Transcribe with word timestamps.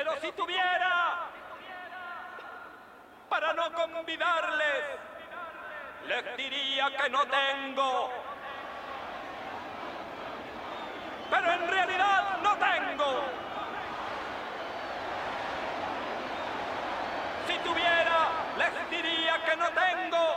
Pero 0.00 0.18
si 0.18 0.32
tuviera, 0.32 1.28
para 3.28 3.52
no 3.52 3.70
convidarles, 3.70 4.84
les 6.06 6.36
diría 6.38 6.90
que 6.96 7.10
no 7.10 7.22
tengo. 7.26 8.10
Pero 11.28 11.52
en 11.52 11.68
realidad 11.68 12.38
no 12.42 12.56
tengo. 12.56 13.24
Si 17.46 17.58
tuviera, 17.58 18.28
les 18.56 18.90
diría 18.90 19.44
que 19.44 19.56
no 19.56 19.68
tengo. 19.68 20.34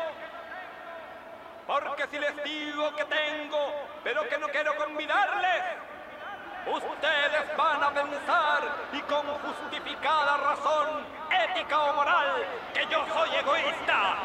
Porque 1.67 2.07
si 2.11 2.19
les 2.19 2.43
digo 2.43 2.93
que 2.97 3.05
tengo, 3.05 3.87
pero 4.03 4.27
que 4.27 4.37
no 4.39 4.49
quiero 4.49 4.75
convidarles, 4.75 5.92
ustedes 6.71 7.57
van 7.57 7.83
a 7.83 7.91
pensar, 7.91 8.63
y 8.93 9.01
con 9.01 9.25
justificada 9.25 10.37
razón, 10.37 11.05
ética 11.29 11.79
o 11.79 11.93
moral, 11.93 12.45
que 12.73 12.85
yo 12.87 13.05
soy 13.13 13.35
egoísta. 13.35 14.17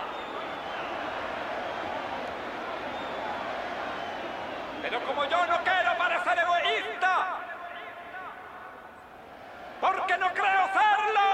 Pero 4.83 5.01
como 5.05 5.25
yo 5.25 5.47
no 5.47 5.59
quiero 5.65 5.99
parecer 5.99 6.39
egoísta, 6.39 7.27
porque 9.81 10.19
no 10.19 10.29
creo 10.33 10.69
serlo, 10.73 11.31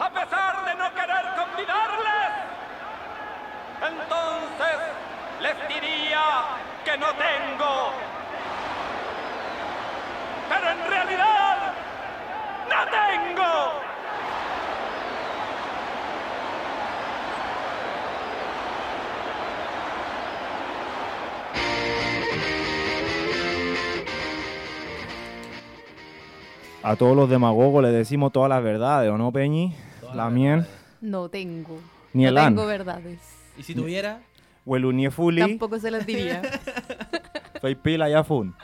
a 0.00 0.10
pesar 0.10 0.64
de 0.64 0.74
no 0.74 0.94
querer 0.94 1.34
convidarles, 1.36 2.30
entonces 3.82 4.78
les 5.40 5.68
diría 5.68 6.22
que 6.84 6.96
no 6.96 7.06
tengo. 7.14 8.17
Pero 10.48 10.70
en 10.70 10.90
realidad, 10.90 11.74
no 12.68 12.80
tengo. 12.90 13.44
A 26.82 26.96
todos 26.96 27.16
los 27.16 27.28
demagogos 27.28 27.82
les 27.82 27.92
decimos 27.92 28.32
todas 28.32 28.48
las 28.48 28.62
verdades, 28.62 29.10
¿o 29.10 29.18
no, 29.18 29.32
Peñi? 29.32 29.74
Todas 30.00 30.16
la 30.16 30.30
miel, 30.30 30.60
verdades. 30.60 30.78
No 31.00 31.28
tengo. 31.28 31.78
ni 32.12 32.22
no 32.22 32.28
el 32.30 32.38
an, 32.38 32.54
tengo 32.54 32.66
verdades. 32.66 33.18
Y 33.58 33.62
si 33.62 33.74
tuviera, 33.74 34.20
o 34.64 34.76
el 34.76 34.84
uniefuli, 34.84 35.40
Tampoco 35.40 35.78
se 35.78 35.90
las 35.90 36.06
diría. 36.06 36.40
soy 37.60 37.74
pila 37.74 38.08
ya 38.08 38.22
fun. 38.24 38.54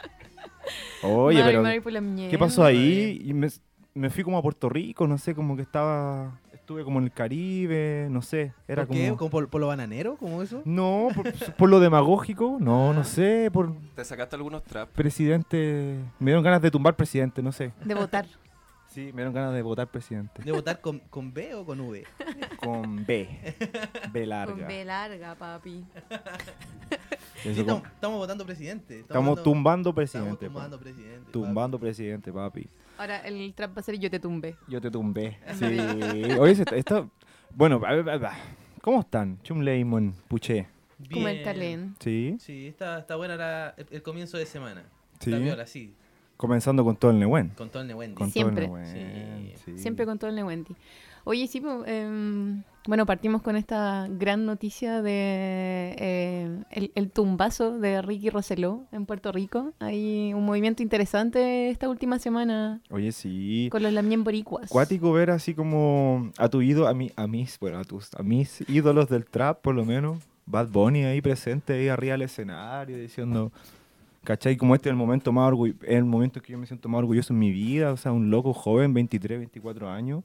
Oye, 1.05 1.38
Mari, 1.41 1.50
pero 1.52 1.62
Mari 1.62 1.80
por 1.80 1.92
la 1.92 2.00
mierda. 2.00 2.30
¿qué 2.30 2.38
pasó 2.38 2.64
ahí? 2.64 3.22
Y 3.24 3.33
me, 3.34 3.48
me 3.94 4.10
fui 4.10 4.24
como 4.24 4.38
a 4.38 4.42
Puerto 4.42 4.69
Rico, 4.69 5.06
no 5.06 5.19
sé, 5.19 5.34
como 5.34 5.55
que 5.56 5.62
estaba, 5.62 6.41
estuve 6.52 6.83
como 6.84 6.98
en 6.98 7.05
el 7.05 7.12
Caribe, 7.12 8.08
no 8.10 8.22
sé, 8.22 8.52
era 8.66 8.86
¿por 8.86 8.97
qué? 8.97 9.05
como... 9.06 9.16
¿Como 9.19 9.30
por, 9.30 9.48
por 9.48 9.60
lo 9.60 9.66
bananero? 9.69 10.16
¿Como 10.16 10.42
eso? 10.42 10.62
No, 10.64 11.08
por, 11.14 11.32
por 11.56 11.69
lo 11.70 11.78
demagógico, 11.80 12.56
no, 12.60 12.92
no 12.92 13.05
sé, 13.05 13.50
por 13.52 13.72
Te 13.94 14.05
sacaste 14.05 14.36
algunos 14.36 14.62
traps. 14.64 14.92
presidente, 14.92 15.98
me 16.19 16.27
dieron 16.30 16.42
ganas 16.42 16.60
de 16.62 16.70
tumbar 16.70 16.97
presidente, 16.97 17.42
no 17.42 17.52
sé. 17.52 17.72
De 17.84 17.94
votar. 17.94 18.27
Sí, 18.88 19.06
me 19.06 19.22
dieron 19.22 19.34
ganas 19.34 19.52
de 19.52 19.62
votar 19.62 19.88
presidente. 19.88 20.41
¿De 20.44 20.52
votar 20.52 20.80
con, 20.80 21.00
con 21.10 21.34
B 21.34 21.52
o 21.56 21.64
con 21.66 21.80
V? 21.80 22.05
Con 22.58 23.05
B, 23.05 23.28
B 24.12 24.20
Con 24.20 24.28
larga. 24.28 24.66
B 24.69 24.84
larga, 24.84 25.34
papi. 25.34 25.84
Eso 27.45 27.55
Sí, 27.55 27.64
como- 27.64 27.77
estamos, 27.77 27.92
estamos 27.95 28.19
votando 28.19 28.47
presidente. 28.47 29.00
Estamos 29.00 29.28
votando- 29.31 29.42
tumbando 29.42 29.95
presidente. 29.95 30.47
tumbando 30.47 30.78
presidente. 30.81 31.31
Tumbando 31.33 31.78
presidente, 31.78 32.33
papi. 32.33 32.69
Ahora 32.98 33.19
el 33.20 33.53
trap 33.55 33.77
va 33.77 33.81
a 33.81 33.83
ser 33.83 33.98
yo 33.98 34.11
te 34.11 34.19
tumbé. 34.20 34.56
Yo 34.69 34.81
te 34.81 34.91
tumbé. 34.91 35.38
Sí. 35.55 35.65
Oye, 36.41 36.55
se- 36.55 36.65
esto. 36.78 37.10
Bueno, 37.55 37.81
a 37.87 37.93
ver, 37.94 38.09
a 38.10 38.16
ver, 38.19 38.31
¿cómo 38.81 39.00
están? 39.00 39.38
Chum 39.43 39.60
Lemon, 39.60 40.15
Puché. 40.28 40.66
papi. 40.99 41.15
Como 41.15 41.28
el 41.28 41.34
Bien. 41.34 41.44
Calén. 41.44 41.94
Sí. 42.00 42.37
Sí, 42.41 42.66
está, 42.69 42.99
está 43.00 43.16
buena 43.16 43.37
la- 43.37 43.75
el, 43.76 43.87
el 43.91 44.03
comienzo 44.03 44.38
de 44.38 44.47
semana. 44.47 44.84
Sí. 45.21 45.31
Está 45.32 45.43
viola, 45.43 45.66
sí. 45.66 45.94
Comenzando 46.37 46.82
con 46.84 46.97
todo 46.97 47.11
el 47.12 47.19
Nehuen. 47.21 47.50
Con 47.50 47.69
todo 47.71 47.82
el. 47.82 48.15
Con 48.15 48.31
Siempre. 48.31 48.66
todo 48.66 48.78
el 48.78 48.93
Nehuen, 48.93 49.53
sí. 49.65 49.78
Siempre 49.78 50.05
con 50.06 50.19
todo 50.19 50.31
el 50.31 50.37
Newenty. 50.37 50.75
Oye, 51.25 51.47
sí, 51.47 51.62
em, 51.87 52.62
bueno, 52.87 53.07
partimos 53.07 53.41
con 53.41 53.57
esta 53.57 54.07
gran 54.11 54.45
noticia 54.45 55.01
de 55.01 55.97
eh, 55.99 56.62
el, 56.71 56.93
el 56.95 57.11
tumbazo 57.11 57.79
de 57.79 58.03
Ricky 58.03 58.29
Rosselló 58.29 58.83
en 58.93 59.07
Puerto 59.07 59.33
Rico. 59.33 59.73
Hay 59.81 60.35
un 60.35 60.45
movimiento 60.45 60.83
interesante 60.83 61.71
esta 61.71 61.89
última 61.89 62.19
semana 62.19 62.83
Oye, 62.91 63.11
sí. 63.12 63.69
con 63.71 63.83
los 63.83 63.93
Lamien 63.93 64.23
Boricuas. 64.23 64.69
Cuático 64.69 65.12
ver 65.12 65.31
así 65.31 65.55
como 65.55 66.31
a 66.37 66.51
tu 66.51 66.61
ídolo, 66.61 66.89
a, 66.89 66.95
mi, 66.95 67.11
a 67.17 67.27
mis, 67.27 67.59
bueno, 67.59 67.79
a 67.79 67.85
tus, 67.85 68.15
a 68.15 68.23
mis 68.23 68.62
ídolos 68.69 69.09
del 69.09 69.25
trap, 69.25 69.62
por 69.62 69.75
lo 69.75 69.85
menos. 69.87 70.19
Bad 70.47 70.69
Bunny 70.69 71.05
ahí 71.05 71.23
presente, 71.23 71.73
ahí 71.73 71.89
arriba 71.89 72.12
del 72.12 72.23
escenario, 72.23 72.99
diciendo, 72.99 73.51
¿cachai? 74.25 74.56
Como 74.56 74.75
este 74.75 74.89
es 74.89 74.91
el 74.91 74.97
momento 74.99 75.33
más 75.33 75.49
orgulloso, 75.49 75.79
el 75.87 76.05
momento 76.05 76.43
que 76.43 76.53
yo 76.53 76.59
me 76.59 76.67
siento 76.67 76.89
más 76.89 76.99
orgulloso 76.99 77.33
en 77.33 77.39
mi 77.39 77.51
vida, 77.51 77.93
o 77.93 77.97
sea, 77.97 78.12
un 78.12 78.31
loco 78.31 78.53
joven, 78.53 78.93
23, 78.93 79.39
24 79.39 79.89
años, 79.89 80.23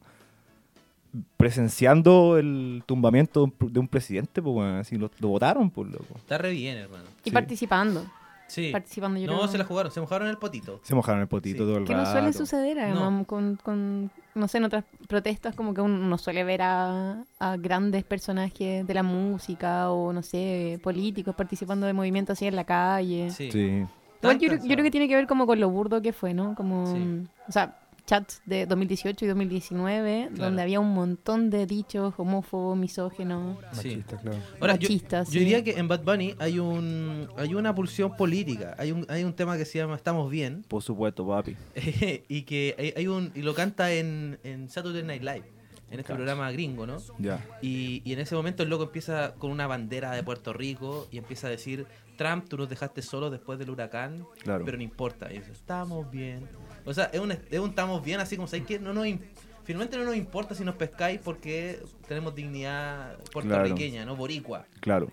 presenciando 1.38 2.38
el 2.38 2.84
tumbamiento 2.86 3.40
de 3.40 3.44
un, 3.46 3.58
pr- 3.58 3.72
de 3.72 3.80
un 3.80 3.88
presidente, 3.88 4.42
pues 4.42 4.54
bueno, 4.54 4.78
así 4.80 4.98
lo, 4.98 5.10
lo 5.20 5.28
votaron, 5.30 5.70
pues 5.70 5.90
loco. 5.92 6.16
Está 6.18 6.38
re 6.38 6.52
bien, 6.52 6.78
hermano. 6.78 7.06
Y 7.24 7.30
Sí. 7.30 7.32
participando. 7.34 8.06
Sí. 8.48 8.70
Participando, 8.72 9.20
yo 9.20 9.28
No, 9.28 9.38
creo. 9.38 9.48
se 9.48 9.58
la 9.60 9.64
jugaron, 9.64 9.92
se 9.92 10.02
mojaron 10.02 10.28
el 10.28 10.38
potito. 10.38 10.80
Se 10.84 10.96
mojaron 10.96 11.22
el 11.22 11.28
potito 11.28 11.60
Sí. 11.64 11.64
todo 11.70 11.78
el 11.78 11.86
Que 11.86 11.94
rato. 11.94 12.06
no 12.06 12.12
suele 12.12 12.34
suceder, 12.34 12.80
además, 12.80 13.12
No. 13.12 13.24
con, 13.26 13.56
con, 13.64 14.12
no 14.34 14.48
sé, 14.48 14.58
en 14.58 14.64
otras 14.64 14.86
protestas 15.08 15.56
como 15.56 15.74
que 15.76 15.82
uno 15.82 15.98
no 15.98 16.18
suele 16.18 16.44
ver 16.44 16.64
a, 16.64 17.24
a 17.40 17.58
grandes 17.58 18.04
personajes 18.04 18.86
de 18.88 18.94
la 18.96 19.04
música 19.04 19.92
o, 19.92 20.12
no 20.14 20.24
sé, 20.24 20.80
políticos 20.84 21.36
participando 21.36 21.86
de 21.86 21.94
movimientos 21.94 22.38
así 22.38 22.48
en 22.48 22.56
la 22.56 22.64
calle. 22.64 23.30
Sí. 23.30 23.52
Sí. 23.52 23.86
Yo, 24.22 24.30
creo- 24.38 24.58
yo 24.58 24.74
creo 24.74 24.84
que 24.84 24.92
tiene 24.92 25.08
que 25.08 25.16
ver 25.16 25.28
como 25.28 25.46
con 25.46 25.60
lo 25.60 25.70
burdo 25.70 26.02
que 26.02 26.12
fue, 26.12 26.34
¿no? 26.34 26.56
Como, 26.56 26.88
Sí. 26.88 27.28
o 27.48 27.52
sea, 27.52 27.78
chats 28.10 28.42
de 28.46 28.66
2018 28.66 29.24
y 29.26 29.28
2019, 29.28 30.30
Claro. 30.30 30.46
donde 30.46 30.62
había 30.64 30.80
un 30.80 30.94
montón 30.94 31.50
de 31.52 31.66
dichos 31.68 32.14
homófobos, 32.18 32.76
misógenos, 32.78 33.58
Sí. 33.74 34.04
Claro. 34.08 34.38
Ahora, 34.60 34.74
machistas. 34.74 35.28
yo 35.28 35.34
sí. 35.34 35.40
diría 35.40 35.64
que 35.64 35.72
en 35.78 35.88
Bad 35.88 36.04
Bunny 36.04 36.34
hay 36.40 36.58
un 36.60 37.28
hay 37.38 37.54
una 37.54 37.74
pulsión 37.76 38.16
política. 38.18 38.74
Hay 38.80 38.92
un, 38.92 39.06
hay 39.10 39.24
un 39.24 39.34
tema 39.34 39.58
que 39.58 39.66
se 39.66 39.78
llama 39.78 39.96
Estamos 39.96 40.30
Bien. 40.32 40.64
Por 40.68 40.82
supuesto, 40.82 41.28
papi. 41.28 41.56
y 42.28 42.42
que 42.44 42.76
hay, 42.80 42.94
hay 42.98 43.08
un 43.08 43.32
y 43.36 43.42
lo 43.44 43.54
canta 43.54 43.92
en, 43.94 44.40
en 44.44 44.70
Saturday 44.70 45.04
Night 45.04 45.22
Live. 45.24 45.44
En 45.92 46.00
este 46.00 46.14
programa 46.14 46.52
gringo, 46.52 46.86
¿no? 46.86 46.98
Ya. 47.18 47.44
Y, 47.64 48.04
y 48.06 48.14
en 48.14 48.20
ese 48.20 48.36
momento 48.36 48.62
el 48.62 48.70
loco 48.70 48.84
empieza 48.84 49.34
con 49.40 49.50
una 49.50 49.66
bandera 49.66 50.12
de 50.12 50.22
Puerto 50.24 50.54
Rico 50.54 51.08
y 51.12 51.18
empieza 51.18 51.48
a 51.48 51.50
decir, 51.50 51.88
Trump, 52.16 52.48
tú 52.48 52.58
nos 52.58 52.70
dejaste 52.70 53.02
solos 53.02 53.32
después 53.32 53.58
del 53.58 53.72
huracán, 53.72 54.24
Claro. 54.44 54.66
pero 54.66 54.78
no 54.78 54.84
importa. 54.84 55.32
Y 55.34 55.40
dice, 55.40 55.52
estamos 55.52 56.10
bien. 56.12 56.48
O 56.86 56.94
sea, 56.94 57.06
es 57.14 57.20
un, 57.20 57.32
es 57.32 57.60
un 57.60 57.70
estamos 57.70 58.04
bien, 58.04 58.20
así 58.20 58.36
como, 58.36 58.48
¿sabes 58.48 58.66
qué? 58.66 58.80
No 58.80 58.94
nos, 58.94 59.06
finalmente 59.64 59.98
no 59.98 60.06
nos 60.06 60.16
importa 60.16 60.56
si 60.56 60.64
nos 60.64 60.76
pescáis 60.76 61.20
porque 61.24 61.80
tenemos 62.08 62.34
dignidad 62.36 63.18
puertorriqueña, 63.32 64.06
¿no? 64.06 64.16
Boricua. 64.16 64.66
Claro. 64.80 65.10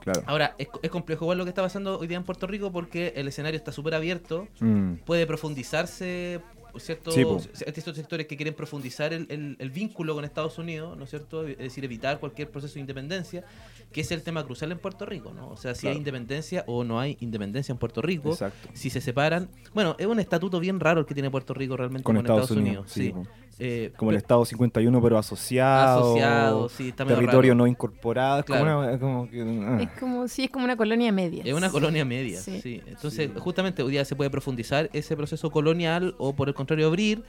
Claro. 0.00 0.22
Ahora, 0.26 0.54
es, 0.56 0.68
es 0.82 0.90
complejo 0.90 1.26
igual 1.26 1.36
lo 1.36 1.44
que 1.44 1.50
está 1.50 1.60
pasando 1.60 1.98
hoy 1.98 2.06
día 2.06 2.16
en 2.16 2.24
Puerto 2.24 2.46
Rico 2.46 2.72
porque 2.72 3.12
el 3.16 3.28
escenario 3.28 3.58
está 3.58 3.70
súper 3.70 3.94
abierto, 3.94 4.48
Mm. 4.60 4.94
puede 5.04 5.26
profundizarse 5.26 6.40
ciertos, 6.78 7.14
Sí, 7.14 7.24
ciertos 7.54 7.96
sectores 7.96 8.26
que 8.26 8.36
quieren 8.36 8.54
profundizar 8.54 9.12
el, 9.12 9.26
el- 9.30 9.56
el 9.58 9.70
vínculo 9.70 10.14
con 10.14 10.24
Estados 10.24 10.58
Unidos, 10.58 10.96
¿no 10.96 11.04
es 11.04 11.10
cierto? 11.10 11.46
Es 11.46 11.58
decir, 11.58 11.84
evitar 11.84 12.20
cualquier 12.20 12.50
proceso 12.50 12.74
de 12.74 12.80
independencia, 12.80 13.44
que 13.92 14.02
es 14.02 14.10
el 14.12 14.22
tema 14.22 14.44
crucial 14.44 14.70
en 14.72 14.78
Puerto 14.78 15.04
Rico, 15.06 15.32
¿no? 15.34 15.48
O 15.48 15.56
sea, 15.56 15.74
si 15.74 15.82
Claro. 15.82 15.92
hay 15.94 15.98
independencia 15.98 16.64
o 16.66 16.84
no 16.84 17.00
hay 17.00 17.16
independencia 17.20 17.72
en 17.72 17.78
Puerto 17.78 18.00
Rico, 18.02 18.30
Exacto. 18.30 18.68
si 18.72 18.90
se 18.90 19.00
separan. 19.00 19.48
Bueno, 19.74 19.96
es 19.98 20.06
un 20.06 20.20
estatuto 20.20 20.60
bien 20.60 20.78
raro 20.78 21.00
el 21.00 21.06
que 21.06 21.14
tiene 21.14 21.30
Puerto 21.30 21.54
Rico 21.54 21.76
realmente 21.76 22.04
Con 22.04 22.16
con, 22.16 22.24
Estados 22.24 22.42
Estados, 22.50 22.60
Unidos, 22.62 22.96
Unidos. 22.96 23.26
sí. 23.26 23.30
Eh, 23.62 23.92
Como 23.96 24.10
el 24.10 24.16
Estado 24.16 24.44
51, 24.44 25.02
pero 25.02 25.18
asociado. 25.18 26.00
asociado, 26.00 26.68
sí, 26.70 26.88
está 26.88 27.04
medio 27.04 27.16
territorio 27.18 27.52
raro. 27.52 27.58
no 27.58 27.66
incorporado. 27.66 28.40
Es 28.40 28.46
como 28.46 28.62
una- 28.62 28.92
es 28.92 28.98
como 28.98 29.28
que, 29.28 29.42
ah. 29.42 29.78
Es 29.82 29.90
como, 30.00 30.28
sí, 30.28 30.44
es 30.44 30.50
como 30.50 30.64
una 30.64 30.76
colonia 30.76 31.12
media. 31.12 31.42
Es 31.44 31.52
una 31.52 31.70
colonia 31.70 32.04
media, 32.04 32.40
Sí. 32.40 32.60
sí. 32.62 32.80
Entonces, 32.86 33.30
justamente 33.38 33.82
hoy 33.82 33.90
día 33.92 34.04
se 34.04 34.16
puede 34.16 34.30
profundizar 34.30 34.88
ese 34.94 35.14
proceso 35.16 35.50
colonial 35.50 36.14
o 36.18 36.32
por 36.34 36.48
el 36.48 36.54
contrario 36.54 36.86
abrir 36.86 37.22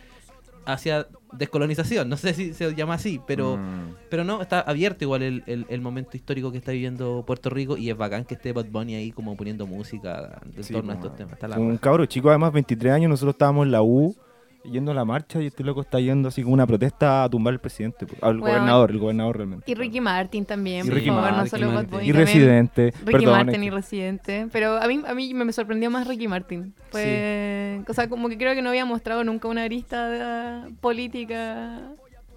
hacia 0.65 1.07
descolonización. 1.33 2.07
No 2.07 2.17
sé 2.17 2.33
si 2.33 2.53
se 2.53 2.73
llama 2.75 2.93
así, 2.93 3.19
pero 3.25 3.57
Mm. 3.57 3.95
pero 4.09 4.23
no, 4.23 4.41
está 4.41 4.61
abierto 4.61 5.03
igual 5.03 5.23
el, 5.23 5.43
el- 5.47 5.65
el 5.69 5.81
momento 5.81 6.15
histórico 6.15 6.51
que 6.51 6.59
está 6.59 6.71
viviendo 6.71 7.23
Puerto 7.25 7.49
Rico 7.49 7.77
y 7.77 7.89
es 7.89 7.97
bacán 7.97 8.25
que 8.25 8.35
esté 8.35 8.53
Bad 8.53 8.67
Bunny 8.67 8.95
ahí 8.95 9.11
como 9.11 9.35
poniendo 9.35 9.65
música 9.65 10.39
en 10.55 10.63
Sí, 10.63 10.71
torno 10.73 10.91
a 10.91 10.95
estos 10.95 11.15
temas. 11.15 11.33
Está 11.33 11.47
la 11.47 11.57
Un 11.59 11.77
cabro 11.77 12.05
chico, 12.05 12.29
además, 12.29 12.53
23 12.53 12.93
años, 12.93 13.09
nosotros 13.09 13.33
estábamos 13.33 13.65
en 13.65 13.71
la 13.71 13.81
U 13.81 14.15
yendo 14.63 14.91
a 14.91 14.93
la 14.93 15.05
marcha 15.05 15.41
y 15.41 15.47
este 15.47 15.63
loco 15.63 15.81
está 15.81 15.99
yendo 15.99 16.29
así 16.29 16.43
como 16.43 16.53
una 16.53 16.67
protesta 16.67 17.23
a 17.23 17.29
tumbar 17.29 17.53
al 17.53 17.59
presidente, 17.59 18.05
pues, 18.05 18.21
al 18.21 18.37
Bueno, 18.39 18.55
gobernador, 18.55 18.91
el 18.91 18.99
gobernador 18.99 19.37
realmente. 19.37 19.71
Y 19.71 19.75
Ricky 19.75 20.01
Martin 20.01 20.45
también, 20.45 20.85
Y 20.85 20.89
por 20.89 21.01
favor, 21.01 21.33
no 21.33 21.45
solo 21.47 21.73
Bad. 21.73 21.87
Bunny. 21.87 22.07
Y. 22.07 22.11
Residente. 22.11 22.93
Ricky 22.99 23.11
perdón, 23.11 23.31
Martin 23.31 23.61
es 23.61 23.67
y 23.67 23.69
Residente. 23.69 24.47
Pero 24.51 24.77
a 24.77 24.87
mí, 24.87 25.01
a 25.05 25.13
mí 25.13 25.33
me, 25.33 25.51
sorprendió 25.51 25.89
más 25.89 26.07
Ricky 26.07 26.27
Martin. 26.27 26.73
Fue, 26.91 27.81
O 27.87 27.93
sea, 27.93 28.07
como 28.09 28.29
que 28.29 28.37
creo 28.37 28.53
que 28.53 28.61
no 28.61 28.69
había 28.69 28.85
mostrado 28.85 29.23
nunca 29.23 29.47
una 29.47 29.63
arista 29.63 30.09
de- 30.09 30.73
política, 30.75 31.79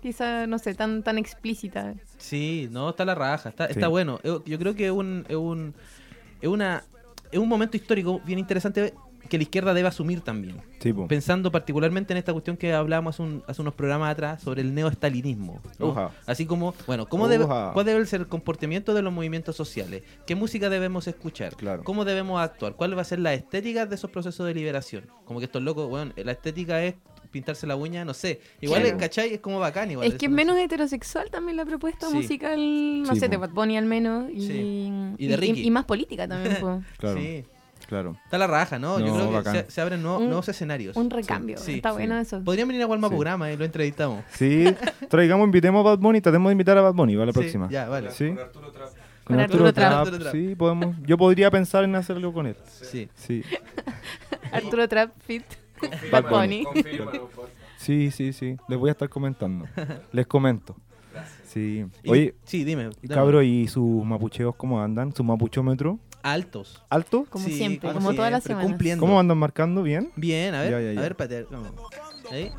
quizá, 0.02 0.46
no 0.46 0.58
sé, 0.58 0.74
tan, 0.74 1.02
tan 1.02 1.18
explícita. 1.18 1.94
Sí, 2.18 2.68
no, 2.70 2.90
está 2.90 3.04
la 3.04 3.14
raja, 3.14 3.48
está, 3.50 3.66
Sí. 3.66 3.72
está 3.72 3.88
bueno. 3.88 4.18
Yo, 4.24 4.44
yo 4.44 4.58
creo 4.58 4.74
que 4.74 4.86
es 4.86 4.92
un, 4.92 5.24
es 5.28 5.36
un, 5.36 5.74
es 6.40 6.48
una, 6.48 6.82
es 7.30 7.38
un 7.38 7.48
momento 7.48 7.76
histórico 7.76 8.20
bien 8.24 8.38
interesante 8.38 8.94
que 9.34 9.38
la 9.38 9.42
izquierda 9.42 9.74
debe 9.74 9.88
asumir 9.88 10.20
también. 10.20 10.56
Sí, 10.80 10.92
po. 10.92 11.08
Pensando 11.08 11.50
particularmente 11.50 12.12
en 12.12 12.18
esta 12.18 12.32
cuestión 12.32 12.56
que 12.56 12.72
hablábamos 12.72 13.16
hace, 13.16 13.22
un- 13.22 13.42
hace 13.48 13.60
unos 13.62 13.74
programas 13.74 14.12
atrás 14.12 14.40
sobre 14.42 14.62
el 14.62 14.72
neoestalinismo. 14.74 15.60
¿no? 15.78 16.10
Así 16.26 16.46
como, 16.46 16.74
bueno, 16.86 17.06
¿cómo 17.06 17.26
debe. 17.28 17.44
¿cuál 17.46 17.84
debe 17.84 18.04
ser 18.06 18.20
el 18.20 18.28
comportamiento 18.28 18.94
de 18.94 19.02
los 19.02 19.12
movimientos 19.12 19.56
sociales? 19.56 20.02
¿Qué 20.26 20.34
música 20.36 20.68
debemos 20.70 21.08
escuchar? 21.08 21.56
Claro. 21.56 21.82
¿Cómo 21.84 22.04
debemos 22.04 22.40
actuar? 22.40 22.74
¿Cuál 22.74 22.96
va 22.96 23.02
a 23.02 23.04
ser 23.04 23.18
la 23.18 23.34
estética 23.34 23.86
de 23.86 23.94
esos 23.96 24.10
procesos 24.10 24.46
de 24.46 24.54
liberación? 24.54 25.06
Como 25.24 25.40
que 25.40 25.46
estos 25.46 25.62
locos, 25.62 25.88
bueno, 25.88 26.12
la 26.16 26.32
estética 26.32 26.82
es 26.84 26.94
pintarse 27.30 27.66
la 27.66 27.74
uña, 27.74 28.04
no 28.04 28.14
sé. 28.14 28.40
Igual, 28.60 28.82
Claro. 28.82 28.98
¿cachai? 28.98 29.34
Es 29.34 29.40
como 29.40 29.58
bacán 29.58 29.90
igual. 29.90 30.06
Es 30.06 30.14
que 30.14 30.26
es 30.26 30.30
menos 30.30 30.56
heterosexual 30.56 31.30
también 31.32 31.56
la 31.56 31.64
propuesta 31.64 32.08
Sí. 32.08 32.14
musical, 32.14 33.02
no 33.02 33.12
Sí, 33.14 33.18
sé, 33.20 33.28
de 33.28 33.36
po. 33.36 33.40
Bad 33.40 33.50
Bunny 33.50 33.76
al 33.76 33.86
menos. 33.86 34.30
Y, 34.32 34.40
Sí. 34.46 34.92
Y 35.18 35.26
de 35.26 35.36
Ricky. 35.36 35.62
y 35.66 35.70
más 35.72 35.84
política 35.84 36.28
también. 36.28 36.58
po. 36.60 36.80
Claro, 36.98 37.18
Sí. 37.18 37.44
Claro. 37.94 38.16
Está 38.24 38.38
la 38.38 38.46
raja, 38.46 38.78
¿no? 38.78 38.98
Yo 38.98 39.14
creo 39.14 39.42
que 39.44 39.50
se, 39.50 39.70
se 39.70 39.80
abren 39.80 40.02
nuevos, 40.02 40.20
Un- 40.22 40.26
nuevos 40.28 40.48
escenarios. 40.48 40.96
Un 40.96 41.10
recambio. 41.10 41.56
Sí, 41.58 41.74
Está 41.76 41.90
sí. 41.90 41.94
bueno 41.96 42.18
eso. 42.18 42.42
Podrían 42.42 42.66
venir 42.68 42.82
a 42.82 42.86
Walma 42.86 43.08
Sí. 43.08 43.14
programa 43.14 43.52
y 43.52 43.56
lo 43.56 43.64
entrevistamos. 43.64 44.24
Sí, 44.32 44.64
traigamos, 45.08 45.44
invitemos 45.46 45.80
a 45.86 45.90
Bad 45.90 45.98
Bunny, 45.98 46.20
tratemos 46.20 46.50
de 46.50 46.52
invitar 46.52 46.76
a 46.78 46.82
Bad 46.82 46.94
Bunny 46.94 47.14
para 47.14 47.26
la 47.26 47.32
Sí, 47.32 47.38
próxima. 47.38 47.68
Ya, 47.70 47.88
vale. 47.88 48.10
Sí. 48.10 48.28
Con 48.30 48.38
Arturo 48.40 48.72
Trap. 48.72 48.88
Con 48.88 49.36
Con 49.36 49.40
Arturo 49.40 49.66
Arturo 49.66 49.72
Trap, 49.72 49.90
Trap. 49.92 50.00
Arturo 50.06 50.18
Trap. 50.18 50.32
Sí, 50.34 50.54
podemos. 50.54 50.96
Yo 51.06 51.16
podría 51.16 51.50
pensar 51.50 51.84
en 51.84 51.94
hacerlo 51.94 52.32
con 52.32 52.46
él. 52.46 52.56
Sí. 52.66 53.08
Sí. 53.14 53.42
Arturo 54.52 54.88
Trap 54.88 55.10
Fit. 55.26 55.44
Bad 56.10 56.24
Bad 56.24 56.30
Bunny. 56.30 56.64
Sí, 57.76 58.10
sí, 58.10 58.32
sí. 58.32 58.56
Les 58.68 58.78
voy 58.78 58.88
a 58.88 58.92
estar 58.92 59.08
comentando. 59.08 59.66
Les 60.12 60.26
comento. 60.26 60.76
Sí. 61.46 61.86
Y- 62.02 62.10
Oye, 62.10 62.34
sí, 62.44 62.64
dime. 62.64 62.84
dame. 62.84 62.94
cabro, 63.08 63.42
¿y 63.42 63.68
sus 63.68 64.04
mapucheos 64.04 64.56
cómo 64.56 64.82
andan? 64.82 65.14
¿Su 65.14 65.22
mapuchómetro? 65.22 65.98
Altos. 66.24 66.82
¿Alto? 66.88 67.26
Como 67.28 67.44
Sí, 67.44 67.52
siempre, 67.54 67.92
como 67.92 68.14
todas 68.14 68.32
las 68.32 68.42
semanas. 68.42 68.66
cumpliendo. 68.66 69.00
¿Cómo 69.04 69.20
andan 69.20 69.36
marcando? 69.36 69.82
¿Bien? 69.82 70.10
Bien, 70.16 70.54
a 70.54 70.62
ver. 70.62 70.70
Ya, 70.70 70.80
ya, 70.80 70.92
ya. 70.94 70.98
A 71.00 71.02
ver, 71.02 71.16
pate, 71.16 71.46
vamos. 71.50 71.70
Ahí. 72.32 72.50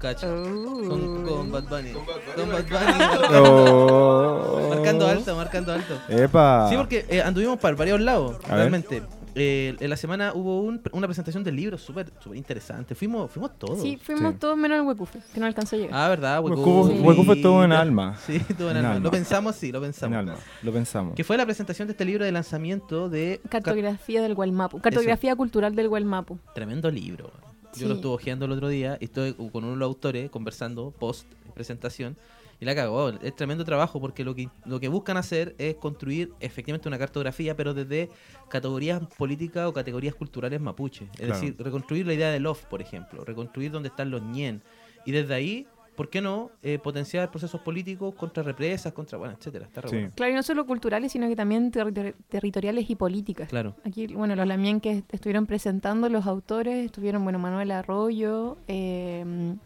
Cacho. 0.00 0.26
Oh. 0.28 0.88
Con, 0.88 1.24
con 1.24 1.52
Bad 1.52 1.68
Bunny. 1.68 1.92
Con 1.92 2.48
Bad 2.48 2.64
Bunny. 2.64 3.36
Oh. 3.38 4.66
Marcando 4.70 5.06
alto, 5.06 5.36
marcando 5.36 5.72
alto. 5.72 5.94
Epa. 6.08 6.66
Sí, 6.68 6.76
porque 6.76 7.06
eh, 7.08 7.22
anduvimos 7.22 7.60
para 7.60 7.76
varios 7.76 8.00
lados, 8.00 8.36
A 8.48 8.56
ver. 8.56 8.70
Eh, 9.34 9.76
en 9.78 9.90
la 9.90 9.96
semana 9.96 10.32
hubo 10.34 10.60
un- 10.60 10.80
una 10.92 11.06
presentación 11.06 11.44
del 11.44 11.56
libro 11.56 11.78
súper 11.78 12.10
súper 12.20 12.36
interesante. 12.36 12.94
Fuimos, 12.94 13.30
fuimos 13.30 13.58
todos. 13.58 13.80
Sí, 13.80 13.96
fuimos 14.02 14.32
Sí. 14.32 14.38
todos 14.40 14.56
menos 14.56 14.78
el 14.80 14.86
Huecufe, 14.86 15.20
que 15.32 15.38
no 15.40 15.46
alcanzó 15.46 15.76
a 15.76 15.78
llegar. 15.78 15.94
Ah, 15.94 16.08
¿verdad? 16.08 16.40
Huecufe- 16.42 16.96
Sí. 16.96 17.00
Huecufe 17.00 17.32
estuvo 17.34 17.62
en 17.64 17.72
alma. 17.72 18.16
Sí, 18.26 18.36
estuvo 18.36 18.70
en, 18.70 18.76
En 18.76 18.84
alma. 18.84 18.90
alma. 18.96 19.04
Lo 19.04 19.10
pensamos, 19.10 19.56
sí, 19.56 19.70
lo 19.70 19.78
En 19.78 19.84
pensamos. 19.84 20.18
alma. 20.18 20.34
Lo 20.62 20.72
pensamos. 20.72 21.14
Que 21.14 21.24
fue 21.24 21.36
la 21.36 21.44
presentación 21.44 21.86
de 21.88 21.92
este 21.92 22.04
libro 22.04 22.24
de 22.24 22.32
lanzamiento 22.32 23.08
de... 23.08 23.40
Cartografía 23.48 24.20
del 24.22 24.34
Gualmapu. 24.34 24.80
Cartografía 24.80 25.36
cultural 25.36 25.74
del 25.76 25.88
Gualmapu. 25.88 26.38
Tremendo 26.54 26.90
libro. 26.90 27.30
Yo 27.74 27.78
Sí. 27.82 27.84
lo 27.86 27.94
estuve 27.94 28.14
hojeando 28.14 28.46
el 28.46 28.52
otro 28.52 28.68
día 28.68 28.98
y 29.00 29.04
estoy 29.04 29.32
con 29.34 29.62
uno 29.62 29.70
de 29.70 29.76
los 29.76 29.86
autores 29.86 30.28
conversando 30.30 30.90
post 30.98 31.24
presentación 31.54 32.16
y 32.60 32.64
la 32.66 32.74
cagó. 32.74 33.08
Es 33.08 33.34
tremendo 33.34 33.64
trabajo 33.64 34.00
porque 34.00 34.22
lo 34.24 34.34
que, 34.34 34.48
lo 34.66 34.78
que 34.78 34.88
buscan 34.88 35.16
hacer 35.16 35.54
es 35.58 35.74
construir 35.76 36.32
efectivamente 36.40 36.88
una 36.88 36.98
cartografía, 36.98 37.56
pero 37.56 37.72
desde 37.74 38.10
categorías 38.48 39.00
políticas 39.16 39.66
o 39.66 39.72
categorías 39.72 40.14
culturales 40.14 40.60
mapuche. 40.60 41.06
Es 41.14 41.20
Claro. 41.26 41.34
decir, 41.34 41.56
reconstruir 41.58 42.06
la 42.06 42.14
idea 42.14 42.30
del 42.30 42.46
off, 42.46 42.64
por 42.66 42.82
ejemplo, 42.82 43.24
reconstruir 43.24 43.70
dónde 43.72 43.88
están 43.88 44.10
los 44.10 44.22
ñen. 44.22 44.62
Y 45.06 45.12
desde 45.12 45.32
ahí, 45.34 45.66
¿por 45.96 46.08
qué 46.10 46.20
no 46.20 46.50
eh, 46.62 46.78
potenciar 46.78 47.30
procesos 47.30 47.60
políticos 47.62 48.14
contra 48.14 48.42
represas, 48.42 48.92
contra, 48.92 49.16
bueno, 49.18 49.34
etcétera? 49.38 49.64
Está 49.66 49.82
Sí. 49.82 49.96
bueno. 49.96 50.10
Claro, 50.14 50.32
y 50.32 50.34
no 50.34 50.42
solo 50.42 50.66
culturales, 50.66 51.12
sino 51.12 51.28
que 51.28 51.36
también 51.36 51.72
terri- 51.72 52.14
territoriales 52.28 52.88
y 52.90 52.94
políticas. 52.96 53.48
Claro. 53.48 53.74
Aquí, 53.84 54.06
bueno, 54.08 54.36
los 54.36 54.46
Lamien 54.46 54.80
que 54.80 55.02
estuvieron 55.10 55.46
presentando, 55.46 56.08
los 56.10 56.26
autores, 56.26 56.84
estuvieron, 56.84 57.22
bueno, 57.24 57.38
Manuel 57.38 57.70
Arroyo, 57.70 58.58
eh, 58.68 59.56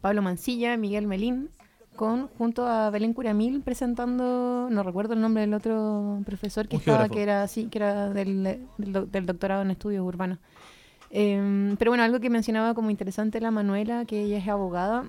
Pablo 0.00 0.22
Mancilla, 0.22 0.76
Miguel 0.76 1.06
Melín, 1.06 1.50
con 1.96 2.28
junto 2.38 2.66
a 2.66 2.90
Belén 2.90 3.12
Curamil 3.12 3.62
presentando, 3.62 4.68
no 4.70 4.82
recuerdo 4.82 5.14
el 5.14 5.20
nombre 5.20 5.42
del 5.42 5.54
otro 5.54 6.20
profesor 6.24 6.68
que 6.68 6.76
Un 6.76 6.80
estaba, 6.80 7.08
geógrafo. 7.08 7.14
que 7.14 7.22
era 7.22 7.42
así, 7.42 7.66
que 7.66 7.78
era 7.78 8.10
del, 8.10 8.42
del 8.78 9.10
del 9.10 9.26
doctorado 9.26 9.62
en 9.62 9.70
estudios 9.70 10.04
urbanos. 10.04 10.38
Eh, 11.10 11.74
pero 11.78 11.90
bueno, 11.90 12.04
algo 12.04 12.20
que 12.20 12.30
mencionaba 12.30 12.74
como 12.74 12.90
interesante 12.90 13.40
la 13.40 13.50
Manuela, 13.50 14.04
que 14.06 14.22
ella 14.22 14.38
es 14.38 14.48
abogada, 14.48 15.04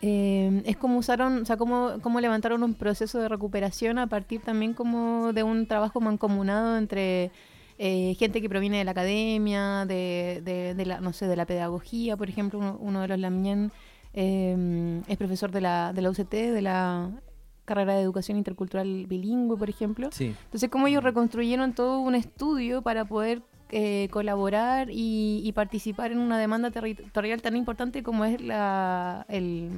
eh, 0.00 0.62
es 0.66 0.76
como 0.76 0.98
usaron, 0.98 1.42
o 1.42 1.44
sea, 1.46 1.56
cómo, 1.56 1.92
cómo 2.02 2.20
levantaron 2.20 2.62
un 2.64 2.74
proceso 2.74 3.20
de 3.20 3.28
recuperación 3.28 3.98
a 3.98 4.08
partir 4.08 4.40
también 4.42 4.74
como 4.74 5.32
de 5.32 5.44
un 5.44 5.66
trabajo 5.68 6.00
mancomunado 6.00 6.76
entre 6.76 7.30
eh, 7.78 8.16
gente 8.18 8.40
que 8.42 8.48
proviene 8.48 8.78
de 8.78 8.84
la 8.84 8.90
academia, 8.90 9.86
de, 9.86 10.42
de, 10.44 10.74
de 10.74 10.86
la, 10.86 11.00
no 11.00 11.12
sé, 11.12 11.26
de 11.28 11.36
la 11.36 11.46
pedagogía, 11.46 12.16
por 12.16 12.28
ejemplo, 12.28 12.58
uno, 12.58 12.76
uno 12.80 13.00
de 13.02 13.08
los 13.08 13.18
Lamien 13.20 13.70
eh, 14.14 15.02
es 15.06 15.16
profesor 15.16 15.50
de 15.50 15.60
la, 15.60 15.92
de 15.92 16.02
la 16.02 16.10
UCT, 16.10 16.30
de 16.30 16.62
la 16.62 17.10
carrera 17.64 17.94
de 17.94 18.02
educación 18.02 18.38
intercultural 18.38 19.06
bilingüe, 19.06 19.56
por 19.56 19.70
ejemplo. 19.70 20.08
Sí. 20.12 20.34
Entonces, 20.44 20.68
cómo 20.68 20.86
ellos 20.88 21.04
reconstruyeron 21.04 21.74
todo 21.74 22.00
un 22.00 22.14
estudio 22.14 22.82
para 22.82 23.04
poder 23.04 23.42
eh, 23.70 24.08
colaborar 24.10 24.90
y, 24.90 25.40
y 25.44 25.52
participar 25.52 26.12
en 26.12 26.18
una 26.18 26.38
demanda 26.38 26.70
territorial 26.70 27.40
tan 27.40 27.56
importante 27.56 28.02
como 28.02 28.24
es 28.24 28.40
la, 28.42 29.24
el, 29.28 29.70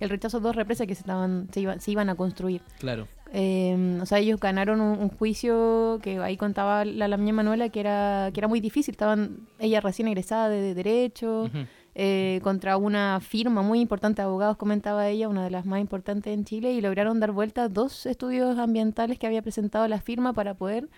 el 0.00 0.08
rechazo 0.08 0.38
a 0.38 0.40
dos 0.40 0.56
represas 0.56 0.86
que 0.86 0.94
se, 0.94 1.00
estaban, 1.00 1.48
se, 1.52 1.60
iban, 1.60 1.80
se 1.80 1.90
iban 1.90 2.08
a 2.08 2.14
construir. 2.14 2.62
Claro. 2.78 3.08
Eh, 3.32 3.98
o 4.00 4.06
sea, 4.06 4.18
ellos 4.20 4.40
ganaron 4.40 4.80
un, 4.80 4.98
un 4.98 5.08
juicio 5.10 5.98
que 6.00 6.18
ahí 6.20 6.36
contaba 6.36 6.84
la, 6.84 7.08
la 7.08 7.16
mía 7.16 7.32
Manuela 7.34 7.68
que 7.68 7.80
era, 7.80 8.30
que 8.32 8.40
era 8.40 8.48
muy 8.48 8.60
difícil. 8.60 8.92
Estaban 8.92 9.40
ella 9.58 9.80
recién 9.80 10.08
egresada 10.08 10.48
de, 10.48 10.60
de 10.62 10.74
Derecho, 10.74 11.42
Ujú. 11.42 11.66
Eh, 11.98 12.40
contra 12.42 12.76
una 12.76 13.20
firma 13.20 13.62
muy 13.62 13.80
importante 13.80 14.20
de 14.20 14.26
abogados, 14.26 14.58
comentaba 14.58 15.08
ella, 15.08 15.28
una 15.30 15.42
de 15.42 15.50
las 15.50 15.64
más 15.64 15.80
importantes 15.80 16.34
en 16.34 16.44
Chile, 16.44 16.72
y 16.74 16.82
lograron 16.82 17.20
dar 17.20 17.32
vuelta 17.32 17.68
dos 17.70 18.04
estudios 18.04 18.58
ambientales 18.58 19.18
que 19.18 19.26
había 19.26 19.40
presentado 19.40 19.88
la 19.88 20.00
firma 20.02 20.34
para 20.34 20.52
poder 20.54 20.90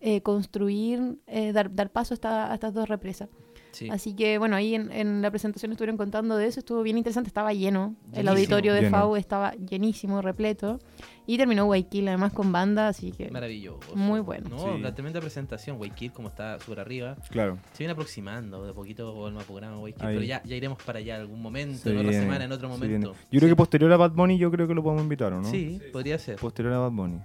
eh, 0.00 0.22
construir, 0.22 1.18
eh, 1.26 1.52
dar, 1.52 1.74
dar 1.74 1.90
paso 1.90 2.14
a, 2.14 2.16
esta- 2.16 2.50
a 2.50 2.54
estas 2.54 2.72
dos 2.72 2.88
represas. 2.88 3.28
Sí. 3.76 3.90
Así 3.90 4.14
que 4.14 4.38
bueno, 4.38 4.56
ahí 4.56 4.74
en, 4.74 4.90
en 4.90 5.20
la 5.20 5.30
presentación 5.30 5.70
estuvieron 5.72 5.96
contando 5.98 6.36
de 6.36 6.46
eso, 6.46 6.60
estuvo 6.60 6.82
bien 6.82 6.96
interesante, 6.96 7.28
estaba 7.28 7.52
lleno, 7.52 7.94
el 8.14 8.26
auditorio 8.28 8.72
de 8.72 8.80
Lleno. 8.82 8.90
FAO 8.96 9.16
estaba 9.18 9.52
llenísimo, 9.52 10.22
repleto, 10.22 10.80
y 11.26 11.36
terminó 11.36 11.66
Guayaquil 11.66 12.08
además 12.08 12.32
con 12.32 12.52
banda, 12.52 12.88
así 12.88 13.12
que... 13.12 13.30
Maravilloso. 13.30 13.94
Muy 13.94 14.20
bueno. 14.20 14.48
No, 14.48 14.76
Sí. 14.76 14.80
la 14.80 14.94
tremenda 14.94 15.20
presentación. 15.20 15.78
Waikir, 15.78 16.12
como 16.12 16.28
está 16.28 16.58
súper 16.60 16.80
arriba. 16.80 17.16
Claro. 17.30 17.58
Se 17.72 17.78
viene 17.80 17.92
aproximando 17.92 18.64
de 18.64 18.72
poquito 18.72 19.28
el 19.28 19.34
programa 19.44 19.78
Waikir, 19.78 20.06
Ahí. 20.06 20.14
pero 20.14 20.24
ya, 20.26 20.42
ya 20.44 20.56
iremos 20.56 20.82
para 20.82 21.00
allá 21.00 21.16
algún 21.16 21.42
momento, 21.42 21.90
en 21.90 21.98
otra 21.98 22.12
semana, 22.12 22.44
en 22.44 22.52
otro 22.52 22.68
momento. 22.70 23.12
Yo 23.12 23.38
creo 23.40 23.40
Sí. 23.42 23.48
que 23.48 23.56
posterior 23.56 23.92
a 23.92 23.96
Bad 23.98 24.12
Bunny, 24.12 24.38
yo 24.38 24.50
creo 24.50 24.66
que 24.66 24.74
lo 24.74 24.82
podemos 24.82 25.02
invitar, 25.02 25.32
¿o 25.34 25.42
no? 25.42 25.50
Sí, 25.50 25.80
podría 25.92 26.18
ser. 26.18 26.36
Posterior 26.36 26.72
a 26.74 26.78
Bad 26.78 26.92
Bunny. 26.92 27.18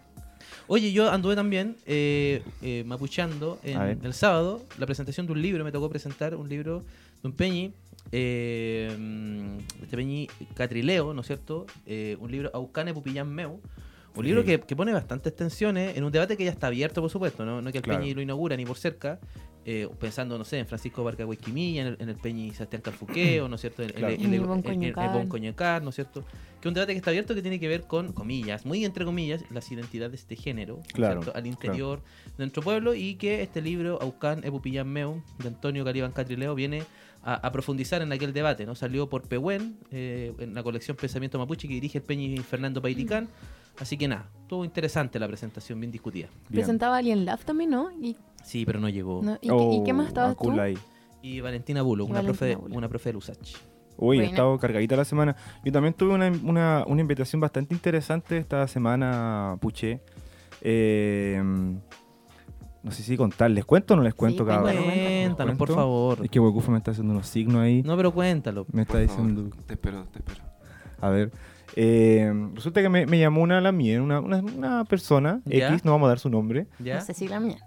Oye, 0.73 0.93
yo 0.93 1.11
anduve 1.11 1.35
también 1.35 1.75
eh, 1.85 2.41
eh, 2.61 2.85
mapuchando 2.85 3.59
en 3.61 3.99
el 4.05 4.13
sábado 4.13 4.61
la 4.77 4.85
presentación 4.85 5.25
de 5.25 5.33
un 5.33 5.41
libro. 5.41 5.65
Me 5.65 5.71
tocó 5.73 5.89
presentar 5.89 6.33
un 6.33 6.47
libro 6.47 6.85
de 7.21 7.27
un 7.27 7.33
Peñi, 7.33 7.73
eh, 8.13 8.89
este 9.83 9.97
Peñi 9.97 10.29
Catrileo, 10.53 11.13
¿no 11.13 11.19
es 11.19 11.27
cierto? 11.27 11.65
Eh, 11.85 12.15
un 12.21 12.31
libro 12.31 12.51
Aucane 12.53 12.93
Pupillán 12.93 13.27
Meu. 13.35 13.59
Un 14.15 14.23
Sí. 14.23 14.23
libro 14.23 14.45
que, 14.45 14.61
que 14.61 14.73
pone 14.73 14.93
bastantes 14.93 15.35
tensiones 15.35 15.97
en 15.97 16.05
un 16.05 16.11
debate 16.13 16.37
que 16.37 16.45
ya 16.45 16.51
está 16.51 16.67
abierto, 16.67 17.01
por 17.01 17.09
supuesto, 17.09 17.43
no, 17.43 17.61
no 17.61 17.69
que 17.73 17.79
el 17.79 17.83
Claro. 17.83 17.99
Peñi 17.99 18.13
lo 18.13 18.21
inaugura 18.21 18.55
ni 18.55 18.65
por 18.65 18.77
cerca, 18.77 19.19
eh, 19.65 19.87
pensando, 19.99 20.37
no 20.37 20.43
sé, 20.43 20.57
en 20.59 20.65
Francisco 20.65 21.03
Barca 21.03 21.25
Huayquimilla, 21.25 21.81
en 21.81 21.87
el, 21.89 21.97
en 21.99 22.09
el 22.09 22.15
Peñi 22.15 22.51
Sebastián 22.51 22.81
Calfuqueo, 22.81 23.47
¿no 23.49 23.55
es 23.55 23.61
cierto? 23.61 23.83
En, 23.83 23.89
Claro. 23.89 24.13
el 24.15 24.33
el 24.33 24.63
Coñacar. 24.63 25.13
Bon 25.13 25.27
Coñacar, 25.27 25.83
¿no 25.83 25.89
es 25.89 25.95
cierto? 25.95 26.23
Que 26.23 26.61
es 26.61 26.65
un 26.67 26.73
debate 26.73 26.93
que 26.93 26.97
está 26.97 27.09
abierto 27.11 27.35
que 27.35 27.41
tiene 27.41 27.59
que 27.59 27.67
ver 27.67 27.83
con, 27.83 28.13
comillas, 28.13 28.65
muy 28.65 28.83
entre 28.85 29.05
comillas, 29.05 29.43
las 29.51 29.71
identidades 29.71 30.27
de 30.27 30.35
género, 30.35 30.75
¿no 30.77 30.81
es 30.81 30.87
Claro, 30.93 31.21
cierto? 31.21 31.37
al 31.37 31.47
interior 31.47 32.01
de 32.37 32.43
nuestro 32.45 32.63
pueblo 32.63 32.93
y 32.95 33.15
que 33.15 33.41
este 33.41 33.61
libro, 33.61 33.99
Aucán 34.01 34.43
Epupillán 34.43 34.87
Meu, 34.91 35.21
de 35.39 35.47
Antonio 35.49 35.83
Calibán 35.85 36.11
Catrileo, 36.11 36.53
viene 36.55 36.83
a, 37.23 37.35
a 37.35 37.51
profundizar 37.51 38.01
en 38.01 38.11
aquel 38.11 38.33
debate, 38.33 38.65
¿no? 38.65 38.73
Salió 38.73 39.07
por 39.09 39.27
Pehuen, 39.27 39.77
eh, 39.91 40.33
en 40.39 40.55
la 40.55 40.63
colección 40.63 40.97
Pensamiento 40.97 41.37
Mapuche 41.37 41.67
que 41.67 41.75
dirige 41.75 41.99
el 41.99 42.03
Peñi 42.03 42.37
Fernando 42.37 42.81
Paiticán. 42.81 43.27
Así 43.79 43.95
que 43.97 44.07
nada, 44.07 44.29
estuvo 44.41 44.65
interesante 44.65 45.17
la 45.19 45.27
presentación, 45.27 45.79
bien 45.79 45.91
discutida. 45.91 46.27
Bien. 46.49 46.61
Presentaba 46.63 46.97
Alien 46.97 47.25
Love 47.25 47.45
también, 47.45 47.69
¿no? 47.69 47.91
Y, 48.01 48.17
Sí, 48.43 48.65
pero 48.65 48.79
no 48.79 48.89
llegó. 48.89 49.21
no- 49.23 49.37
¿y 49.41 49.47
qué- 49.49 49.73
¿y 49.75 49.83
qué 49.83 49.93
más 49.93 50.05
Oh, 50.05 50.09
estabas 50.09 50.37
tú? 50.37 50.49
Aculay. 50.49 50.77
Y 51.21 51.39
Valentina 51.41 51.81
Bulo, 51.81 52.05
una, 52.05 52.15
Valentina 52.21 52.37
profe, 52.37 52.55
Bulo. 52.55 52.75
una 52.77 52.89
profe 52.89 53.09
de 53.09 53.13
Lusach. 53.13 53.37
Uy, 53.97 54.19
he 54.19 54.25
estado 54.25 54.57
cargadita 54.57 54.95
la 54.95 55.05
semana. 55.05 55.35
Yo 55.63 55.71
también 55.71 55.93
tuve 55.93 56.13
una, 56.15 56.31
una, 56.43 56.83
una 56.87 57.01
invitación 57.01 57.39
bastante 57.39 57.75
interesante 57.75 58.37
esta 58.37 58.67
semana, 58.67 59.57
Puché. 59.61 60.01
Eh, 60.61 61.39
no 62.83 62.89
sé 62.91 63.03
si 63.03 63.15
contar, 63.15 63.51
¿les 63.51 63.63
cuento 63.65 63.93
o 63.93 63.97
no 63.97 64.03
les 64.03 64.15
cuento, 64.15 64.43
Sí, 64.43 64.47
cabrón? 64.49 64.73
cuéntalo, 64.73 64.95
¿Les 64.95 65.25
Cuéntanos, 65.27 65.57
por 65.57 65.71
favor. 65.71 66.19
Es 66.25 66.31
que 66.31 66.39
Huecufa 66.39 66.71
me 66.71 66.77
está 66.79 66.91
haciendo 66.91 67.13
unos 67.13 67.27
signos 67.27 67.61
ahí. 67.61 67.83
No, 67.83 67.95
pero 67.95 68.11
cuéntalo. 68.11 68.65
Me 68.71 68.81
está 68.81 68.93
Por 68.93 69.07
favor, 69.07 69.25
diciendo... 69.27 69.55
Te 69.67 69.73
espero, 69.73 70.05
te 70.05 70.19
espero. 70.19 70.41
A 70.99 71.09
ver. 71.09 71.31
eh, 71.75 72.31
resulta 72.55 72.81
que 72.81 72.89
me, 72.89 73.05
me 73.05 73.19
llamó 73.19 73.41
una 73.41 73.61
la 73.61 73.71
mía, 73.71 74.01
una, 74.01 74.19
una, 74.19 74.37
una 74.39 74.85
persona, 74.85 75.41
¿Ya? 75.45 75.69
X, 75.69 75.85
no 75.85 75.91
vamos 75.91 76.07
a 76.07 76.09
dar 76.09 76.19
su 76.19 76.29
nombre. 76.31 76.67
¿Ya? 76.79 76.95
No 76.95 77.01
sé 77.01 77.13
si 77.13 77.27
la 77.27 77.39
mía. 77.39 77.57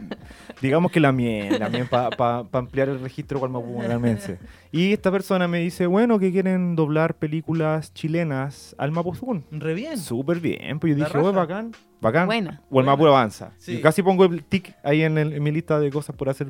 Digamos 0.60 0.90
que 0.92 1.00
la 1.00 1.12
mía, 1.12 1.58
la 1.58 1.68
mía 1.68 1.86
para 1.90 2.46
ampliar 2.52 2.88
el 2.88 3.00
registro 3.00 3.38
gualmapugalmense. 3.38 4.38
Y 4.70 4.92
esta 4.92 5.10
persona 5.10 5.48
me 5.48 5.58
dice, 5.60 5.86
bueno, 5.86 6.18
que 6.18 6.30
quieren 6.32 6.76
doblar 6.76 7.14
películas 7.14 7.92
chilenas 7.94 8.74
al 8.78 8.92
Mapuzún. 8.92 9.44
Re 9.50 9.74
bien. 9.74 9.98
Súper 9.98 10.40
bien, 10.40 10.78
pues 10.78 10.92
yo 10.94 10.98
La 10.98 11.06
dije, 11.06 11.18
oh, 11.18 11.22
raja. 11.32 11.38
bacán, 11.40 11.72
bacán. 12.00 12.26
Buena. 12.26 12.62
O 12.70 12.80
el 12.80 12.86
Mapu 12.86 13.06
avanza. 13.06 13.52
Sí. 13.58 13.76
Yo 13.76 13.82
casi 13.82 14.02
pongo 14.02 14.24
el 14.24 14.44
tic 14.44 14.74
ahí 14.84 15.02
en, 15.02 15.18
el- 15.18 15.32
en 15.32 15.42
mi 15.42 15.50
lista 15.50 15.78
de 15.80 15.90
cosas 15.90 16.14
por 16.16 16.28
hacer. 16.28 16.48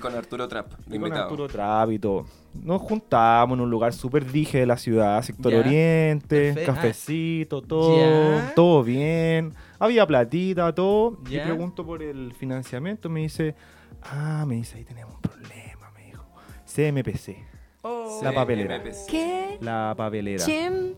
Y 0.00 0.02
con 0.02 0.14
Arturo 0.14 0.48
Trapp, 0.48 0.72
de 0.86 0.98
Con. 0.98 1.12
Arturo 1.12 1.46
Trapp 1.46 1.90
y 1.90 1.98
todo. 1.98 2.24
Nos 2.54 2.80
juntamos 2.80 3.54
en 3.56 3.60
un 3.60 3.70
lugar 3.70 3.92
súper 3.92 4.24
dije 4.30 4.58
de 4.60 4.66
la 4.66 4.78
ciudad, 4.78 5.20
sector 5.22 5.52
oriente, 5.54 6.54
cafecito, 6.64 7.60
todo, 7.60 8.40
todo 8.56 8.82
bien. 8.82 9.52
Había 9.78 10.06
platita, 10.06 10.74
todo. 10.74 11.18
Y 11.28 11.34
Ya. 11.34 11.44
pregunto 11.44 11.84
por 11.84 12.02
el 12.02 12.32
financiamiento, 12.32 13.10
me 13.10 13.20
dice, 13.20 13.54
ah, 14.02 14.44
me 14.48 14.54
dice, 14.56 14.78
ahí 14.78 14.84
tenemos 14.84 15.14
un 15.16 15.20
problema, 15.20 15.90
me 15.94 16.06
dijo. 16.06 16.24
CMPC, 16.64 17.36
Oh. 17.82 18.20
La 18.22 18.32
papelera. 18.32 18.82
¿Qué? 19.08 19.58
la 19.60 19.94
papelera. 19.96 20.44
Chem. 20.44 20.94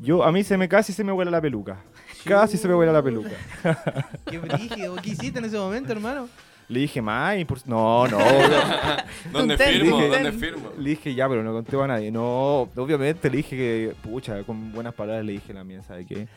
Yo, 0.00 0.22
a 0.22 0.30
mí 0.30 0.44
se 0.44 0.56
me 0.56 0.68
casi 0.68 0.92
se 0.92 1.02
me 1.02 1.10
huele 1.12 1.30
la 1.30 1.40
peluca. 1.40 1.78
Casi 2.24 2.56
se 2.56 2.68
me 2.68 2.74
huele 2.74 2.92
la 2.92 3.02
peluca. 3.02 3.30
Qué 4.26 4.38
brígido. 4.38 4.94
¿Qué 4.96 5.10
hiciste 5.10 5.38
en 5.40 5.44
ese 5.46 5.58
momento, 5.58 5.90
hermano? 5.92 6.28
Le 6.68 6.80
dije, 6.80 7.00
más, 7.00 7.42
por... 7.46 7.66
no, 7.66 8.06
no. 8.06 8.18
¿Dónde 9.32 9.56
firmo? 9.56 10.00
¿Dónde 10.00 10.32
firmo? 10.32 10.70
Le 10.78 10.90
dije 10.90 11.14
ya, 11.14 11.28
pero 11.28 11.42
no 11.42 11.52
conté 11.52 11.80
a 11.82 11.86
nadie. 11.86 12.10
No, 12.10 12.68
obviamente 12.76 13.30
le 13.30 13.38
dije 13.38 13.56
que, 13.56 13.94
pucha, 14.02 14.42
con 14.44 14.72
buenas 14.72 14.94
palabras 14.94 15.24
le 15.24 15.32
dije 15.32 15.54
la 15.54 15.64
mía, 15.64 15.82
¿sabe 15.82 16.04
qué? 16.04 16.28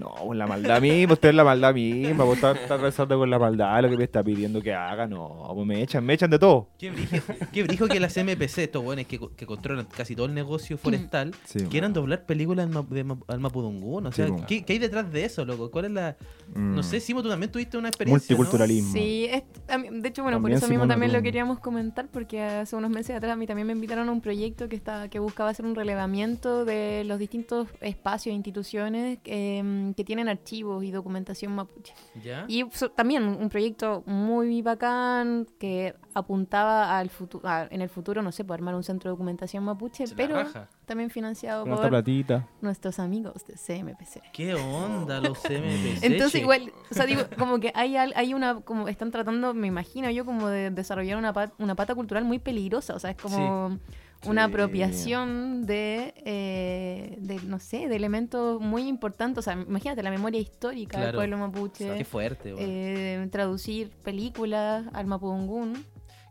No, 0.00 0.14
pues 0.26 0.38
la 0.38 0.46
maldad 0.46 0.80
misma, 0.80 1.12
usted 1.12 1.28
es 1.28 1.34
la 1.34 1.44
maldad 1.44 1.74
misma, 1.74 2.24
vos 2.24 2.36
estás 2.36 2.56
estás 2.58 2.80
rezando 2.80 3.18
con 3.18 3.28
la 3.30 3.38
maldad, 3.38 3.82
lo 3.82 3.90
que 3.90 3.96
me 3.98 4.04
está 4.04 4.22
pidiendo 4.24 4.60
que 4.62 4.72
haga, 4.74 5.06
no, 5.06 5.50
pues 5.54 5.66
me 5.66 5.82
echan, 5.82 6.04
me 6.04 6.14
echan 6.14 6.30
de 6.30 6.38
todo. 6.38 6.68
Qué 6.78 6.90
brígido, 6.90 7.22
qué 7.52 7.62
brígido 7.62 7.88
que 7.88 8.00
las 8.00 8.16
MPC, 8.16 8.58
estos 8.58 8.82
buenos 8.82 9.06
que, 9.06 9.20
que 9.36 9.46
controlan 9.46 9.86
casi 9.86 10.16
todo 10.16 10.26
el 10.26 10.34
negocio 10.34 10.78
forestal, 10.78 11.34
Sí, 11.44 11.60
quieran 11.70 11.92
doblar 11.92 12.24
películas 12.26 12.66
al, 12.66 12.72
ma- 12.72 12.86
de 12.88 13.04
ma- 13.04 13.18
al 13.28 13.40
Mapudungún. 13.40 14.06
O 14.06 14.12
Sí, 14.12 14.22
sea. 14.22 14.46
¿qué, 14.46 14.64
qué 14.64 14.72
hay 14.74 14.78
detrás 14.78 15.12
de 15.12 15.24
eso, 15.24 15.44
loco? 15.44 15.70
¿Cuál 15.70 15.84
es 15.86 15.90
la...? 15.92 16.16
No 16.54 16.80
Mm. 16.80 16.82
sé, 16.82 16.98
Simo, 16.98 17.22
tú 17.22 17.28
también 17.28 17.52
tuviste 17.52 17.78
una 17.78 17.88
experiencia, 17.88 18.34
¿no? 18.34 18.38
Multiculturalismo. 18.38 18.92
Sí, 18.92 19.26
es- 19.30 19.44
a 19.68 19.78
mí- 19.78 19.88
de 20.00 20.08
hecho, 20.08 20.22
bueno, 20.22 20.38
por 20.38 20.42
También 20.50 20.58
eso 20.58 20.68
mismo 20.68 20.88
también 20.88 21.12
lo 21.12 21.22
queríamos 21.22 21.60
comentar, 21.60 22.08
porque 22.12 22.42
hace 22.42 22.74
unos 22.74 22.90
meses 22.90 23.14
atrás 23.16 23.32
a 23.32 23.36
mí 23.36 23.46
también 23.46 23.66
me 23.66 23.72
invitaron 23.72 24.08
a 24.08 24.12
un 24.12 24.20
proyecto 24.20 24.68
que, 24.68 24.74
está, 24.76 25.08
que 25.08 25.18
buscaba 25.20 25.50
hacer 25.50 25.64
un 25.64 25.74
relevamiento 25.76 26.64
de 26.64 27.04
los 27.04 27.18
distintos 27.18 27.68
espacios 27.80 28.32
e 28.32 28.36
instituciones 28.36 29.18
eh, 29.24 29.89
que 29.94 30.04
tienen 30.04 30.28
archivos 30.28 30.82
y 30.84 30.90
documentación 30.90 31.54
mapuche. 31.54 31.94
¿Ya? 32.22 32.44
Y 32.48 32.64
so- 32.72 32.90
también 32.90 33.24
un 33.24 33.48
proyecto 33.48 34.02
muy 34.06 34.62
bacán 34.62 35.46
que 35.58 35.94
apuntaba 36.14 36.98
al 36.98 37.08
futuro, 37.10 37.48
en 37.70 37.80
el 37.82 37.88
futuro, 37.88 38.22
no 38.22 38.32
sé, 38.32 38.44
por 38.44 38.54
armar 38.54 38.74
un 38.74 38.82
centro 38.82 39.08
de 39.08 39.12
documentación 39.12 39.64
mapuche, 39.64 40.06
Se 40.06 40.14
pero 40.14 40.44
también 40.84 41.10
financiado 41.10 41.64
Con 41.64 41.76
por 41.76 41.88
platita. 41.88 42.48
nuestros 42.60 42.98
amigos 42.98 43.44
de 43.46 43.54
CMPC. 43.54 44.22
¿Qué 44.32 44.54
onda 44.54 45.20
los 45.20 45.38
MPC? 45.44 46.02
Entonces 46.02 46.40
igual, 46.40 46.72
o 46.90 46.94
sea, 46.94 47.06
digo, 47.06 47.22
como 47.38 47.60
que 47.60 47.72
hay, 47.74 47.96
al- 47.96 48.12
hay 48.16 48.34
una, 48.34 48.60
como 48.60 48.88
están 48.88 49.10
tratando, 49.10 49.54
me 49.54 49.66
imagino 49.68 50.10
yo, 50.10 50.24
como 50.24 50.48
de 50.48 50.70
desarrollar 50.70 51.16
una, 51.18 51.32
pa- 51.32 51.52
una 51.58 51.74
pata 51.74 51.94
cultural 51.94 52.24
muy 52.24 52.38
peligrosa, 52.38 52.94
o 52.94 52.98
sea, 52.98 53.10
es 53.10 53.16
como 53.16 53.78
una 54.26 54.44
Sí. 54.46 54.50
apropiación 54.52 55.66
de, 55.66 56.12
eh, 56.24 57.16
de, 57.20 57.36
no 57.46 57.58
sé, 57.58 57.88
de 57.88 57.96
elementos 57.96 58.60
muy 58.60 58.86
importantes, 58.88 59.38
o 59.38 59.42
sea, 59.42 59.54
imagínate 59.54 60.02
la 60.02 60.10
memoria 60.10 60.40
histórica 60.40 61.00
del 61.00 61.14
pueblo 61.14 61.38
mapuche, 61.38 61.96
Qué 61.96 62.04
fuerte, 62.04 62.54
eh, 62.58 63.28
traducir 63.30 63.90
películas 64.02 64.84
al 64.92 65.06
mapudungún. 65.06 65.84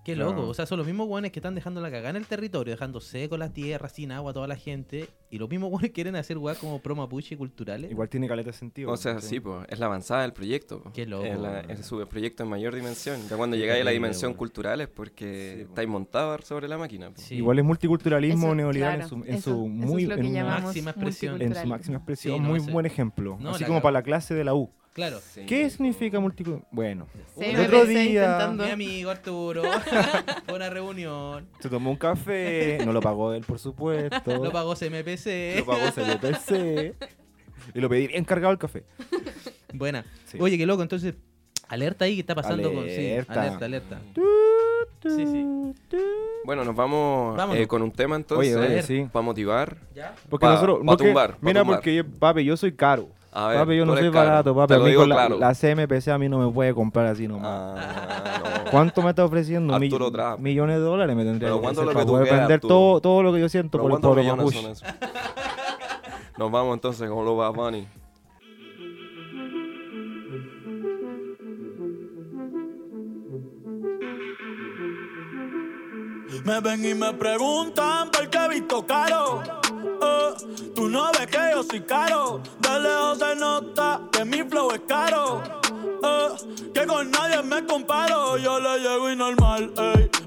Qué 0.09 0.15
Claro. 0.15 0.31
loco. 0.31 0.47
O 0.47 0.53
sea, 0.53 0.65
son 0.65 0.77
los 0.77 0.87
mismos 0.87 1.07
buenos 1.07 1.31
que 1.31 1.39
están 1.39 1.55
dejando 1.55 1.81
la 1.81 1.89
cagada 1.91 2.09
en 2.11 2.15
el 2.15 2.25
territorio, 2.25 2.71
dejando 2.73 2.99
seco 3.01 3.37
la 3.37 3.51
tierra, 3.53 3.89
sin 3.89 4.11
agua 4.11 4.31
a 4.31 4.33
toda 4.33 4.47
la 4.47 4.55
gente. 4.55 5.07
Y 5.29 5.37
los 5.37 5.49
mismos 5.49 5.69
buenos 5.71 5.91
quieren 5.93 6.15
hacer 6.15 6.37
weas 6.37 6.57
como 6.57 6.79
pro 6.79 6.95
mapuche 6.95 7.37
culturales. 7.37 7.91
Igual 7.91 8.09
tiene 8.09 8.27
caleta 8.27 8.51
de 8.51 8.53
sentido. 8.57 8.91
O 8.91 8.97
sea, 8.97 9.21
sí, 9.21 9.39
pues, 9.39 9.65
es 9.69 9.79
la 9.79 9.85
avanzada 9.87 10.21
del 10.23 10.33
proyecto. 10.33 10.81
po. 10.81 10.91
Qué 10.93 11.05
loco, 11.05 11.25
Es, 11.25 11.39
la- 11.39 11.49
weón. 11.51 11.71
es 11.71 11.85
su 11.85 12.05
proyecto 12.07 12.43
en 12.43 12.49
mayor 12.49 12.75
dimensión. 12.75 13.19
Ya 13.29 13.37
cuando 13.37 13.55
llegáis 13.55 13.81
a 13.81 13.83
la 13.85 13.89
terrible, 13.91 14.07
dimensión 14.07 14.29
weón. 14.29 14.37
cultural 14.37 14.81
es 14.81 14.87
porque 14.87 15.55
Sí, 15.59 15.63
po. 15.65 15.69
estáis 15.69 15.89
montados 15.89 16.45
sobre 16.45 16.67
la 16.67 16.77
máquina. 16.77 17.09
po. 17.11 17.21
Sí. 17.21 17.35
Igual 17.35 17.59
es 17.59 17.65
multiculturalismo 17.65 18.47
Eso, 18.47 18.55
neoliberal 18.55 18.95
claro, 18.99 19.03
en 19.03 19.09
su, 19.23 19.29
en 19.29 19.35
eso- 19.35 19.41
su 19.43 19.49
eso 19.51 19.67
muy 19.67 20.03
es 20.03 20.09
lo 20.09 20.15
que 20.15 20.21
en 20.21 20.27
una- 20.27 20.39
llamamos 20.39 20.63
máxima 20.65 20.91
expresión. 20.91 21.41
en 21.41 21.55
su 21.55 21.67
máxima 21.67 21.97
expresión, 21.97 22.35
Sí, 22.35 22.41
no, 22.41 22.49
muy 22.49 22.59
ese- 22.59 22.71
buen 22.71 22.85
ejemplo. 22.85 23.37
No, 23.39 23.51
Así 23.51 23.61
la 23.61 23.67
como 23.67 23.81
para 23.81 23.93
la 23.93 24.03
clase 24.03 24.33
de 24.33 24.43
la 24.43 24.53
U. 24.55 24.71
Claro. 24.99 25.19
Sí. 25.21 25.45
¿Qué 25.45 25.69
significa 25.69 26.19
multiculturalismo? 26.19 26.67
Bueno, 26.75 27.07
Sí, 27.37 27.45
el 27.45 27.59
otro 27.61 27.85
día 27.85 28.03
intentando. 28.03 28.65
Mi 28.65 28.71
amigo 28.71 29.09
Arturo 29.11 29.63
fue 30.45 30.53
a 30.53 30.53
una 30.55 30.69
reunión. 30.69 31.47
se 31.61 31.69
tomó 31.69 31.89
un 31.91 31.95
café, 31.95 32.79
no 32.85 32.91
lo 32.91 32.99
pagó 32.99 33.33
él, 33.33 33.45
por 33.45 33.59
supuesto. 33.59 34.43
Lo 34.43 34.51
pagó 34.51 34.75
CMPC. 34.75 35.59
Lo 35.59 35.65
pagó 35.65 35.91
CLPC. 35.95 36.95
Y 37.73 37.79
lo 37.81 37.87
pedí 37.89 38.07
bien 38.07 38.23
cargado 38.25 38.51
el 38.51 38.57
café. 38.57 38.83
Buena. 39.73 40.03
Sí. 40.25 40.37
Oye, 40.41 40.57
qué 40.57 40.65
loco. 40.65 40.81
Entonces, 40.81 41.13
alerta 41.67 42.05
ahí, 42.05 42.15
¿qué 42.15 42.21
está 42.21 42.33
pasando 42.35 42.73
con. 42.73 42.83
Sí, 42.85 43.11
Alerta. 43.11 43.41
alerta, 43.41 43.65
alerta. 43.65 44.01
Sí, 45.03 45.25
sí. 45.27 45.45
Bueno, 46.45 46.65
nos 46.65 46.75
vamos 46.75 47.39
eh, 47.55 47.67
con 47.67 47.81
un 47.83 47.91
tema 47.91 48.15
entonces. 48.15 48.55
Oye, 48.55 48.67
oye, 48.67 48.81
sí. 48.83 49.07
Para 49.11 49.23
motivar. 49.23 49.77
¿Ya? 49.93 50.15
Porque 50.29 50.45
Pa- 50.45 50.53
nosotros. 50.53 50.79
pa 50.79 50.83
no 50.85 50.97
que- 50.97 51.03
tumbar, 51.05 51.31
pa 51.33 51.37
mira, 51.41 51.61
tumbar. 51.61 51.77
porque 51.77 51.95
yo, 51.95 52.05
papi, 52.05 52.43
yo 52.43 52.57
soy 52.57 52.71
caro. 52.73 53.09
A 53.31 53.47
ver, 53.47 53.59
papi, 53.59 53.77
yo 53.77 53.85
no 53.85 53.95
soy 53.95 54.11
caro. 54.11 54.29
barato, 54.29 54.55
papi. 54.55 54.67
Te 54.69 54.73
A 54.73 54.77
lo 54.79 54.83
mí 54.85 54.89
digo 54.89 55.05
la, 55.05 55.15
claro. 55.15 55.37
la 55.37 55.53
CMPC 55.53 56.07
a 56.09 56.17
mí 56.17 56.27
no 56.29 56.39
me 56.39 56.51
puede 56.51 56.73
comprar 56.73 57.05
así 57.05 57.27
nomás. 57.27 57.77
Ah, 57.77 58.41
no. 58.65 58.71
¿Cuánto 58.71 59.01
me 59.03 59.09
está 59.09 59.23
ofreciendo? 59.25 59.73
Arturo 59.75 60.11
Trapp. 60.11 60.39
millones 60.39 60.77
de 60.77 60.81
dólares 60.81 61.15
me 61.15 61.23
tendría 61.23 61.47
Pero 61.49 61.57
que 61.57 61.61
¿cuánto 61.63 61.81
ofrecer 61.81 61.93
para 61.95 62.05
poder 62.07 62.23
quieras, 62.27 62.47
vender 62.47 62.61
todo, 62.61 63.01
todo 63.01 63.23
lo 63.23 63.33
que 63.33 63.39
yo 63.39 63.49
siento 63.49 63.77
¿Pero 63.81 63.99
por 63.99 64.19
el 64.19 64.27
mapuche. 64.27 64.59
esos? 64.59 64.83
Nos 66.37 66.51
vamos 66.51 66.73
entonces 66.73 67.09
con 67.09 67.23
los 67.25 67.37
Bad 67.37 67.53
Bunny. 67.53 67.87
Me 76.45 76.59
ven 76.61 76.85
y 76.85 76.93
me 76.95 77.13
preguntan 77.13 78.09
por 78.11 78.29
qué 78.29 78.37
he 78.37 78.49
visto 78.49 78.85
caro. 78.85 79.41
Eh, 80.01 80.71
tú 80.75 80.89
no 80.89 81.11
ves 81.11 81.27
que 81.27 81.51
yo 81.53 81.63
soy 81.63 81.81
caro. 81.81 82.41
De 82.59 82.79
lejos 82.79 83.19
se 83.19 83.35
nota 83.35 84.01
que 84.11 84.25
mi 84.25 84.43
flow 84.43 84.71
es 84.71 84.81
caro. 84.87 85.41
Eh, 86.03 86.29
que 86.73 86.85
con 86.85 87.11
nadie 87.11 87.41
me 87.43 87.65
comparo. 87.65 88.37
Yo 88.37 88.59
le 88.59 88.79
llego 88.79 89.11
y 89.11 89.15
normal. 89.15 89.71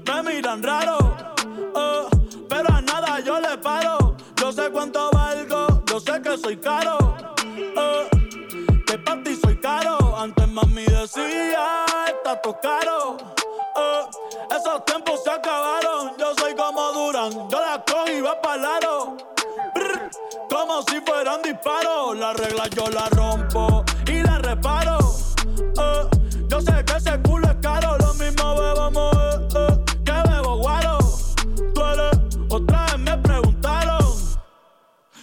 Me 0.05 0.33
miran 0.33 0.63
raro. 0.63 0.97
Eh, 1.75 2.07
pero 2.49 2.73
a 2.73 2.81
nada 2.81 3.19
yo 3.19 3.39
le 3.39 3.57
paro. 3.57 4.15
Yo 4.35 4.51
sé 4.51 4.69
cuánto 4.71 5.09
valgo. 5.11 5.83
Yo 5.85 5.99
sé 5.99 6.21
que 6.21 6.37
soy 6.37 6.57
caro. 6.57 6.97
Eh, 7.55 8.09
que 8.85 8.97
para 8.97 9.23
ti 9.23 9.35
soy 9.35 9.57
caro. 9.57 10.15
Antes 10.17 10.47
mami 10.49 10.83
decía, 10.85 11.85
está 12.07 12.41
todo 12.41 12.59
caro. 12.61 13.17
La 22.15 22.31
regla 22.31 22.67
yo 22.67 22.89
la 22.89 23.09
rompo 23.09 23.83
y 24.07 24.21
la 24.21 24.37
reparo. 24.37 24.97
Eh, 25.57 26.07
yo 26.47 26.61
sé 26.61 26.85
que 26.85 26.97
ese 26.97 27.19
culo 27.23 27.47
es 27.47 27.55
caro. 27.55 27.97
Lo 27.97 28.13
mismo 28.13 28.55
bebamos 28.55 29.15
eh, 29.15 29.47
eh, 29.55 29.83
que 30.05 30.29
bebo 30.29 30.57
guaro. 30.57 30.99
Tú 31.73 31.81
eres, 31.83 32.39
otra 32.49 32.85
vez 32.85 32.99
me 32.99 33.17
preguntaron. 33.17 34.05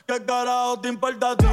¿Qué 0.06 0.24
carajo 0.24 0.80
te 0.80 0.88
importa 0.88 1.30
a 1.30 1.36
ti? 1.36 1.46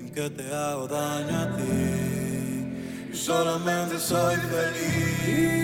¿En 0.00 0.10
qué 0.14 0.30
te 0.30 0.54
hago 0.54 0.88
daño 0.88 1.38
a 1.38 1.56
ti? 1.56 3.14
Solamente 3.14 3.98
soy 3.98 4.36
feliz. 4.36 5.58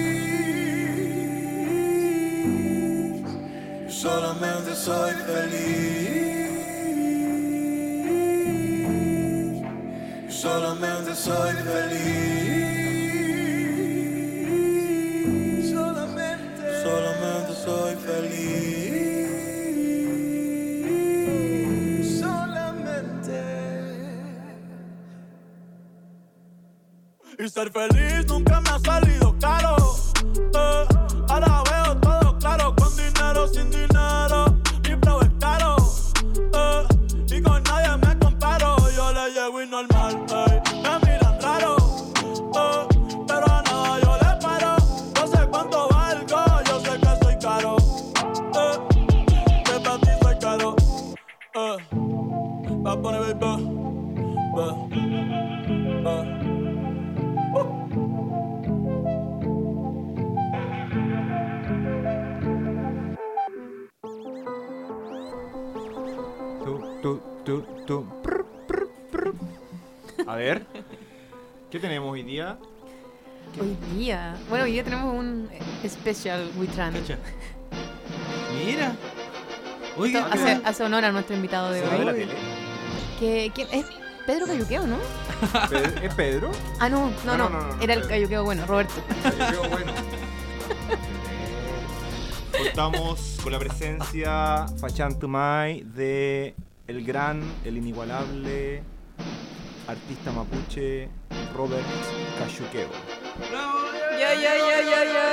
Solamente 3.88 4.74
soy 4.74 5.12
feliz. 5.12 6.34
Solamente 10.28 11.14
soy 11.14 11.54
feliz. 11.54 12.43
Ser 27.54 27.70
feliz 27.70 28.26
nunca 28.26 28.60
me 28.60 28.68
ha 28.68 28.78
salido 28.80 29.36
caro. 29.40 29.83
Hoy 72.14 72.22
día? 72.22 72.56
Hoy 73.60 73.76
día. 73.96 74.36
Bueno, 74.48 74.64
hoy 74.64 74.72
día 74.72 74.84
tenemos 74.84 75.12
un 75.14 75.48
eh, 75.52 75.88
special 75.88 76.48
Witran. 76.56 76.94
Mira. 78.64 78.94
Oiga, 79.96 80.26
Hace, 80.30 80.60
hace 80.64 80.82
honor 80.84 81.04
a 81.04 81.12
nuestro 81.12 81.36
invitado 81.36 81.70
de 81.70 81.80
¿Se 81.80 81.86
ve 81.88 82.04
la 82.04 82.12
hoy. 82.12 82.18
tele? 82.20 82.32
Que, 83.20 83.50
que 83.54 83.62
es 83.78 83.86
Pedro 84.26 84.46
Cayuqueo, 84.46 84.86
¿no? 84.86 84.96
¿Es 86.02 86.14
Pedro? 86.14 86.50
Ah, 86.80 86.88
no, 86.88 87.10
no, 87.24 87.36
No, 87.36 87.48
no. 87.48 87.50
no, 87.50 87.74
no, 87.74 87.80
Era 87.82 87.94
el. 87.94 88.06
Cayuqueo 88.06 88.44
bueno, 88.44 88.64
Roberto. 88.66 88.94
Creo 89.22 89.68
bueno. 89.70 89.92
Contamos 92.56 93.38
con 93.42 93.52
la 93.52 93.58
presencia 93.58 94.66
Fachantumay 94.80 95.82
de 95.82 96.54
el 96.86 97.04
gran, 97.04 97.42
el 97.64 97.76
inigualable 97.76 98.82
artista 99.86 100.32
mapuche 100.32 101.08
Robert 101.54 101.84
Cayuqueo. 102.38 102.88
Ya, 104.18 104.34
ya, 104.34 104.56
ya, 104.56 104.80
ya, 104.82 105.04
ya. 105.04 105.24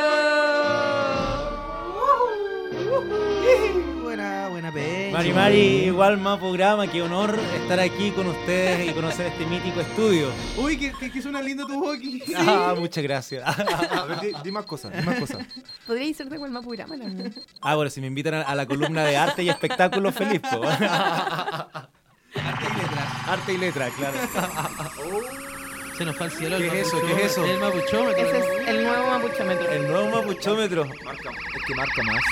Buena, 4.02 4.50
buena 4.50 4.72
peña. 4.74 5.12
Mari 5.14 5.34
Mari, 5.34 5.60
igual 5.86 6.18
más 6.18 6.38
programa, 6.40 6.88
qué 6.88 7.02
honor 7.02 7.40
estar 7.56 7.80
aquí 7.80 8.12
con 8.12 8.28
ustedes 8.28 8.90
y 8.90 8.94
conocer 8.94 9.28
este 9.28 9.46
mítico 9.46 9.80
estudio. 9.80 10.28
Uy, 10.58 10.78
que, 10.78 10.92
que, 10.94 11.12
que 11.12 11.22
suena 11.22 11.42
lindo 11.42 11.66
tu 11.66 11.80
voz 11.80 11.98
aquí. 11.98 12.22
Ah, 12.36 12.76
muchas 12.78 13.04
gracias. 13.04 13.44
A 13.48 14.06
ver, 14.06 14.20
di, 14.20 14.32
di 14.44 14.52
más 14.52 14.66
cosas, 14.66 14.92
di 14.96 15.02
más 15.04 15.20
cosas. 15.20 15.46
Podría 15.88 16.14
ser 16.14 16.30
de 16.30 16.38
Gualma 16.38 16.62
Purama 16.62 16.98
también. 16.98 17.34
Ah, 17.62 17.76
bueno, 17.76 17.90
si 17.90 18.02
me 18.02 18.08
invitan 18.08 18.34
a, 18.36 18.42
a 18.42 18.56
la 18.56 18.66
columna 18.66 19.04
de 19.06 19.16
arte 19.16 19.44
y 19.44 19.50
espectáculos, 19.50 20.14
feliz. 20.14 20.42
po. 20.42 20.62
Arte 22.36 23.54
y 23.54 23.58
letra, 23.58 23.90
claro. 23.90 24.18
Se 25.98 26.06
nos 26.06 26.16
fue 26.16 26.26
al 26.26 26.32
cielo. 26.32 26.58
¿Qué 26.58 26.68
el 26.68 26.74
es 26.74 26.88
eso? 26.88 26.98
mapuchómetro. 26.98 27.16
¿Qué 27.18 27.26
es 27.26 27.32
eso? 27.32 27.46
El 27.46 27.60
mapuchómetro. 27.60 28.26
Ese 28.26 28.40
es 28.40 28.68
el 28.68 28.84
nuevo 28.84 29.08
mapuchómetro. 29.08 29.72
El 29.72 29.88
nuevo 29.88 30.10
mapuchómetro. 30.10 30.86
Marca, 31.06 31.30
es 31.56 31.66
que 31.66 31.76
marca 31.76 32.04
más. 32.04 32.24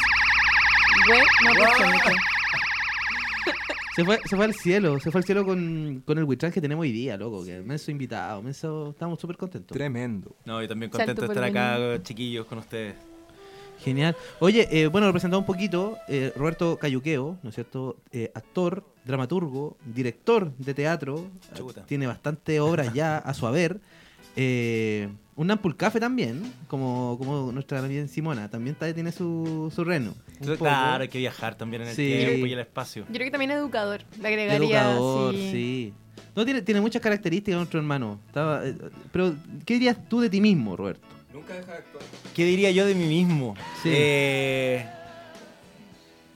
Güey, 1.07 1.21
mapuchómetro. 1.43 2.11
Se 3.95 4.05
fue, 4.05 4.17
se 4.23 4.35
fue 4.37 4.45
al 4.45 4.53
cielo, 4.53 4.97
se 5.01 5.11
fue 5.11 5.19
al 5.19 5.25
cielo 5.25 5.43
con, 5.43 6.03
con 6.05 6.17
el 6.17 6.23
Witran 6.23 6.53
que 6.53 6.61
tenemos 6.61 6.83
hoy 6.83 6.91
día, 6.93 7.17
loco. 7.17 7.43
Que 7.43 7.59
menso 7.59 7.91
invitado, 7.91 8.41
menso, 8.41 8.91
estamos 8.91 9.19
súper 9.19 9.35
contentos. 9.35 9.75
Tremendo. 9.75 10.37
No, 10.45 10.61
yo 10.61 10.69
también 10.69 10.89
Salto 10.89 11.05
contento 11.07 11.21
de 11.23 11.27
por 11.27 11.35
estar 11.35 11.49
acá, 11.49 12.03
chiquillos, 12.03 12.45
con 12.45 12.59
ustedes. 12.59 12.95
Genial. 13.83 14.15
Oye, 14.39 14.67
eh, 14.71 14.87
bueno, 14.87 15.07
lo 15.07 15.13
presentamos 15.13 15.43
un 15.43 15.47
poquito. 15.47 15.97
eh, 16.07 16.33
Roberto 16.35 16.77
Cayuqueo, 16.77 17.37
¿no 17.41 17.49
es 17.49 17.55
cierto? 17.55 17.97
Eh, 18.11 18.31
actor, 18.35 18.83
dramaturgo, 19.05 19.77
director 19.85 20.51
de 20.57 20.73
teatro. 20.73 21.27
Chuta. 21.55 21.85
Tiene 21.85 22.05
bastantes 22.07 22.59
obras 22.59 22.93
ya 22.93 23.17
a 23.25 23.33
su 23.33 23.47
haber. 23.47 23.79
Eh, 24.35 25.09
un 25.35 25.47
Nampul 25.47 25.75
Café 25.77 25.99
también, 26.01 26.41
como, 26.67 27.15
como 27.17 27.51
nuestra 27.53 27.81
bien 27.81 28.09
Simona. 28.09 28.49
También 28.49 28.73
está- 28.73 28.93
tiene 28.93 29.11
su, 29.13 29.71
su 29.73 29.83
reno. 29.85 30.13
Claro, 30.57 31.03
hay 31.03 31.07
que 31.09 31.17
viajar 31.17 31.55
también 31.55 31.83
en 31.83 31.87
el 31.89 31.95
Sí. 31.95 32.05
tiempo 32.05 32.45
y 32.45 32.53
el 32.53 32.59
espacio. 32.59 33.03
Yo 33.07 33.13
creo 33.13 33.25
que 33.25 33.31
también 33.31 33.51
educador. 33.51 34.01
Le 34.21 34.27
agregaría 34.27 34.57
Educador, 34.91 35.33
sí. 35.35 35.49
sí. 35.51 35.93
No, 36.35 36.43
tiene, 36.45 36.61
tiene 36.61 36.81
muchas 36.81 37.01
características 37.01 37.57
nuestro 37.57 37.79
hermano. 37.79 38.19
Estaba, 38.27 38.65
eh, 38.67 38.75
pero, 39.11 39.33
¿qué 39.65 39.75
dirías 39.75 39.97
tú 40.09 40.19
de 40.19 40.29
ti 40.29 40.41
mismo, 40.41 40.75
Roberto? 40.75 41.07
Nunca 41.39 41.53
deja 41.55 41.71
de 41.73 41.77
actuar. 41.79 42.03
¿Qué 42.35 42.43
diría 42.45 42.71
yo 42.71 42.85
de 42.85 42.95
mí 42.95 43.05
mismo? 43.05 43.55
Sí. 43.83 43.89
Eh, 43.93 44.85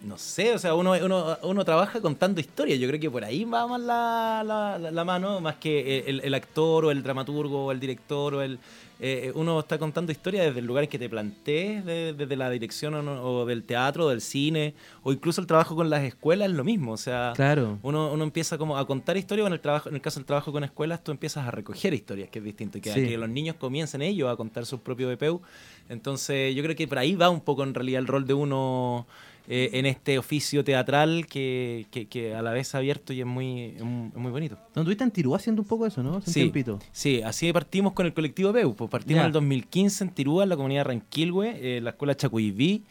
no 0.03 0.17
sé, 0.17 0.53
o 0.53 0.59
sea, 0.59 0.75
uno, 0.75 0.91
uno, 1.01 1.37
uno 1.43 1.63
trabaja 1.63 2.01
contando 2.01 2.41
historias. 2.41 2.77
Yo 2.79 2.87
creo 2.89 2.99
que 2.99 3.09
por 3.09 3.23
ahí 3.23 3.45
va 3.45 3.65
más 3.67 3.79
la, 3.79 4.43
la, 4.45 4.77
la- 4.77 4.91
la 4.91 5.05
mano, 5.05 5.39
más 5.39 5.55
que 5.55 5.99
el, 6.07 6.19
el 6.21 6.33
actor 6.33 6.85
o 6.85 6.91
el 6.91 7.01
dramaturgo 7.03 7.65
o 7.67 7.71
el 7.71 7.79
director 7.79 8.33
o 8.35 8.41
el... 8.41 8.59
eh, 8.99 9.31
uno 9.35 9.59
está 9.59 9.77
contando 9.77 10.11
historias 10.11 10.45
desde 10.45 10.59
el 10.59 10.65
lugar 10.65 10.83
en 10.85 10.89
que 10.89 10.99
te 10.99 11.09
plantees, 11.09 11.83
de- 11.83 12.13
desde 12.13 12.35
la 12.35 12.49
dirección 12.49 12.93
o, 12.95 13.01
no- 13.01 13.21
o 13.23 13.45
del 13.45 13.63
teatro, 13.63 14.05
o 14.05 14.09
del 14.09 14.21
cine, 14.21 14.75
o 15.01 15.11
incluso 15.11 15.41
el 15.41 15.47
trabajo 15.47 15.75
con 15.75 15.89
las 15.89 16.03
escuelas 16.03 16.49
es 16.49 16.55
lo 16.55 16.63
mismo. 16.63 16.93
O 16.93 16.97
sea, 16.97 17.33
Claro. 17.35 17.79
uno, 17.83 18.11
uno 18.13 18.23
empieza 18.23 18.57
como 18.57 18.77
a 18.77 18.85
contar 18.87 19.17
historias, 19.17 19.43
o 19.45 19.47
en 19.47 19.53
el, 19.53 19.59
trabajo, 19.59 19.89
en 19.89 19.95
el 19.95 20.01
caso 20.01 20.19
del 20.19 20.25
trabajo 20.25 20.51
con 20.51 20.63
escuelas, 20.63 21.03
tú 21.03 21.11
empiezas 21.11 21.45
a 21.47 21.51
recoger 21.51 21.93
historias, 21.93 22.29
que 22.29 22.39
es 22.39 22.45
distinto, 22.45 22.77
y 22.77 22.81
que, 22.81 22.93
Sí. 22.93 23.07
que 23.07 23.17
los 23.17 23.29
niños 23.29 23.55
comiencen 23.57 24.01
ellos 24.01 24.31
a 24.31 24.35
contar 24.35 24.65
sus 24.65 24.79
propios 24.79 25.09
BPU. 25.11 25.41
Entonces, 25.89 26.55
yo 26.55 26.63
creo 26.63 26.75
que 26.75 26.87
por 26.87 26.97
ahí 26.99 27.15
va 27.15 27.29
un 27.29 27.41
poco 27.41 27.63
en 27.63 27.73
realidad 27.73 27.99
el 27.99 28.07
rol 28.07 28.25
de 28.25 28.33
uno 28.33 29.05
eh, 29.47 29.71
en 29.73 29.85
este 29.85 30.17
oficio 30.17 30.63
teatral 30.63 31.25
que, 31.27 31.85
que- 31.91 32.07
que 32.07 32.33
a 32.33 32.41
la 32.41 32.51
vez 32.51 32.73
abierto 32.75 33.11
y 33.13 33.19
es 33.19 33.25
muy, 33.25 33.61
es 33.75 33.83
muy 33.83 34.31
bonito. 34.31 34.57
¿No 34.75 34.81
estuviste 34.83 35.03
en 35.03 35.11
Tirú 35.11 35.35
haciendo 35.35 35.61
un 35.61 35.67
poco 35.67 35.85
eso, 35.85 36.01
no? 36.01 36.17
Hace 36.17 36.29
un 36.29 36.33
Sí, 36.33 36.39
tiempito. 36.41 36.79
sí, 36.91 37.21
así 37.21 37.51
partimos 37.51 37.93
con 37.93 38.05
el 38.05 38.13
colectivo 38.13 38.53
PEU. 38.53 38.73
Pues 38.75 38.89
partimos 38.89 39.17
Ya. 39.17 39.21
en 39.23 39.27
el 39.27 39.33
2015 39.33 40.03
en 40.05 40.09
Tirúa, 40.11 40.43
en 40.43 40.49
la 40.49 40.55
comunidad 40.55 40.81
de 40.81 40.83
Ranquilhue, 40.85 41.77
eh, 41.77 41.81
la 41.81 41.89
escuela 41.91 42.15
Chacuiví. 42.15 42.83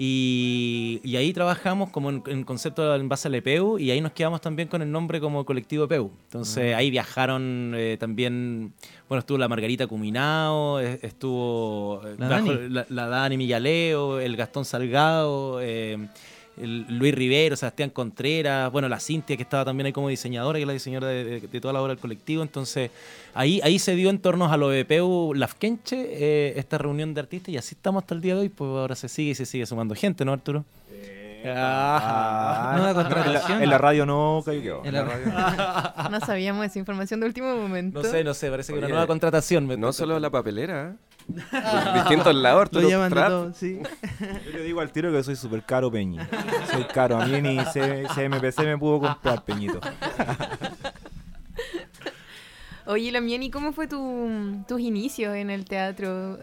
Y, 0.00 1.00
y 1.02 1.16
ahí 1.16 1.32
trabajamos 1.32 1.90
como 1.90 2.10
en, 2.10 2.22
en 2.28 2.44
concepto 2.44 2.94
en 2.94 3.08
base 3.08 3.26
al 3.26 3.34
EPEU 3.34 3.80
y 3.80 3.90
ahí 3.90 4.00
nos 4.00 4.12
quedamos 4.12 4.40
también 4.40 4.68
con 4.68 4.80
el 4.80 4.92
nombre 4.92 5.18
como 5.18 5.44
colectivo 5.44 5.88
PEU. 5.88 6.12
Entonces 6.26 6.72
ahí 6.76 6.88
viajaron 6.88 7.72
eh, 7.74 7.96
también, 7.98 8.72
bueno, 9.08 9.18
estuvo 9.18 9.38
la 9.38 9.48
Margarita 9.48 9.88
Cuminao, 9.88 10.78
eh, 10.78 11.00
estuvo 11.02 12.00
eh, 12.06 12.14
La 12.16 12.28
Dani. 12.28 12.68
la, 12.68 12.86
la 12.88 13.08
Dani 13.08 13.36
Millaleo, 13.36 14.20
el 14.20 14.36
Gastón 14.36 14.64
Salgado, 14.64 15.60
eh, 15.60 15.98
el 16.60 16.98
Luis 16.98 17.14
Rivero, 17.14 17.56
Sebastián 17.56 17.90
Contreras, 17.90 18.70
bueno, 18.72 18.88
la 18.88 19.00
Cintia 19.00 19.36
que 19.36 19.42
estaba 19.42 19.64
también 19.64 19.86
ahí 19.86 19.92
como 19.92 20.08
diseñadora, 20.08 20.58
que 20.58 20.62
es 20.62 20.66
la 20.66 20.72
diseñadora 20.72 21.08
de, 21.12 21.24
de- 21.24 21.40
de 21.40 21.60
toda 21.60 21.72
la 21.74 21.80
obra 21.82 21.92
del 21.94 22.00
colectivo. 22.00 22.42
Entonces, 22.42 22.90
ahí, 23.34 23.60
ahí 23.64 23.78
se 23.78 23.94
dio 23.94 24.10
en 24.10 24.18
torno 24.18 24.52
a 24.52 24.56
lo 24.56 24.68
de 24.68 24.84
PEU 24.84 25.34
Lafkenche, 25.34 25.96
eh, 26.10 26.52
esta 26.56 26.78
reunión 26.78 27.14
de 27.14 27.20
artistas, 27.20 27.48
y 27.54 27.56
así 27.56 27.74
estamos 27.74 28.02
hasta 28.02 28.14
el 28.14 28.20
día 28.20 28.34
de 28.34 28.40
hoy, 28.42 28.48
pues 28.48 28.68
ahora 28.68 28.94
se 28.94 29.08
sigue 29.08 29.30
y 29.30 29.34
se 29.34 29.46
sigue 29.46 29.66
sumando 29.66 29.94
gente, 29.94 30.24
¿no, 30.24 30.32
Arturo? 30.32 30.64
Ah. 31.44 32.74
Nueva 32.76 32.90
en, 32.90 32.96
la, 32.96 33.02
contratación. 33.04 33.62
en 33.62 33.70
la 33.70 33.78
radio 33.78 34.04
no 34.06 34.42
cayó. 34.44 34.84
En 34.84 34.92
la 34.94 35.04
radio. 35.04 36.08
No 36.10 36.20
sabíamos 36.20 36.66
esa 36.66 36.78
información 36.78 37.20
de 37.20 37.26
último 37.26 37.54
momento. 37.56 38.02
No 38.02 38.08
sé, 38.08 38.24
no 38.24 38.34
sé, 38.34 38.50
parece 38.50 38.72
que 38.72 38.78
una 38.78 38.86
Oye, 38.86 38.92
nueva 38.94 39.06
contratación. 39.06 39.66
me- 39.66 39.76
No 39.76 39.92
solo 39.92 40.18
la 40.18 40.30
papelera, 40.30 40.90
¿eh? 40.94 41.17
Distintos 41.94 42.34
lados, 42.34 42.68
Lo 42.72 42.88
llaman 42.88 43.10
de 43.12 43.20
todo, 43.22 43.52
sí. 43.52 43.80
Yo 44.46 44.50
le 44.52 44.62
digo 44.62 44.80
al 44.80 44.90
tiro 44.90 45.12
que 45.12 45.22
soy 45.22 45.36
súper 45.36 45.62
caro, 45.62 45.90
Peñi. 45.90 46.18
Soy 46.72 46.84
caro. 46.84 47.20
A 47.20 47.26
mí 47.26 47.40
ni 47.42 47.62
C- 47.66 48.06
CMPC 48.14 48.60
me 48.64 48.78
pudo 48.78 49.00
comprar, 49.00 49.44
Peñito. 49.44 49.78
Oye, 52.86 53.12
Lamien, 53.12 53.42
¿y 53.42 53.50
cómo 53.50 53.72
fue 53.72 53.86
tu, 53.86 54.62
tus 54.66 54.80
inicios 54.80 55.36
en 55.36 55.50
el 55.50 55.66
teatro? 55.66 56.38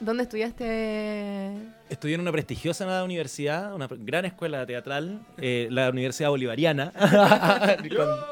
¿Dónde 0.00 0.22
estudiaste? 0.22 1.52
Estudié 1.90 2.14
en 2.14 2.22
una 2.22 2.32
prestigiosa 2.32 3.04
universidad, 3.04 3.74
una 3.74 3.86
gran 3.90 4.24
escuela 4.24 4.64
teatral, 4.64 5.20
eh, 5.36 5.68
la 5.70 5.90
Universidad 5.90 6.30
Bolivariana. 6.30 6.90
Cuando- 6.96 8.26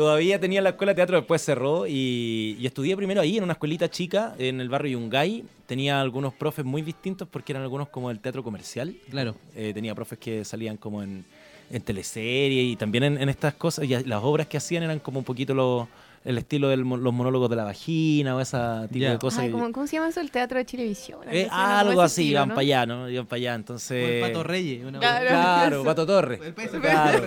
Todavía 0.00 0.40
tenía 0.40 0.62
la 0.62 0.70
escuela 0.70 0.92
de 0.92 0.96
teatro, 0.96 1.16
después 1.18 1.42
cerró 1.42 1.86
y, 1.86 2.56
y 2.58 2.64
estudié 2.64 2.96
primero 2.96 3.20
ahí 3.20 3.36
en 3.36 3.44
una 3.44 3.52
escuelita 3.52 3.90
chica 3.90 4.34
en 4.38 4.58
el 4.58 4.70
barrio 4.70 4.98
Yungay. 4.98 5.44
Tenía 5.66 6.00
algunos 6.00 6.32
profes 6.32 6.64
muy 6.64 6.80
distintos 6.80 7.28
porque 7.30 7.52
eran 7.52 7.62
algunos 7.64 7.90
como 7.90 8.08
del 8.08 8.18
teatro 8.18 8.42
comercial. 8.42 8.96
Claro. 9.10 9.34
Eh, 9.54 9.72
tenía 9.74 9.94
profes 9.94 10.18
que 10.18 10.42
salían 10.46 10.78
como 10.78 11.02
en, 11.02 11.26
en 11.70 11.82
teleserie 11.82 12.62
y 12.62 12.76
también 12.76 13.04
en, 13.04 13.20
en 13.20 13.28
estas 13.28 13.52
cosas. 13.52 13.84
Y 13.84 13.88
las 14.04 14.22
obras 14.24 14.46
que 14.46 14.56
hacían 14.56 14.84
eran 14.84 15.00
como 15.00 15.18
un 15.18 15.24
poquito 15.26 15.52
lo- 15.52 15.86
el 16.24 16.38
estilo 16.38 16.68
de 16.70 16.78
los 16.78 16.86
monólogos 16.86 17.50
de 17.50 17.56
la 17.56 17.64
vagina 17.64 18.34
o 18.36 18.40
esa 18.40 18.88
tipo 18.90 19.04
de 19.04 19.18
cosas. 19.18 19.40
Ay, 19.40 19.50
¿cómo, 19.50 19.70
cómo 19.70 19.86
se 19.86 19.96
llama 19.96 20.08
eso? 20.08 20.20
El 20.22 20.30
teatro 20.30 20.56
de 20.56 20.64
Chilevisión. 20.64 21.20
Eh, 21.30 21.46
algo 21.50 21.90
Como 21.92 22.04
ese 22.04 22.06
así, 22.06 22.22
estilo, 22.22 22.38
iban 22.38 22.48
¿no? 22.48 22.54
para 22.54 22.62
allá, 22.62 22.86
¿no? 22.86 23.10
Iban 23.10 23.26
para 23.26 23.36
allá, 23.36 23.54
entonces... 23.54 24.08
el 24.08 24.20
Pato 24.22 24.42
Reyes. 24.44 24.82
Una 24.82 24.98
Claro. 24.98 25.28
Claro. 25.28 25.84
Pato 25.84 26.06
Torres. 26.06 26.40
El 26.42 26.54
país- 26.54 26.70
Claro. 26.80 27.24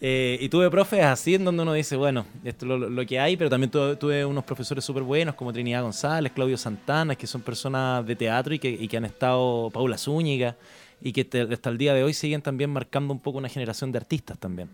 Eh, 0.00 0.36
y 0.40 0.48
tuve 0.50 0.70
profes 0.70 1.02
así 1.04 1.34
en 1.36 1.44
donde 1.44 1.62
uno 1.62 1.72
dice, 1.72 1.96
bueno, 1.96 2.26
esto 2.44 2.66
es 2.74 2.90
lo, 2.90 3.06
que 3.06 3.18
hay, 3.18 3.36
pero 3.36 3.48
también 3.48 3.70
tuve, 3.70 3.96
tuve 3.96 4.24
unos 4.26 4.44
profesores 4.44 4.84
súper 4.84 5.02
buenos 5.02 5.34
como 5.34 5.52
Trinidad 5.52 5.82
González, 5.82 6.32
Claudio 6.32 6.58
Santana, 6.58 7.14
que 7.16 7.26
son 7.26 7.40
personas 7.40 8.06
de 8.06 8.14
teatro 8.14 8.52
y 8.54 8.58
que, 8.58 8.68
y 8.68 8.88
que 8.88 8.96
han 8.98 9.06
estado, 9.06 9.70
Paula 9.70 9.96
Zúñiga, 9.96 10.56
y 11.00 11.12
que 11.12 11.24
te- 11.24 11.42
hasta 11.42 11.70
el 11.70 11.78
día 11.78 11.94
de 11.94 12.02
hoy 12.04 12.12
siguen 12.12 12.42
también 12.42 12.70
marcando 12.70 13.12
un 13.14 13.20
poco 13.20 13.38
una 13.38 13.48
generación 13.48 13.90
de 13.90 13.98
artistas 13.98 14.38
también 14.38 14.68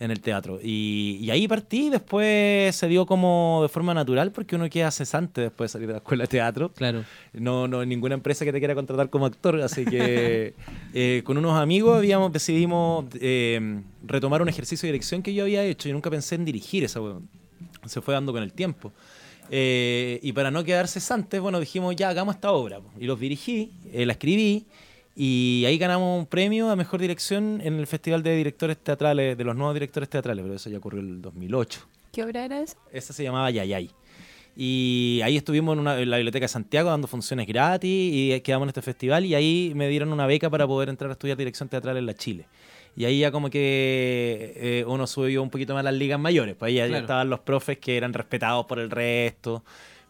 en 0.00 0.10
el 0.10 0.20
teatro. 0.20 0.60
Y, 0.62 1.18
y 1.20 1.30
ahí 1.30 1.48
partí, 1.48 1.90
después 1.90 2.74
se 2.74 2.86
dio 2.88 3.06
como 3.06 3.60
de 3.62 3.68
forma 3.68 3.94
natural, 3.94 4.30
porque 4.32 4.56
uno 4.56 4.68
queda 4.70 4.90
cesante 4.90 5.42
después 5.42 5.70
de 5.70 5.72
salir 5.72 5.88
de 5.88 5.94
la 5.94 5.98
escuela 5.98 6.24
de 6.24 6.28
teatro. 6.28 6.70
Claro. 6.70 7.04
No, 7.32 7.66
no, 7.66 7.84
ninguna 7.84 8.14
empresa 8.14 8.44
que 8.44 8.52
te 8.52 8.58
quiera 8.58 8.74
contratar 8.74 9.10
como 9.10 9.26
actor, 9.26 9.60
así 9.60 9.84
que 9.84 10.54
eh, 10.94 11.22
con 11.24 11.36
unos 11.36 11.60
amigos 11.60 11.98
habíamos 11.98 12.32
decidimos 12.32 13.06
eh, 13.20 13.82
retomar 14.04 14.42
un 14.42 14.48
ejercicio 14.48 14.86
de 14.86 14.92
dirección 14.92 15.22
que 15.22 15.34
yo 15.34 15.44
había 15.44 15.64
hecho 15.64 15.88
y 15.88 15.92
nunca 15.92 16.10
pensé 16.10 16.36
en 16.36 16.44
dirigir 16.44 16.84
esa 16.84 17.00
weón. 17.00 17.28
Se 17.86 18.00
fue 18.00 18.14
dando 18.14 18.32
con 18.32 18.42
el 18.42 18.52
tiempo. 18.52 18.92
Eh, 19.50 20.20
y 20.22 20.32
para 20.32 20.50
no 20.50 20.62
quedar 20.64 20.88
cesantes, 20.88 21.40
bueno, 21.40 21.58
dijimos 21.60 21.96
ya 21.96 22.08
hagamos 22.08 22.34
esta 22.34 22.52
obra. 22.52 22.80
Y 22.98 23.06
los 23.06 23.18
dirigí, 23.18 23.72
eh, 23.92 24.06
la 24.06 24.12
escribí 24.12 24.66
y 25.20 25.64
ahí 25.66 25.76
ganamos 25.78 26.16
un 26.16 26.26
premio 26.26 26.70
a 26.70 26.76
mejor 26.76 27.00
dirección 27.00 27.60
en 27.62 27.74
el 27.74 27.86
Festival 27.88 28.22
de 28.22 28.36
Directores 28.36 28.76
Teatrales, 28.78 29.36
de 29.36 29.42
los 29.44 29.56
nuevos 29.56 29.74
directores 29.74 30.08
teatrales, 30.08 30.42
pero 30.44 30.54
eso 30.54 30.70
ya 30.70 30.78
ocurrió 30.78 31.00
en 31.00 31.08
el 31.08 31.22
2008. 31.22 31.80
¿Qué 32.12 32.22
obra 32.22 32.44
era 32.44 32.60
esa? 32.60 32.76
Esa 32.92 33.12
se 33.12 33.24
llamaba 33.24 33.50
Yayay. 33.50 33.90
Y 34.56 35.20
ahí 35.24 35.36
estuvimos 35.36 35.74
en, 35.74 35.80
una- 35.80 36.00
en 36.00 36.10
la 36.10 36.16
Biblioteca 36.16 36.44
de 36.44 36.48
Santiago 36.48 36.90
dando 36.90 37.06
funciones 37.06 37.46
gratis 37.46 37.90
y 38.14 38.40
quedamos 38.40 38.66
en 38.66 38.70
este 38.70 38.82
festival 38.82 39.24
y 39.24 39.34
ahí 39.34 39.72
me 39.74 39.88
dieron 39.88 40.12
una 40.12 40.26
beca 40.26 40.50
para 40.50 40.66
poder 40.66 40.88
entrar 40.88 41.10
a 41.10 41.12
estudiar 41.12 41.36
dirección 41.36 41.68
teatral 41.68 41.96
en 41.96 42.06
la 42.06 42.14
Chile. 42.14 42.46
Y 42.96 43.04
ahí 43.04 43.20
ya 43.20 43.30
como 43.30 43.50
que 43.50 44.52
eh, 44.56 44.84
uno 44.88 45.06
subió 45.06 45.42
un 45.42 45.50
poquito 45.50 45.74
más 45.74 45.80
a 45.80 45.84
las 45.84 45.94
ligas 45.94 46.18
mayores, 46.18 46.56
pues 46.58 46.70
ahí 46.70 46.74
ya, 46.76 46.84
ya 46.86 46.88
Claro. 46.88 47.04
estaban 47.04 47.30
los 47.30 47.40
profes 47.40 47.78
que 47.78 47.96
eran 47.96 48.12
respetados 48.12 48.66
por 48.66 48.80
el 48.80 48.90
resto, 48.90 49.62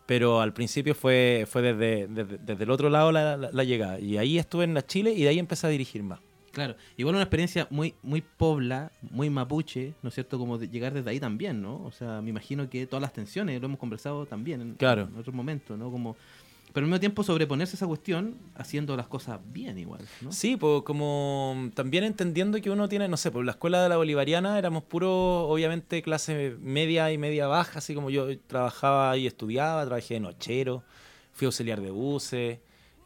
pero 0.08 0.40
al 0.40 0.54
principio 0.54 0.94
fue, 0.94 1.44
fue 1.46 1.60
desde, 1.60 2.06
desde, 2.08 2.38
desde 2.38 2.64
el 2.64 2.70
otro 2.70 2.88
lado 2.88 3.12
la, 3.12 3.36
la- 3.36 3.50
la 3.52 3.64
llegada. 3.64 4.00
Y 4.00 4.16
ahí 4.16 4.38
estuve 4.38 4.64
en 4.64 4.72
la 4.72 4.80
Chile 4.86 5.12
y 5.12 5.22
de 5.24 5.28
ahí 5.28 5.38
empecé 5.38 5.66
a 5.66 5.70
dirigir 5.70 6.02
más. 6.02 6.18
Claro, 6.50 6.74
igual 6.96 7.14
una 7.14 7.22
experiencia 7.24 7.68
muy 7.70 7.94
muy 8.02 8.22
pobla, 8.22 8.90
muy 9.02 9.28
mapuche, 9.28 9.92
¿no 10.02 10.08
es 10.08 10.14
cierto? 10.14 10.38
Como 10.38 10.56
de 10.56 10.66
llegar 10.68 10.94
desde 10.94 11.10
ahí 11.10 11.20
también, 11.20 11.60
¿no? 11.60 11.84
O 11.84 11.92
sea, 11.92 12.22
me 12.22 12.30
imagino 12.30 12.70
que 12.70 12.86
todas 12.86 13.02
las 13.02 13.12
tensiones, 13.12 13.60
lo 13.60 13.66
hemos 13.66 13.78
conversado 13.78 14.24
también 14.24 14.62
en, 14.62 14.74
Claro. 14.74 15.08
en 15.12 15.18
otros 15.20 15.34
momentos, 15.34 15.78
¿no? 15.78 15.90
Como, 15.92 16.16
pero 16.72 16.84
al 16.84 16.90
mismo 16.90 17.00
tiempo 17.00 17.22
sobreponerse 17.22 17.76
esa 17.76 17.86
cuestión 17.86 18.36
haciendo 18.54 18.96
las 18.96 19.06
cosas 19.06 19.40
bien 19.52 19.78
igual. 19.78 20.02
Sí, 20.30 20.56
pues 20.56 20.82
como 20.82 21.70
también 21.74 22.04
entendiendo 22.04 22.60
que 22.60 22.70
uno 22.70 22.88
tiene, 22.88 23.08
no 23.08 23.16
sé, 23.16 23.30
por 23.30 23.44
la 23.44 23.52
escuela 23.52 23.82
de 23.82 23.88
la 23.88 23.96
bolivariana 23.96 24.58
éramos 24.58 24.82
puro, 24.82 25.48
obviamente, 25.48 26.02
clase 26.02 26.56
media 26.60 27.10
y 27.12 27.18
media 27.18 27.46
baja, 27.46 27.78
así 27.78 27.94
como 27.94 28.10
yo 28.10 28.26
trabajaba 28.40 29.16
y 29.16 29.26
estudiaba, 29.26 29.84
trabajé 29.84 30.14
de 30.14 30.20
nochero, 30.20 30.82
fui 31.32 31.46
auxiliar 31.46 31.80
de 31.80 31.90
buses, 31.90 32.58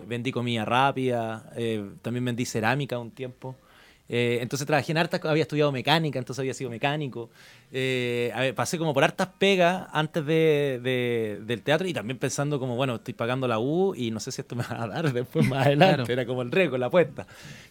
vendí 0.06 0.32
comida 0.32 0.64
rápida, 0.64 1.50
eh, 1.56 1.90
también 2.02 2.24
vendí 2.24 2.44
cerámica 2.44 2.98
un 2.98 3.10
tiempo. 3.10 3.56
Eh, 4.14 4.40
entonces 4.42 4.66
trabajé 4.66 4.92
en 4.92 4.98
hartas, 4.98 5.24
había 5.24 5.42
estudiado 5.42 5.72
mecánica, 5.72 6.18
entonces 6.18 6.38
había 6.40 6.52
sido 6.52 6.68
mecánico. 6.68 7.30
Eh, 7.72 8.30
a 8.34 8.40
ver, 8.42 8.54
pasé 8.54 8.76
como 8.76 8.92
por 8.92 9.02
hartas 9.04 9.28
pegas 9.38 9.86
antes 9.90 10.26
de, 10.26 10.78
de- 10.82 11.40
del 11.46 11.62
teatro 11.62 11.88
y 11.88 11.94
también 11.94 12.18
pensando 12.18 12.60
como, 12.60 12.76
bueno, 12.76 12.96
estoy 12.96 13.14
pagando 13.14 13.48
la 13.48 13.58
U 13.58 13.94
y 13.96 14.10
no 14.10 14.20
sé 14.20 14.30
si 14.30 14.42
esto 14.42 14.54
me 14.54 14.64
va 14.64 14.82
a 14.82 14.86
dar 14.86 15.10
después 15.14 15.48
más 15.48 15.64
adelante. 15.66 15.96
Claro. 16.04 16.12
Era 16.12 16.26
como 16.26 16.42
el 16.42 16.50
riesgo, 16.52 16.76
la 16.76 16.86
apuesta. 16.86 17.26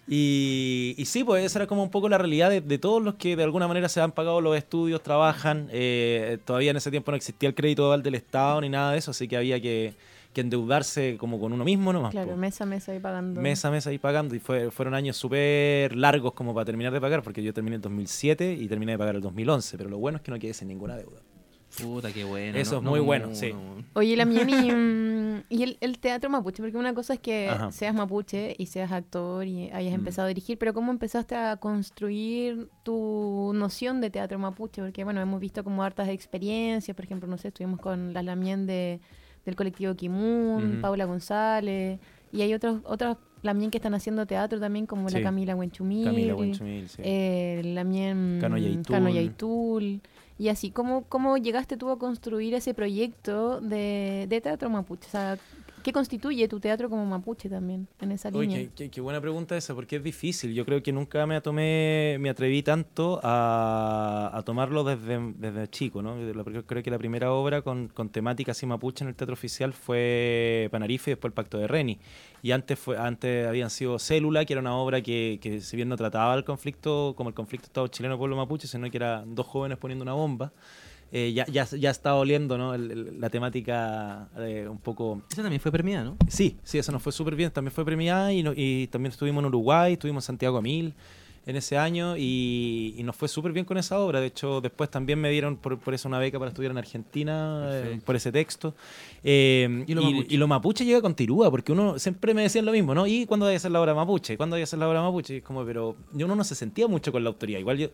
Y, 0.07 0.95
y 0.97 1.05
sí, 1.05 1.23
pues 1.23 1.45
esa 1.45 1.59
era 1.59 1.67
como 1.67 1.83
un 1.83 1.91
poco 1.91 2.09
la 2.09 2.17
realidad 2.17 2.49
de, 2.49 2.61
de 2.61 2.77
todos 2.79 3.01
los 3.03 3.15
que 3.15 3.35
de 3.35 3.43
alguna 3.43 3.67
manera 3.67 3.87
se 3.87 4.01
han 4.01 4.11
pagado 4.11 4.41
los 4.41 4.57
estudios, 4.57 5.03
trabajan. 5.03 5.69
Eh, 5.71 6.39
todavía 6.43 6.71
en 6.71 6.77
ese 6.77 6.89
tiempo 6.89 7.11
no 7.11 7.17
existía 7.17 7.47
el 7.47 7.55
crédito 7.55 7.95
del 7.95 8.15
Estado 8.15 8.59
ni 8.61 8.69
nada 8.69 8.93
de 8.93 8.97
eso, 8.97 9.11
así 9.11 9.27
que 9.27 9.37
había 9.37 9.61
que, 9.61 9.93
que 10.33 10.41
endeudarse 10.41 11.17
como 11.17 11.39
con 11.39 11.51
uno 11.53 11.63
mismo 11.65 11.91
nomás. 11.91 12.11
Claro, 12.11 12.31
po. 12.31 12.37
mes 12.37 12.59
a 12.61 12.65
mes 12.65 12.87
ahí 12.89 12.99
pagando. 12.99 13.41
Mes 13.41 13.63
a 13.65 13.71
mes 13.71 13.85
ahí 13.87 13.97
pagando 13.97 14.33
y 14.35 14.39
fue, 14.39 14.71
fueron 14.71 14.93
años 14.93 15.17
súper 15.17 15.95
largos 15.95 16.33
como 16.33 16.53
para 16.53 16.65
terminar 16.65 16.93
de 16.93 17.01
pagar, 17.01 17.21
porque 17.21 17.43
yo 17.43 17.53
terminé 17.53 17.75
en 17.75 17.81
2007 17.81 18.53
y 18.53 18.67
terminé 18.67 18.93
de 18.93 18.97
pagar 18.97 19.15
el 19.15 19.21
2011, 19.21 19.77
pero 19.77 19.89
lo 19.89 19.97
bueno 19.97 20.17
es 20.17 20.21
que 20.23 20.31
no 20.31 20.39
quedé 20.39 20.53
sin 20.53 20.67
ninguna 20.69 20.95
deuda. 20.95 21.19
Puta, 21.81 22.11
qué 22.11 22.25
bueno. 22.25 22.57
Eso 22.57 22.73
no- 22.73 22.77
es 22.79 22.83
muy 22.83 22.99
bueno, 22.99 23.29
sí. 23.33 23.53
Oye, 23.93 24.17
la 24.17 24.25
mía 24.25 24.41
y, 24.41 24.71
mm, 24.75 25.43
y 25.49 25.63
el, 25.63 25.77
el 25.79 25.99
teatro 25.99 26.29
mapuche, 26.29 26.61
porque 26.61 26.75
una 26.77 26.93
cosa 26.93 27.13
es 27.13 27.19
que 27.21 27.47
Ajá. 27.49 27.71
seas 27.71 27.95
mapuche 27.95 28.55
y 28.57 28.65
seas 28.65 28.91
actor 28.91 29.45
y 29.47 29.69
hayas 29.71 29.93
Mm. 29.93 29.95
empezado 29.95 30.25
a 30.25 30.27
dirigir, 30.29 30.57
pero 30.57 30.73
¿cómo 30.73 30.91
empezaste 30.91 31.35
a 31.35 31.55
construir 31.57 32.69
tu 32.83 33.51
noción 33.55 34.01
de 34.01 34.09
teatro 34.09 34.37
mapuche? 34.39 34.81
Porque, 34.81 35.03
bueno, 35.05 35.21
hemos 35.21 35.39
visto 35.39 35.63
como 35.63 35.83
hartas 35.83 36.09
experiencias, 36.09 36.93
por 36.95 37.05
ejemplo, 37.05 37.27
no 37.29 37.37
sé, 37.37 37.49
estuvimos 37.49 37.79
con 37.79 38.13
la 38.13 38.21
Lamien 38.21 38.65
de, 38.65 38.99
del 39.45 39.55
colectivo 39.55 39.95
Kimun. 39.95 40.79
Paula 40.81 41.05
González, 41.05 41.99
y 42.31 42.41
hay 42.41 42.53
otros 42.53 42.81
otros 42.85 43.17
Lamien 43.43 43.71
que 43.71 43.77
están 43.77 43.95
haciendo 43.95 44.25
teatro 44.25 44.59
también, 44.59 44.85
como 44.85 45.09
la. 45.09 45.21
Camila 45.21 45.55
Huenchumil. 45.55 46.05
Camila 46.05 46.33
Buenchumil, 46.35 46.87
sí. 46.89 47.01
Eh, 47.03 47.61
Lamien 47.65 48.37
Cano 48.39 48.57
Yaitul. 48.57 48.93
Cano 48.93 49.09
Yaitul. 49.09 50.01
Y 50.37 50.49
así, 50.49 50.71
¿cómo, 50.71 51.03
¿cómo 51.07 51.37
llegaste 51.37 51.77
tú 51.77 51.89
a 51.89 51.99
construir 51.99 52.53
ese 52.53 52.73
proyecto 52.73 53.61
de, 53.61 54.25
de 54.29 54.41
teatro 54.41 54.69
mapuche? 54.69 55.07
O 55.07 55.11
sea, 55.11 55.37
¿Qué 55.83 55.91
constituye 55.91 56.47
tu 56.47 56.59
teatro 56.59 56.89
como 56.89 57.05
mapuche 57.05 57.49
también 57.49 57.87
en 57.99 58.11
esa 58.11 58.29
línea? 58.29 58.57
qué, 58.59 58.69
qué- 58.75 58.89
qué 58.91 59.01
buena 59.01 59.19
pregunta 59.19 59.57
esa, 59.57 59.73
porque 59.75 59.95
es 59.97 60.03
difícil. 60.03 60.53
Yo 60.53 60.65
creo 60.65 60.81
que 60.83 60.91
nunca 60.91 61.25
me 61.25 61.39
tomé, 61.41 62.17
me 62.19 62.29
atreví 62.29 62.61
tanto 62.63 63.19
a, 63.23 64.29
a 64.33 64.41
tomarlo 64.43 64.83
desde, 64.83 65.19
desde 65.37 65.67
chico, 65.69 66.01
¿no? 66.01 66.15
Creo 66.65 66.83
que 66.83 66.91
la 66.91 66.97
primera 66.97 67.31
obra 67.33 67.61
con, 67.61 67.87
con 67.87 68.09
temática 68.09 68.51
así 68.51 68.65
mapuche 68.65 69.03
en 69.03 69.09
el 69.09 69.15
teatro 69.15 69.33
oficial 69.33 69.73
fue 69.73 70.67
Panarife 70.71 71.11
y 71.11 71.13
después 71.13 71.29
el 71.29 71.33
Pacto 71.33 71.57
de 71.57 71.67
Reni. 71.67 71.99
Y 72.43 72.51
antes 72.51 72.77
fue, 72.79 72.97
antes 72.97 73.47
habían 73.47 73.69
sido 73.69 73.99
Célula, 73.99 74.45
que 74.45 74.53
era 74.53 74.61
una 74.61 74.75
obra 74.75 75.01
que, 75.01 75.39
que 75.41 75.61
si 75.61 75.75
bien 75.75 75.89
no 75.89 75.97
trataba 75.97 76.33
el 76.35 76.43
conflicto 76.43 77.13
como 77.15 77.29
el 77.29 77.35
conflicto 77.35 77.65
Estado 77.67 77.87
chileno 77.87 78.17
pueblo 78.17 78.35
mapuche, 78.35 78.67
sino 78.67 78.89
que 78.89 78.97
eran 78.97 79.35
dos 79.35 79.45
jóvenes 79.47 79.77
poniendo 79.77 80.03
una 80.03 80.13
bomba. 80.13 80.51
Eh, 81.11 81.33
ya, 81.33 81.45
ya, 81.47 81.65
ya 81.65 81.89
está 81.89 82.15
oliendo 82.15 82.57
¿no? 82.57 82.73
El- 82.73 82.91
el- 82.91 83.19
la 83.21 83.29
temática 83.29 84.29
eh, 84.37 84.67
un 84.69 84.77
poco 84.77 85.21
Esa 85.31 85.41
también 85.41 85.59
fue 85.61 85.71
premiada, 85.71 86.03
¿no? 86.05 86.17
Sí, 86.27 86.57
sí, 86.63 86.77
eso 86.77 86.91
nos 86.91 87.01
fue 87.03 87.11
súper 87.11 87.35
bien. 87.35 87.51
También 87.51 87.73
fue 87.73 87.83
premiada 87.85 88.31
y, 88.33 88.43
no- 88.43 88.53
y 88.55 88.87
también 88.87 89.11
estuvimos 89.11 89.41
en 89.41 89.47
Uruguay, 89.47 89.93
estuvimos 89.93 90.23
en 90.23 90.27
Santiago 90.27 90.57
a 90.57 90.61
Mil 90.61 90.93
en 91.45 91.55
ese 91.55 91.75
año 91.77 92.15
y, 92.17 92.93
y 92.97 93.03
nos 93.03 93.15
fue 93.15 93.27
súper 93.27 93.51
bien 93.51 93.65
con 93.65 93.77
esa 93.77 93.99
obra. 93.99 94.19
De 94.19 94.27
hecho, 94.27 94.61
después 94.61 94.89
también 94.91 95.19
me 95.19 95.29
dieron 95.31 95.57
por, 95.57 95.79
por 95.79 95.93
eso 95.93 96.07
una 96.07 96.19
beca 96.19 96.37
para 96.37 96.49
estudiar 96.49 96.71
en 96.71 96.77
Argentina, 96.77 97.67
eh, 97.71 97.99
por 98.05 98.15
ese 98.15 98.31
texto. 98.31 98.75
Eh, 99.23 99.83
¿Y 99.87 99.93
lo 99.93 100.01
mapuche? 100.03 100.33
y 100.33 100.37
lo 100.37 100.47
mapuche 100.47 100.85
llega 100.85 101.01
con 101.01 101.15
tirúa, 101.15 101.49
porque 101.51 101.71
uno 101.71 101.97
siempre 101.99 102.33
me 102.33 102.43
decían 102.43 102.65
lo 102.65 102.71
mismo, 102.71 102.93
¿no? 102.93 103.07
¿Y 103.07 103.25
cuándo 103.25 103.45
voy 103.47 103.53
a 103.53 103.57
hacer 103.57 103.71
la 103.71 103.81
obra 103.81 103.93
mapuche? 103.95 104.37
¿Cuándo 104.37 104.55
voy 104.55 104.61
a 104.61 104.63
hacer 104.65 104.79
la 104.79 104.87
obra 104.87 105.01
mapuche? 105.01 105.33
Y 105.33 105.37
es 105.37 105.43
como, 105.43 105.65
pero 105.65 105.95
yo 106.13 106.25
uno 106.25 106.35
no 106.35 106.43
se 106.43 106.55
sentía 106.55 106.87
mucho 106.87 107.11
con 107.11 107.23
la 107.23 107.29
autoría. 107.29 107.59
Igual 107.59 107.77
yo 107.77 107.89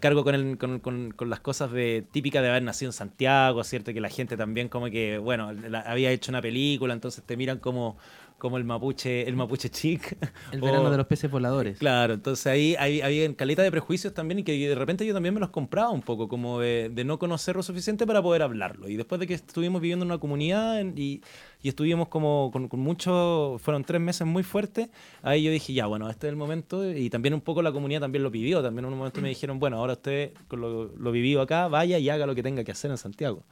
cargo 0.00 0.22
con, 0.24 0.34
el- 0.34 0.58
con, 0.58 0.78
con- 0.80 1.12
con 1.12 1.30
las 1.30 1.40
cosas 1.40 1.72
de 1.72 2.04
típicas 2.12 2.42
de 2.42 2.48
haber 2.50 2.62
nacido 2.62 2.88
en 2.90 2.92
Santiago, 2.92 3.62
¿cierto? 3.64 3.92
Que 3.92 4.00
la 4.00 4.08
gente 4.08 4.36
también 4.36 4.68
como 4.68 4.86
que, 4.90 5.18
bueno, 5.18 5.52
la- 5.52 5.80
había 5.80 6.10
hecho 6.12 6.30
una 6.32 6.40
película, 6.42 6.92
entonces 6.94 7.22
te 7.24 7.36
miran 7.36 7.58
como, 7.58 7.96
como 8.40 8.56
el 8.56 8.64
mapuche, 8.64 9.28
el 9.28 9.36
mapuche 9.36 9.70
chic. 9.70 10.16
El 10.50 10.60
O- 10.62 10.64
verano 10.64 10.90
de 10.90 10.96
los 10.96 11.06
peces 11.06 11.30
voladores. 11.30 11.78
Claro, 11.78 12.14
entonces 12.14 12.48
ahí 12.48 12.74
hay- 12.80 13.00
había 13.02 13.32
caleta 13.36 13.62
de 13.62 13.70
prejuicios 13.70 14.12
también 14.12 14.40
y 14.40 14.42
que 14.42 14.52
de 14.68 14.74
repente 14.74 15.06
yo 15.06 15.14
también 15.14 15.32
me 15.34 15.38
los 15.40 15.50
compraba 15.50 15.90
un 15.90 16.02
poco, 16.02 16.26
como 16.26 16.58
de, 16.58 16.88
de 16.92 17.04
no 17.04 17.20
conocer 17.20 17.54
lo 17.54 17.62
suficiente 17.62 18.04
para 18.06 18.20
poder 18.20 18.42
hablarlo. 18.42 18.88
Y 18.88 18.96
después 18.96 19.20
de 19.20 19.28
que 19.28 19.34
estuvimos 19.34 19.80
viviendo 19.80 20.04
en 20.04 20.10
una 20.10 20.18
comunidad 20.18 20.80
en- 20.80 20.94
y, 20.96 21.20
y 21.62 21.68
estuvimos 21.68 22.08
como 22.08 22.50
con, 22.52 22.66
con 22.68 22.80
mucho, 22.80 23.56
fueron 23.60 23.84
tres 23.84 24.00
meses 24.00 24.26
muy 24.26 24.42
fuertes, 24.42 24.88
ahí 25.22 25.42
yo 25.42 25.50
dije, 25.52 25.72
ya, 25.74 25.86
bueno, 25.86 26.08
este 26.10 26.26
es 26.26 26.30
el 26.30 26.36
momento. 26.36 26.90
Y 26.92 27.10
también 27.10 27.34
un 27.34 27.42
poco 27.42 27.60
la 27.62 27.70
comunidad 27.70 28.00
también 28.00 28.22
lo 28.24 28.30
pidió. 28.32 28.62
También 28.62 28.86
en 28.86 28.92
un 28.92 28.98
momento 28.98 29.20
me 29.20 29.28
dijeron, 29.28 29.58
bueno, 29.60 29.76
ahora 29.76 29.92
usted 29.92 30.32
con 30.48 30.60
lo, 30.60 30.84
lo 30.96 31.12
vivido 31.12 31.42
acá, 31.42 31.68
vaya 31.68 31.98
y 31.98 32.08
haga 32.08 32.26
lo 32.26 32.34
que 32.34 32.42
tenga 32.42 32.64
que 32.64 32.72
hacer 32.72 32.90
en 32.90 32.96
Santiago. 32.96 33.44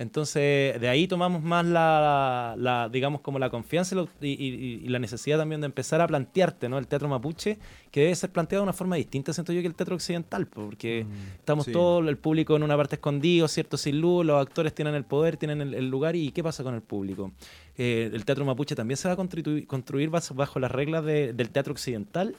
Entonces, 0.00 0.80
de 0.80 0.88
ahí 0.88 1.08
tomamos 1.08 1.42
más 1.42 1.66
la, 1.66 2.54
la, 2.56 2.88
digamos, 2.88 3.20
como 3.20 3.40
la 3.40 3.50
confianza 3.50 3.96
y, 4.20 4.88
la 4.88 5.00
necesidad 5.00 5.38
también 5.38 5.60
de 5.60 5.66
empezar 5.66 6.00
a 6.00 6.06
plantearte, 6.06 6.68
¿no? 6.68 6.78
El 6.78 6.86
teatro 6.86 7.08
mapuche, 7.08 7.58
que 7.90 8.02
debe 8.02 8.14
ser 8.14 8.30
planteado 8.30 8.62
de 8.62 8.66
una 8.66 8.72
forma 8.72 8.94
distinta, 8.94 9.32
siento 9.32 9.52
yo, 9.52 9.60
que 9.60 9.66
el 9.66 9.74
teatro 9.74 9.96
occidental, 9.96 10.46
po, 10.46 10.66
porque 10.66 11.04
estamos 11.36 11.64
sí. 11.64 11.72
todo 11.72 12.08
el 12.08 12.16
público 12.16 12.54
en 12.54 12.62
una 12.62 12.76
parte 12.76 12.94
escondido, 12.94 13.48
¿cierto? 13.48 13.76
Sin 13.76 14.00
luz, 14.00 14.24
los 14.24 14.40
actores 14.40 14.72
tienen 14.72 14.94
el 14.94 15.04
poder, 15.04 15.36
tienen 15.36 15.60
el, 15.60 15.74
el 15.74 15.90
lugar, 15.90 16.14
¿y 16.14 16.30
qué 16.30 16.44
pasa 16.44 16.62
con 16.62 16.76
el 16.76 16.82
público? 16.82 17.32
Eh, 17.76 18.08
el 18.12 18.24
teatro 18.24 18.44
mapuche 18.44 18.76
también 18.76 18.96
se 18.96 19.08
va 19.08 19.14
a 19.14 19.16
construir 19.16 20.10
bajo, 20.10 20.32
bajo 20.34 20.60
las 20.60 20.70
reglas 20.70 21.04
de- 21.04 21.32
del 21.32 21.50
teatro 21.50 21.72
occidental, 21.72 22.36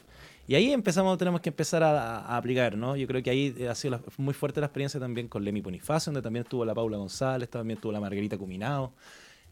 y 0.49 0.55
ahí 0.55 0.71
empezamos, 0.73 1.17
tenemos 1.17 1.39
que 1.41 1.49
empezar 1.49 1.83
a, 1.83 2.19
a 2.21 2.35
aplicar, 2.37 2.75
¿no? 2.75 2.95
Yo 2.95 3.05
creo 3.07 3.21
que 3.23 3.29
ahí 3.29 3.53
eh, 3.57 3.69
ha 3.69 3.75
sido 3.75 3.91
la- 3.91 4.01
muy 4.17 4.33
fuerte 4.33 4.59
la 4.59 4.65
experiencia 4.65 4.99
también 4.99 5.27
con 5.27 5.43
Lemmy 5.45 5.61
Bonifacio, 5.61 6.11
donde 6.11 6.23
también 6.23 6.43
estuvo 6.43 6.65
la 6.65 6.73
Paula 6.73 6.97
González, 6.97 7.47
también 7.49 7.77
estuvo 7.77 7.91
la 7.91 7.99
Margarita 7.99 8.37
Cuminao, 8.37 8.91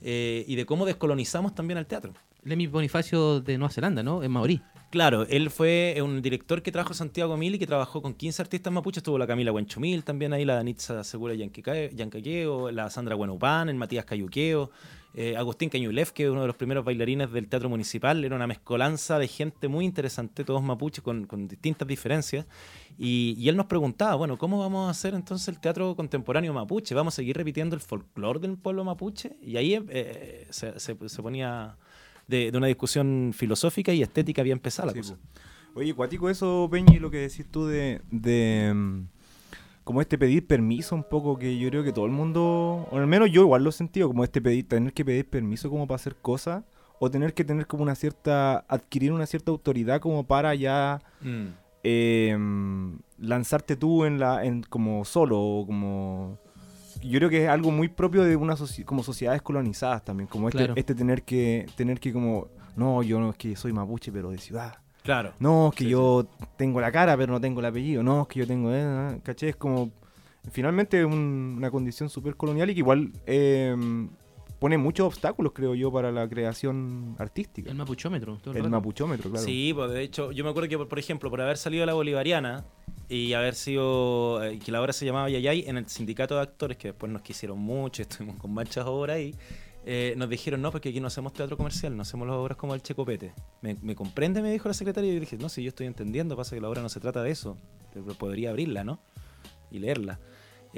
eh, 0.01 0.43
y 0.47 0.55
de 0.55 0.65
cómo 0.65 0.86
descolonizamos 0.86 1.53
también 1.55 1.77
al 1.77 1.86
teatro. 1.86 2.13
Lemmy 2.43 2.67
Bonifacio 2.67 3.41
de 3.41 3.57
Nueva 3.57 3.71
Zelanda, 3.73 4.01
¿no? 4.03 4.23
En 4.23 4.31
Maorí. 4.31 4.62
Claro, 4.89 5.23
él 5.29 5.49
fue 5.49 5.97
un 6.01 6.21
director 6.21 6.62
que 6.62 6.71
trajo 6.71 6.93
Santiago 6.93 7.36
Mil 7.36 7.53
y 7.55 7.60
que 7.60 7.67
trabajó 7.67 8.01
con 8.01 8.13
15 8.13 8.41
artistas 8.41 8.71
mapuches. 8.71 8.99
Estuvo 8.99 9.17
la 9.17 9.27
Camila 9.27 9.51
Guanchumil, 9.51 10.03
también 10.05 10.31
ahí 10.31 10.45
la 10.45 10.55
Danitza 10.55 11.03
Segura 11.03 11.33
Yancaqueo, 11.33 12.71
la 12.71 12.89
Sandra 12.89 13.15
Guanupán, 13.15 13.67
el 13.69 13.75
Matías 13.75 14.05
Cayuqueo, 14.05 14.71
eh, 15.19 15.36
Agustín 15.36 15.67
Cañulev, 15.69 16.13
que 16.13 16.25
es 16.25 16.30
uno 16.30 16.41
de 16.41 16.47
los 16.47 16.56
primeros 16.56 16.86
bailarines 16.86 17.32
del 17.32 17.47
Teatro 17.47 17.69
Municipal. 17.69 18.23
Era 18.23 18.36
una 18.36 18.45
mezcolanza 18.45 19.17
de 19.17 19.27
gente 19.27 19.67
muy 19.67 19.84
interesante, 19.84 20.43
todos 20.45 20.62
mapuches 20.62 21.03
con, 21.03 21.25
con 21.25 21.47
distintas 21.47 21.88
diferencias. 21.88 22.45
Y, 22.99 23.36
y 23.38 23.49
él 23.49 23.58
nos 23.58 23.65
preguntaba, 23.65 24.13
bueno, 24.15 24.38
¿cómo 24.38 24.60
vamos 24.60 24.88
a 24.88 24.91
hacer 24.91 25.15
entonces 25.15 25.47
el 25.47 25.60
teatro 25.60 25.95
contemporáneo 25.95 26.53
mapuche? 26.53 26.93
¿Vamos 26.93 27.15
a 27.15 27.17
seguir 27.17 27.36
repitiendo 27.36 27.75
el 27.75 27.82
folclore 27.82 28.39
del 28.39 28.58
pueblo 28.58 28.84
mapuche? 28.84 29.36
Y 29.41 29.58
ahí 29.58 29.84
eh, 29.89 30.45
se, 30.51 30.80
se- 30.80 30.95
se 31.10 31.21
ponía 31.23 31.75
de, 32.27 32.51
de 32.51 32.58
una 32.58 32.67
discusión 32.67 33.32
filosófica 33.36 33.91
y 33.93 34.03
estética 34.03 34.43
bien 34.43 34.60
pesada 34.60 34.88
la 34.88 34.93
Sí, 34.93 34.99
cosa. 34.99 35.17
Oye, 35.73 35.93
cuático 35.95 36.30
eso, 36.30 36.67
Peñi, 36.71 36.99
lo 36.99 37.10
que 37.10 37.17
decís 37.17 37.45
tú 37.51 37.65
de, 37.67 38.01
de 38.12 38.71
mm, 38.73 39.01
como 39.88 40.02
este 40.02 40.17
pedir 40.17 40.45
permiso 40.45 40.93
un 40.95 41.04
poco, 41.04 41.38
que 41.39 41.58
yo 41.58 41.69
creo 41.69 41.84
que 41.84 41.91
todo 41.93 42.06
el 42.06 42.12
mundo, 42.12 42.88
o 42.91 42.97
al 42.97 43.08
menos 43.08 43.32
yo 43.32 43.41
igual 43.41 43.63
lo 43.63 43.69
he 43.69 43.73
sentido, 43.73 44.08
como 44.10 44.23
este 44.23 44.41
pedir, 44.41 44.67
tener 44.67 44.93
que 44.93 45.04
pedir 45.06 45.28
permiso 45.30 45.69
como 45.69 45.88
para 45.88 45.95
hacer 45.95 46.15
cosas, 46.17 46.63
o 47.00 47.10
tener 47.10 47.34
que 47.34 47.43
tener 47.43 47.65
como 47.67 47.84
una 47.84 47.95
cierta, 47.95 48.60
adquirir 48.67 49.12
una 49.13 49.26
cierta 49.26 49.50
autoridad 49.52 50.00
como 50.02 50.26
para 50.26 50.54
ya 50.56 51.00
Mm. 51.21 51.47
eh, 51.84 52.38
lanzarte 53.19 53.76
tú 53.76 54.04
en 54.06 54.19
la, 54.19 54.43
en 54.45 54.62
como 54.63 55.06
solo, 55.06 55.39
o 55.41 55.65
como... 55.65 56.38
Yo 57.02 57.19
creo 57.19 57.30
que 57.30 57.43
es 57.43 57.50
algo 57.50 57.69
muy 57.71 57.88
propio 57.88 58.23
de 58.23 58.36
una 58.36 58.56
soci- 58.56 58.84
como 58.84 59.04
sociedades 59.04 59.41
colonizadas 59.41 60.04
también, 60.04 60.28
como 60.28 60.50
este, 60.50 60.58
Claro. 60.58 60.73
este 60.76 60.95
tener 60.95 61.23
que 61.23 61.67
tener 61.76 62.00
que 62.00 62.12
como 62.12 62.47
no, 62.76 63.04
yo 63.04 63.19
no 63.19 63.30
es 63.30 63.38
que 63.38 63.56
soy 63.56 63.71
mapuche 63.71 64.12
pero 64.12 64.32
de 64.32 64.38
ciudad. 64.39 64.78
Claro. 65.08 65.34
No, 65.39 65.70
es 65.70 65.76
que 65.76 65.86
Sí, 65.86 65.89
yo 65.91 66.28
tengo 66.58 66.80
la 66.82 66.91
cara, 66.91 67.15
pero 67.17 67.32
no 67.34 67.39
tengo 67.41 67.62
el 67.62 67.65
apellido. 67.65 68.04
No, 68.04 68.24
es 68.24 68.28
que 68.28 68.39
yo 68.41 68.46
tengo. 68.48 68.70
Eh, 68.74 69.20
¿Caché? 69.24 69.50
Es 69.50 69.56
como. 69.56 69.89
Finalmente 70.52 71.04
un- 71.04 71.56
una 71.58 71.72
condición 71.72 72.10
súper 72.10 72.36
colonial 72.36 72.70
y 72.70 72.74
que 72.74 72.80
igual 72.80 73.12
eh, 73.26 73.76
pone 74.60 74.78
muchos 74.78 75.08
obstáculos, 75.08 75.52
creo 75.54 75.76
yo, 75.76 75.91
para 75.91 76.12
la 76.12 76.28
creación 76.28 77.15
artística. 77.20 77.70
El 77.70 77.78
mapuchómetro. 77.78 78.38
todo 78.43 78.54
el 78.56 78.70
mapuchómetro, 78.70 79.30
claro. 79.30 79.46
Sí, 79.46 79.72
pues 79.74 79.91
de 79.91 80.02
hecho, 80.04 80.32
yo 80.32 80.43
me 80.43 80.50
acuerdo 80.50 80.67
que, 80.70 80.78
por- 80.78 80.88
por 80.88 81.00
ejemplo, 81.00 81.30
por 81.30 81.41
haber 81.41 81.58
salido 81.58 81.82
de 81.82 81.88
la 81.88 81.93
Bolivariana 81.93 82.63
y 83.10 83.34
haber 83.34 83.56
sido, 83.56 84.43
eh, 84.43 84.58
que 84.60 84.72
la 84.72 84.82
obra 84.82 84.93
se 84.93 85.06
llamaba 85.06 85.30
Yayay, 85.30 85.65
en 85.67 85.78
el 85.78 85.88
sindicato 85.88 86.36
de 86.36 86.41
actores, 86.41 86.78
que 86.78 86.89
después 86.89 87.12
nos 87.12 87.22
quisieron 87.22 87.60
mucho, 87.60 88.02
estuvimos 88.34 88.38
con 88.38 88.52
muchas 88.52 88.86
obras 88.86 89.17
ahí, 89.17 89.36
eh, 89.89 90.15
nos 90.17 90.30
dijeron, 90.30 90.62
no, 90.62 90.69
porque 90.69 90.89
aquí 90.89 91.00
no 91.00 91.08
hacemos 91.08 91.32
teatro 91.32 91.56
comercial, 91.56 91.95
no 91.95 92.02
hacemos 92.02 92.28
las 92.28 92.36
obras 92.36 92.58
como 92.58 92.76
el 92.76 92.82
Checopete. 92.82 93.34
¿Me, 93.62 93.78
me 93.82 93.95
comprende? 93.95 94.41
Me 94.41 94.52
dijo 94.52 94.67
la 94.67 94.73
secretaria 94.73 95.10
y 95.10 95.13
yo 95.13 95.21
dije, 95.21 95.38
no, 95.38 95.47
si 95.47 95.63
yo 95.63 95.69
estoy 95.69 95.88
entendiendo, 95.88 96.36
pasa 96.36 96.58
que 96.58 96.62
la 96.62 96.67
obra 96.67 96.82
no 96.82 96.89
se 96.89 97.00
trata 97.00 97.23
de 97.23 97.32
eso, 97.32 97.58
podría 98.19 98.50
abrirla, 98.50 98.84
¿no? 98.84 99.00
Y 99.71 99.80
leerla. 99.80 100.19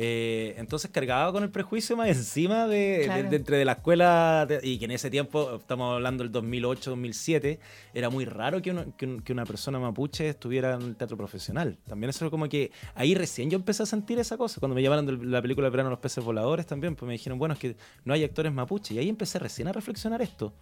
Eh, 0.01 0.55
entonces 0.57 0.89
cargaba 0.91 1.29
con 1.33 1.43
el 1.43 1.49
prejuicio 1.49 1.97
más 1.97 2.07
encima 2.07 2.67
de, 2.67 2.99
de- 2.99 3.03
Claro. 3.03 3.29
de 3.29 3.35
entre 3.35 3.57
de 3.57 3.65
la 3.65 3.73
escuela 3.73 4.45
de- 4.47 4.61
y 4.63 4.79
que 4.79 4.85
en 4.85 4.91
ese 4.91 5.09
tiempo, 5.09 5.57
estamos 5.57 5.93
hablando 5.93 6.23
del 6.23 6.31
2008-2007, 6.31 7.59
era 7.93 8.09
muy 8.09 8.23
raro 8.23 8.61
que, 8.61 8.71
uno- 8.71 8.95
que 8.95 9.05
un- 9.05 9.19
que 9.21 9.33
una 9.33 9.43
persona 9.45 9.77
mapuche 9.77 10.29
estuviera 10.29 10.75
en 10.75 10.83
el 10.83 10.95
teatro 10.95 11.17
profesional. 11.17 11.77
También 11.85 12.09
eso 12.11 12.31
como 12.31 12.47
que 12.47 12.71
ahí 12.95 13.13
recién 13.13 13.49
yo 13.49 13.57
empecé 13.57 13.83
a 13.83 13.85
sentir 13.85 14.19
esa 14.19 14.37
cosa. 14.37 14.61
Cuando 14.61 14.73
me 14.75 14.81
llamaron 14.81 15.05
de 15.05 15.17
la 15.25 15.41
película 15.41 15.65
de 15.67 15.71
Verano 15.71 15.89
los 15.89 15.99
peces 15.99 16.23
voladores 16.23 16.65
también, 16.65 16.95
pues 16.95 17.05
me 17.05 17.13
dijeron, 17.13 17.37
bueno, 17.37 17.53
es 17.55 17.59
que 17.59 17.75
no 18.05 18.13
hay 18.13 18.23
actores 18.23 18.53
mapuche. 18.53 18.93
Y 18.93 18.99
ahí 18.99 19.09
empecé 19.09 19.37
recién 19.37 19.67
a 19.67 19.73
reflexionar 19.73 20.21
esto. 20.21 20.53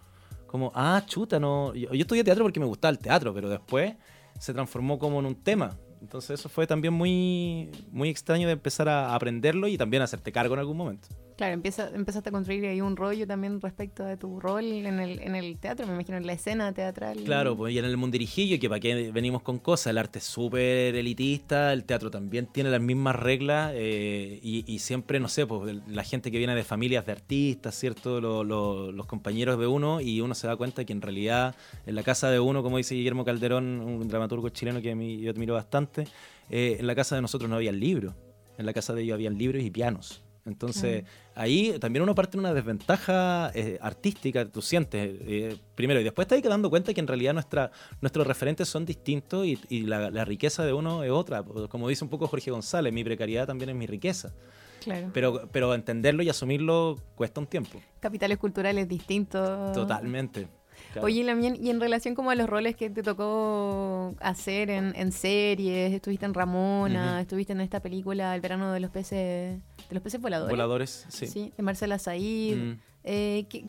Como, 0.48 0.72
ah, 0.74 1.00
chuta, 1.06 1.38
no. 1.38 1.74
Yo, 1.76 1.92
yo 1.92 2.00
estudié 2.00 2.24
teatro 2.24 2.42
porque 2.44 2.58
me 2.58 2.66
gustaba 2.66 2.90
el 2.90 2.98
teatro, 2.98 3.32
pero 3.32 3.48
después 3.48 3.94
se 4.40 4.52
transformó 4.52 4.98
como 4.98 5.20
en 5.20 5.26
un 5.26 5.34
tema. 5.36 5.76
Entonces 6.00 6.38
eso 6.40 6.48
fue 6.48 6.66
también 6.66 6.94
muy, 6.94 7.70
muy 7.90 8.08
extraño 8.08 8.46
de 8.46 8.52
empezar 8.54 8.88
a 8.88 9.14
aprenderlo 9.14 9.68
y 9.68 9.76
también 9.76 10.02
hacerte 10.02 10.32
cargo 10.32 10.54
en 10.54 10.60
algún 10.60 10.76
momento. 10.76 11.08
Claro, 11.38 11.54
empieza, 11.54 11.88
empezaste 11.94 12.30
a 12.30 12.32
construir 12.32 12.66
ahí 12.66 12.80
un 12.80 12.96
rollo 12.96 13.24
también 13.24 13.60
respecto 13.60 14.04
de 14.04 14.16
tu 14.16 14.40
rol 14.40 14.64
en 14.64 14.98
el, 14.98 15.20
en 15.20 15.36
el 15.36 15.56
teatro, 15.60 15.86
me 15.86 15.92
imagino, 15.94 16.16
en 16.16 16.26
la 16.26 16.32
escena 16.32 16.72
teatral. 16.72 17.16
Claro, 17.22 17.56
pues 17.56 17.72
y 17.74 17.78
en 17.78 17.84
el 17.84 17.96
mundirijillo, 17.96 18.58
que 18.58 18.68
para 18.68 18.80
qué 18.80 19.12
venimos 19.12 19.42
con 19.42 19.60
cosas, 19.60 19.92
el 19.92 19.98
arte 19.98 20.18
es 20.18 20.24
súper 20.24 20.96
elitista, 20.96 21.72
el 21.72 21.84
teatro 21.84 22.10
también 22.10 22.46
tiene 22.46 22.70
las 22.70 22.80
mismas 22.80 23.14
reglas 23.14 23.70
eh, 23.76 24.40
y, 24.42 24.64
y 24.66 24.80
siempre, 24.80 25.20
no 25.20 25.28
sé, 25.28 25.46
pues 25.46 25.76
la 25.86 26.02
gente 26.02 26.32
que 26.32 26.38
viene 26.38 26.56
de 26.56 26.64
familias 26.64 27.06
de 27.06 27.12
artistas, 27.12 27.76
¿cierto? 27.78 28.20
Lo- 28.20 28.42
lo- 28.42 28.90
los 28.90 29.06
compañeros 29.06 29.60
de 29.60 29.68
uno 29.68 30.00
y 30.00 30.20
uno 30.20 30.34
se 30.34 30.48
da 30.48 30.56
cuenta 30.56 30.84
que 30.84 30.92
en 30.92 31.02
realidad 31.02 31.54
en 31.86 31.94
la 31.94 32.02
casa 32.02 32.30
de 32.32 32.40
uno, 32.40 32.64
como 32.64 32.78
dice 32.78 32.96
Guillermo 32.96 33.24
Calderón, 33.24 33.78
un 33.80 34.08
dramaturgo 34.08 34.48
chileno 34.48 34.82
que 34.82 34.90
a 34.90 34.96
mí 34.96 35.20
yo 35.20 35.30
admiro 35.30 35.54
bastante, 35.54 36.08
eh, 36.50 36.78
en 36.80 36.86
la 36.88 36.96
casa 36.96 37.14
de 37.14 37.22
nosotros 37.22 37.48
no 37.48 37.54
había 37.54 37.70
libros, 37.70 38.12
en 38.58 38.66
la 38.66 38.72
casa 38.72 38.92
de 38.92 39.02
ellos 39.02 39.14
habían 39.14 39.38
libros 39.38 39.62
y 39.62 39.70
pianos. 39.70 40.24
Entonces, 40.46 41.04
ahí 41.38 41.78
también 41.78 42.02
uno 42.02 42.14
parte 42.14 42.32
de 42.32 42.40
una 42.40 42.52
desventaja 42.52 43.50
eh, 43.54 43.78
artística, 43.80 44.44
tú 44.44 44.60
sientes, 44.60 45.16
eh, 45.22 45.56
primero, 45.74 46.00
y 46.00 46.04
después 46.04 46.26
te 46.26 46.34
vas 46.34 46.44
dando 46.44 46.68
cuenta 46.68 46.92
que 46.92 47.00
en 47.00 47.06
realidad 47.06 47.32
nuestra, 47.32 47.70
nuestros 48.00 48.26
referentes 48.26 48.68
son 48.68 48.84
distintos 48.84 49.46
y, 49.46 49.58
y 49.68 49.82
la, 49.82 50.10
la 50.10 50.24
riqueza 50.24 50.64
de 50.66 50.72
uno 50.72 51.04
es 51.04 51.10
otra. 51.10 51.42
Como 51.42 51.88
dice 51.88 52.04
un 52.04 52.10
poco 52.10 52.26
Jorge 52.26 52.50
González, 52.50 52.92
mi 52.92 53.04
precariedad 53.04 53.46
también 53.46 53.70
es 53.70 53.76
mi 53.76 53.86
riqueza. 53.86 54.34
Claro. 54.82 55.10
Pero, 55.12 55.48
pero 55.50 55.74
entenderlo 55.74 56.22
y 56.22 56.28
asumirlo 56.28 56.96
cuesta 57.14 57.40
un 57.40 57.46
tiempo. 57.46 57.80
Capitales 58.00 58.38
culturales 58.38 58.88
distintos. 58.88 59.72
Totalmente. 59.72 60.48
Claro. 60.92 61.06
Oye, 61.06 61.24
Lamien, 61.24 61.56
y 61.60 61.70
en 61.70 61.80
relación 61.80 62.14
como 62.14 62.30
a 62.30 62.36
los 62.36 62.48
roles 62.48 62.76
que 62.76 62.88
te 62.88 63.02
tocó 63.02 64.14
hacer 64.20 64.70
en, 64.70 64.94
en 64.94 65.10
series, 65.10 65.92
estuviste 65.92 66.24
en 66.24 66.32
Ramona, 66.32 67.20
estuviste 67.20 67.52
en 67.52 67.60
esta 67.60 67.80
película 67.80 68.32
El 68.34 68.40
verano 68.40 68.72
de 68.72 68.78
los 68.78 68.90
peces, 68.92 69.58
de 69.88 69.94
los 69.94 70.02
peces 70.02 70.20
voladores. 70.20 70.50
Voladores, 70.50 71.06
sí. 71.08 71.52
de 71.56 71.62
Marcela 71.62 71.98
Said. 71.98 72.56
Mm. 72.56 72.78
Eh, 73.04 73.46
que- 73.48 73.66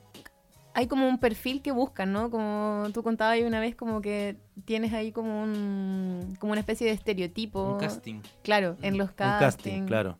hay 0.74 0.88
como 0.88 1.08
un 1.10 1.20
perfil 1.20 1.62
que 1.62 1.72
buscan, 1.72 2.14
¿no? 2.14 2.30
Como 2.30 2.88
tú 2.94 3.02
contabas 3.04 3.34
ahí 3.34 3.44
una 3.44 3.60
vez, 3.60 3.76
como 3.76 4.02
que 4.02 4.38
tienes 4.66 4.94
ahí 4.94 5.12
como 5.12 5.44
un 5.44 6.36
como 6.40 6.52
una 6.52 6.62
especie 6.62 6.88
de 6.88 6.94
estereotipo. 6.94 7.74
Un 7.74 7.80
casting. 7.80 8.22
Claro, 8.44 8.78
en 8.82 8.98
los 8.98 9.10
Un 9.10 9.16
castings. 9.16 9.40
casting, 9.56 9.86
claro. 9.88 10.18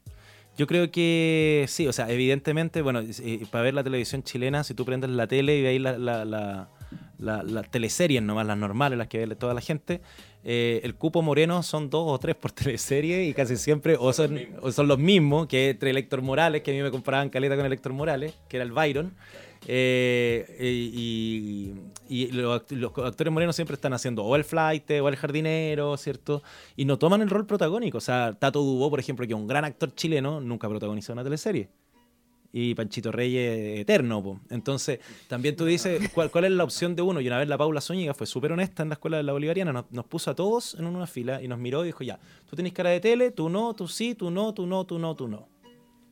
Yo 0.58 0.68
creo 0.68 0.92
que 0.92 1.66
sí, 1.70 1.88
o 1.88 1.94
sea, 1.94 2.10
evidentemente, 2.10 2.82
bueno, 2.82 3.00
eh, 3.00 3.46
para 3.50 3.64
ver 3.64 3.74
la 3.76 3.84
televisión 3.84 4.24
chilena, 4.24 4.66
si 4.66 4.74
tú 4.74 4.84
prendes 4.84 5.10
la 5.12 5.28
tele 5.28 5.58
y 5.58 5.62
veis 5.62 5.80
la, 5.80 5.98
la, 5.98 6.26
la, 6.26 6.70
la- 7.18 7.44
las 7.44 7.70
teleseries 7.72 8.22
nomás, 8.22 8.46
las 8.46 8.58
normales, 8.58 8.98
las 8.98 9.08
que 9.08 9.26
ve 9.26 9.36
toda 9.36 9.54
la 9.54 9.62
gente, 9.62 10.02
eh, 10.44 10.82
el 10.84 10.96
cupo 10.96 11.22
moreno 11.22 11.62
son 11.64 11.90
dos 11.90 12.04
o 12.08 12.18
tres 12.20 12.36
por 12.36 12.52
teleserie 12.54 13.26
y 13.26 13.34
casi 13.34 13.58
siempre 13.58 13.96
o 14.00 14.14
son, 14.14 14.40
o 14.62 14.72
son 14.72 14.88
los 14.88 14.98
mismos 15.00 15.48
que 15.48 15.72
entre 15.72 15.92
Héctor 15.92 16.22
Morales, 16.22 16.62
que 16.64 16.72
a 16.72 16.74
mí 16.74 16.82
me 16.82 16.92
comparaban 16.92 17.30
caleta 17.30 17.56
con 17.56 17.72
Héctor 17.72 17.94
Morales, 17.94 18.34
que 18.48 18.58
era 18.58 18.64
el 18.64 18.72
Byron. 18.72 19.14
eh, 19.68 20.46
y, 20.60 21.74
y 22.08 22.32
los, 22.32 22.64
los 22.72 22.98
actores 22.98 23.32
morenos 23.34 23.56
siempre 23.56 23.76
están 23.76 23.94
haciendo 23.94 24.24
o 24.24 24.36
el 24.36 24.44
flight 24.46 24.90
o 24.92 25.10
el 25.10 25.16
jardinero, 25.18 25.98
¿cierto? 25.98 26.42
Y 26.76 26.86
no 26.86 26.98
toman 26.98 27.22
el 27.22 27.30
rol 27.30 27.46
protagónico. 27.46 27.98
O 27.98 28.02
sea, 28.02 28.34
Tato 28.40 28.62
Dubó, 28.64 28.90
por 28.90 29.00
ejemplo, 29.00 29.28
que 29.28 29.34
es 29.34 29.40
un 29.40 29.48
gran 29.48 29.66
actor 29.66 29.94
chileno, 29.94 30.40
nunca 30.42 30.70
protagonizó 30.70 31.14
una 31.14 31.24
teleserie. 31.24 31.70
Y 32.52 32.74
Panchito 32.74 33.12
Reyes 33.12 33.80
eterno, 33.80 34.24
po. 34.24 34.40
Entonces, 34.50 35.00
también 35.28 35.56
tú 35.56 35.66
dices, 35.66 36.10
¿cuál, 36.14 36.32
cuál 36.32 36.46
es 36.46 36.52
la 36.52 36.64
opción 36.64 36.96
de 36.96 37.04
uno? 37.04 37.22
Y 37.22 37.28
una 37.28 37.38
vez 37.38 37.48
la 37.48 37.58
Paula 37.60 37.80
Zúñiga 37.80 38.14
fue 38.16 38.26
súper 38.26 38.52
honesta 38.52 38.82
en 38.82 38.90
la 38.90 38.94
escuela 38.94 39.18
de 39.18 39.24
la 39.24 39.34
Bolivariana, 39.34 39.72
nos, 39.72 39.86
nos 39.92 40.06
puso 40.06 40.32
a 40.32 40.36
todos 40.36 40.74
en 40.74 40.86
una 40.88 41.06
fila 41.06 41.42
y 41.44 41.48
nos 41.48 41.60
miró 41.60 41.84
y 41.84 41.88
dijo, 41.88 42.04
ya, 42.04 42.20
tú 42.50 42.56
tienes 42.56 42.74
cara 42.74 42.90
de 42.90 43.00
tele, 43.00 43.30
tú 43.30 43.50
no, 43.50 43.76
tú 43.76 43.88
sí, 43.88 44.16
tú 44.16 44.32
no, 44.32 44.54
tú 44.56 44.66
no, 44.66 44.84
tú 44.86 44.98
no, 44.98 45.16
tú 45.16 45.28
no. 45.28 45.48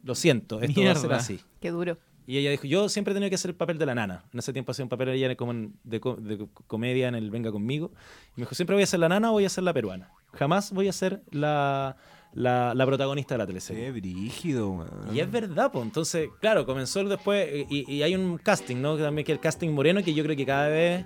Lo 0.03 0.13
siento, 0.13 0.61
esto 0.61 0.81
va 0.83 0.91
a 0.91 0.95
ser 0.95 1.01
Mierda. 1.03 1.15
así. 1.17 1.39
Qué 1.59 1.71
duro. 1.71 1.97
Y 2.27 2.37
ella 2.37 2.51
dijo, 2.51 2.67
yo 2.67 2.87
siempre 2.89 3.13
he 3.13 3.15
tenido 3.15 3.29
que 3.29 3.35
hacer 3.35 3.49
el 3.51 3.55
papel 3.55 3.77
de 3.77 3.85
la 3.85 3.95
nana. 3.95 4.25
En 4.31 4.39
ese 4.39 4.51
tiempo 4.53 4.71
hacía 4.73 4.83
un 4.85 4.89
papel 4.89 5.09
ella 5.09 5.33
como 5.35 5.51
en- 5.53 5.73
de, 5.85 5.99
co- 5.99 6.17
de 6.17 6.37
co- 6.37 6.49
comedia 6.67 7.07
en 7.07 7.15
el 7.15 7.31
Venga 7.31 7.51
Conmigo. 7.51 7.91
Y 8.35 8.41
me 8.41 8.41
dijo, 8.41 8.53
siempre 8.53 8.75
voy 8.75 8.83
a 8.83 8.85
ser 8.85 8.99
la 8.99 9.07
nana 9.09 9.29
o 9.31 9.33
voy 9.33 9.45
a 9.45 9.49
ser 9.49 9.63
la 9.63 9.73
peruana. 9.73 10.11
Jamás 10.33 10.71
voy 10.73 10.87
a 10.89 10.93
ser 10.93 11.23
la, 11.31 11.95
la, 12.37 12.73
la 12.75 12.85
protagonista 12.85 13.33
de 13.33 13.37
la 13.39 13.47
teleserie. 13.47 13.85
Qué 13.85 13.91
brígido, 13.91 14.69
weón. 14.71 15.15
Y 15.15 15.19
es 15.19 15.31
verdad, 15.31 15.71
pues. 15.71 15.83
Entonces, 15.85 16.29
claro, 16.39 16.65
comenzó 16.65 17.03
después. 17.03 17.47
eh, 17.49 17.65
Y, 17.69 17.91
y 17.91 18.03
hay 18.03 18.15
un 18.15 18.37
casting, 18.37 18.77
¿no? 18.77 18.97
También 18.97 19.25
que 19.25 19.31
el 19.31 19.39
casting 19.39 19.69
moreno, 19.69 20.03
que 20.03 20.13
yo 20.13 20.23
creo 20.23 20.35
que 20.35 20.45
cada 20.45 20.67
vez 20.69 21.05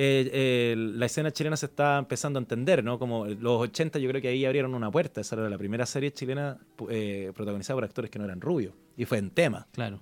eh, 0.00 0.30
eh, 0.32 0.74
la 0.76 1.06
escena 1.06 1.30
chilena 1.32 1.56
se 1.56 1.66
está 1.66 1.98
empezando 1.98 2.38
a 2.38 2.42
entender, 2.42 2.84
¿no? 2.84 2.98
Como 2.98 3.26
los 3.26 3.60
80, 3.62 3.98
yo 3.98 4.08
creo 4.10 4.20
que 4.22 4.28
ahí 4.28 4.44
abrieron 4.44 4.74
una 4.74 4.90
puerta. 4.90 5.20
Esa 5.22 5.36
era 5.36 5.48
la 5.48 5.58
primera 5.58 5.86
serie 5.86 6.12
chilena 6.12 6.58
eh, 6.88 7.32
protagonizada 7.34 7.76
por 7.76 7.84
actores 7.84 8.10
que 8.10 8.18
no 8.18 8.24
eran 8.26 8.40
rubios. 8.40 8.74
Y 8.96 9.04
fue 9.06 9.18
en 9.18 9.30
tema. 9.30 9.66
Claro. 9.72 10.00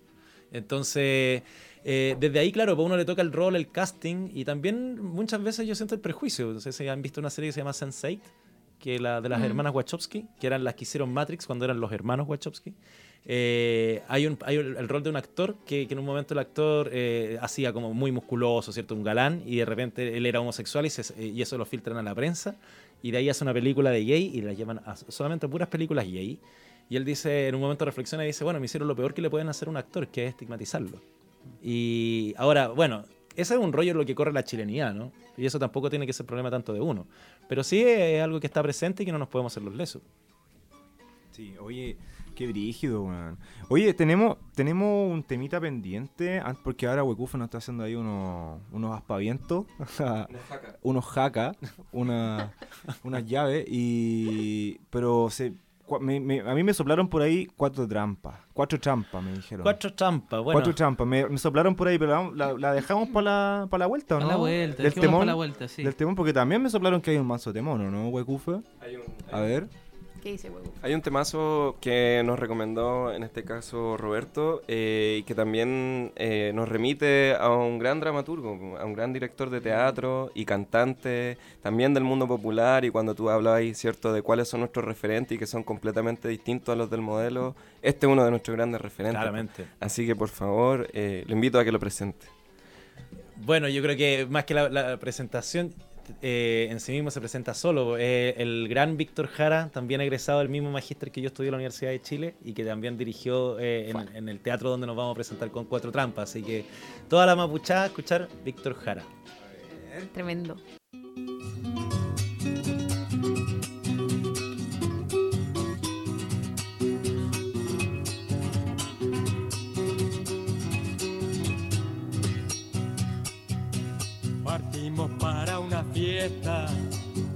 Entonces, 0.53 1.43
eh, 1.85 2.17
desde 2.19 2.39
ahí, 2.39 2.51
claro, 2.53 2.75
pues 2.77 2.85
a 2.85 2.87
uno 2.87 2.97
le 2.97 3.05
toca 3.05 3.23
el 3.23 3.33
rol, 3.33 3.57
el 3.57 3.71
casting, 3.71 4.31
y 4.33 4.45
también 4.45 5.01
muchas 5.03 5.43
veces 5.43 5.67
yo 5.67 5.75
siento 5.75 5.95
el 5.95 6.01
prejuicio. 6.01 6.53
No 6.53 6.61
sé 6.61 6.73
si 6.73 6.89
han 6.89 7.03
visto 7.03 7.21
una 7.21 7.31
serie 7.31 7.49
que 7.49 7.53
se 7.53 7.61
llama 7.61 7.73
Sense8, 7.73 8.21
que 8.79 8.99
la 8.99 9.21
de 9.21 9.29
las 9.29 9.41
Mm. 9.41 9.45
hermanas 9.45 9.75
Wachowski, 9.75 10.27
que 10.41 10.47
eran 10.47 10.65
las 10.65 10.75
que 10.75 10.85
hicieron 10.85 11.12
Matrix 11.12 11.47
cuando 11.47 11.65
eran 11.65 11.81
los 11.81 11.91
hermanos 11.93 12.29
Wachowski. 12.29 12.73
Eh, 13.29 14.03
hay 14.09 14.27
un, 14.27 14.39
hay 14.45 14.57
el, 14.57 14.77
el 14.77 14.89
rol 14.89 15.03
de 15.03 15.11
un 15.11 15.17
actor 15.17 15.57
que, 15.67 15.87
que 15.89 15.95
en 15.95 15.99
un 15.99 16.05
momento 16.07 16.33
el 16.35 16.39
actor 16.39 16.89
eh, 16.93 17.39
hacía 17.41 17.73
como 17.73 17.93
muy 17.93 18.12
musculoso, 18.12 18.71
¿cierto? 18.73 18.95
Un 18.95 19.03
galán, 19.03 19.43
y 19.45 19.57
de 19.57 19.65
repente 19.65 20.17
él 20.17 20.27
era 20.27 20.41
homosexual 20.41 20.87
y, 20.87 20.91
se- 20.91 21.25
y 21.27 21.43
eso 21.43 21.59
lo 21.59 21.65
filtran 21.65 21.97
a 21.97 22.03
la 22.05 22.15
prensa, 22.15 22.55
y 23.03 23.11
de 23.11 23.19
ahí 23.19 23.29
hace 23.29 23.43
una 23.43 23.53
película 23.53 23.91
de 23.91 24.05
gay 24.05 24.31
y 24.33 24.43
la 24.43 24.53
llevan 24.53 24.79
a 24.87 24.95
solamente 24.97 25.49
puras 25.49 25.69
películas 25.69 26.07
gay. 26.07 26.39
Y 26.89 26.95
él 26.97 27.05
dice, 27.05 27.49
en 27.49 27.57
un 27.57 27.61
momento 27.62 27.85
reflexiona 27.85 28.23
y 28.23 28.29
dice, 28.29 28.45
bueno, 28.45 28.61
me 28.61 28.67
hicieron 28.67 28.87
lo 28.87 28.95
peor 28.95 29.12
que 29.12 29.21
le 29.21 29.29
pueden 29.29 29.49
hacer 29.49 29.67
a 29.67 29.71
un 29.73 29.77
actor, 29.77 30.07
que 30.07 30.25
es 30.25 30.31
estigmatizarlo. 30.31 31.01
Y 31.62 32.33
ahora, 32.37 32.69
bueno, 32.69 33.05
ese 33.37 33.55
es 33.55 33.61
un 33.61 33.72
rollo 33.72 33.92
en 33.92 33.99
lo 33.99 34.07
que 34.07 34.14
corre 34.14 34.33
la 34.33 34.44
chilenidad, 34.44 34.94
¿no? 34.94 35.12
Y 35.37 35.46
eso 35.46 35.59
tampoco 35.59 35.90
tiene 35.90 36.07
que 36.07 36.12
ser 36.12 36.27
problema 36.27 36.51
tanto 36.51 36.72
de 36.72 36.81
uno. 36.81 37.07
Pero 37.49 37.62
sí 37.62 37.83
es 37.83 38.22
algo 38.22 38.40
que 38.40 38.46
está 38.46 38.62
presente 38.62 39.03
y 39.03 39.07
que 39.07 39.12
no 39.12 39.18
nos 39.18 39.29
podemos 39.29 39.53
hacer 39.53 39.62
los 39.62 39.75
lesos. 39.75 40.03
Sí, 41.31 41.55
oye, 41.61 41.99
qué 42.35 42.46
brígido, 42.46 43.03
weón. 43.03 43.38
Oye, 43.68 43.92
tenemos, 43.92 44.38
tenemos 44.55 45.12
un 45.12 45.22
temita 45.22 45.61
pendiente, 45.61 46.42
porque 46.64 46.87
ahora 46.87 47.05
Wekufa 47.05 47.37
nos 47.37 47.46
está 47.46 47.59
haciendo 47.59 47.85
ahí 47.85 47.94
unos, 47.94 48.61
unos 48.72 48.96
aspavientos, 48.96 49.66
unos 50.83 51.05
jaca, 51.05 51.53
una, 51.92 52.55
unas 53.05 53.27
llaves, 53.27 53.66
y... 53.68 54.79
Pero 54.90 55.29
se, 55.31 55.53
me- 56.01 56.20
me- 56.20 56.40
a 56.40 56.55
mí 56.55 56.62
me 56.62 56.72
soplaron 56.75 57.09
por 57.09 57.22
ahí 57.22 57.46
cuatro 57.57 57.87
trampas, 57.87 58.35
cuatro 58.53 58.79
trampas 58.81 59.22
me 59.22 59.33
dijeron. 59.33 59.62
Cuatro 59.62 59.92
trampas, 59.94 60.42
bueno. 60.42 60.57
Cuatro 60.57 60.75
trampas, 60.75 61.07
me, 61.07 61.27
me 61.29 61.38
soplaron 61.38 61.75
por 61.75 61.88
ahí, 61.88 61.99
pero 61.99 62.33
la, 62.35 62.46
la- 62.53 62.59
la 62.59 62.72
dejamos 62.72 63.09
para 63.11 63.25
la, 63.61 63.66
pa' 63.70 63.79
la 63.79 63.87
vuelta, 63.87 64.16
¿o 64.16 64.20
no? 64.20 64.29
la 64.29 64.37
vuelta, 64.37 64.83
Del 64.83 64.94
temón, 64.94 65.20
pa' 65.20 65.27
la 65.27 65.35
vuelta, 65.35 65.68
sí. 65.68 65.83
del 65.83 65.94
temón, 65.94 66.14
porque 66.14 66.33
también 66.33 66.62
me 66.62 66.70
soplaron 66.70 67.01
que 67.01 67.11
hay 67.12 67.16
un 67.18 67.27
mazo 67.27 67.53
temón, 67.53 67.81
¿o 67.81 67.90
no, 67.90 68.09
Wekufa? 68.09 68.61
Hay 68.81 68.96
un, 68.96 69.03
A 69.33 69.40
ver. 69.40 69.68
¿Qué 70.27 70.33
dice, 70.33 70.51
huevo? 70.51 70.75
hay 70.83 70.93
un 70.93 71.03
temazo 71.03 71.77
que 71.81 72.21
nos 72.25 72.37
recomendó, 72.37 73.12
en 73.12 73.23
este 73.23 73.45
caso 73.45 73.97
Roberto, 73.97 74.61
eh, 74.67 75.19
y 75.21 75.23
que 75.23 75.37
también 75.37 76.11
eh, 76.17 76.51
nos 76.53 76.69
remite 76.69 77.37
a 77.37 77.51
un 77.51 77.79
gran 77.79 78.01
dramaturgo, 78.01 78.77
a 78.77 78.85
un 78.85 78.93
gran 78.93 79.12
director 79.12 79.51
de 79.51 79.61
teatro 79.61 80.33
y 80.35 80.45
cantante, 80.45 81.39
también 81.62 81.95
del 81.95 82.03
mundo 82.03 82.27
popular. 82.27 82.85
Y 82.85 82.91
cuando 82.91 83.15
tú 83.15 83.31
hablabas, 83.31 83.62
¿cierto?, 83.79 84.12
de 84.12 84.23
cuáles 84.23 84.49
son 84.49 84.59
nuestros 84.62 84.85
referentes 84.85 85.37
y 85.37 85.39
que 85.39 85.47
son 85.47 85.62
completamente 85.62 86.27
distintos 86.27 86.73
a 86.73 86.77
los 86.77 86.91
del 86.91 87.03
modelo, 87.03 87.55
este 87.81 88.07
es 88.07 88.12
uno 88.12 88.25
de 88.25 88.31
nuestros 88.33 88.57
grandes 88.57 88.81
referentes. 88.81 89.21
Claramente. 89.21 89.65
Así 89.79 90.09
que 90.09 90.17
por 90.17 90.29
favor, 90.29 90.89
eh, 90.93 91.23
lo 91.29 91.35
invito 91.35 91.61
a 91.61 91.65
que 91.65 91.71
lo 91.71 91.79
presente. 91.79 92.27
Bueno, 93.37 93.69
yo 93.69 93.81
creo 93.81 93.97
que 93.97 94.27
más 94.29 94.45
que 94.45 94.55
la, 94.55 94.69
la 94.71 94.97
presentación 94.97 95.73
eh, 96.23 96.69
en 96.71 96.81
sí 96.81 96.92
mismo 96.92 97.11
se 97.11 97.21
presenta 97.21 97.55
solo. 97.55 97.97
Eh, 97.99 98.35
el 98.38 98.69
gran 98.69 98.97
Víctor 98.97 99.29
Jara, 99.29 99.71
también 99.73 100.01
egresado 100.01 100.40
del 100.40 100.49
mismo 100.49 100.71
magíster 100.71 101.11
que 101.11 101.21
yo 101.21 101.29
estudié 101.29 101.49
en 101.49 101.53
la 101.53 101.57
Universidad 101.59 101.90
de 101.90 102.01
Chile 102.01 102.35
y 102.45 102.53
que 102.53 102.64
también 102.64 102.97
dirigió 102.97 103.59
eh, 103.59 103.90
en, 103.90 104.16
en 104.16 104.29
el 104.29 104.40
teatro 104.40 104.71
donde 104.71 104.87
nos 104.87 104.97
vamos 104.97 105.12
a 105.12 105.14
presentar 105.14 105.51
con 105.51 105.64
Cuatro 105.64 105.92
Trampas. 105.92 106.31
Así 106.31 106.42
que 106.42 106.64
toda 107.09 107.27
la 107.27 107.37
mapuchada, 107.37 107.87
escuchar 107.87 108.29
Víctor 108.45 108.75
Jara. 108.75 109.03
Tremendo. 110.12 110.57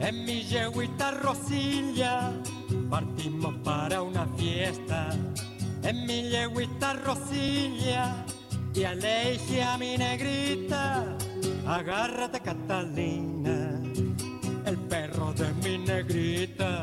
En 0.01 0.25
mi 0.25 0.43
yeguita 0.43 1.11
Rosilla. 1.13 2.33
Partimos 2.89 3.55
para 3.65 4.03
una 4.03 4.27
fiesta 4.37 5.11
en 5.83 6.07
mi 6.07 6.29
yeguita 6.29 6.95
Rosilla. 6.95 8.25
Y 8.75 8.85
a 8.85 8.95
le 8.95 9.33
dije 9.33 9.63
a 9.63 9.77
mi 9.79 9.97
negrita, 9.97 11.05
agárrate 11.67 12.41
Catalina. 12.41 13.81
El 14.65 14.79
perro 14.89 15.33
de 15.33 15.53
mi 15.55 15.79
negrita 15.79 16.83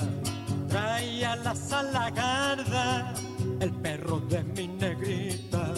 traía 0.68 1.36
la 1.38 1.56
salagarda. 1.56 3.14
El 3.60 3.72
perro 3.72 4.20
de 4.20 4.44
mi 4.44 4.68
negrita 4.68 5.74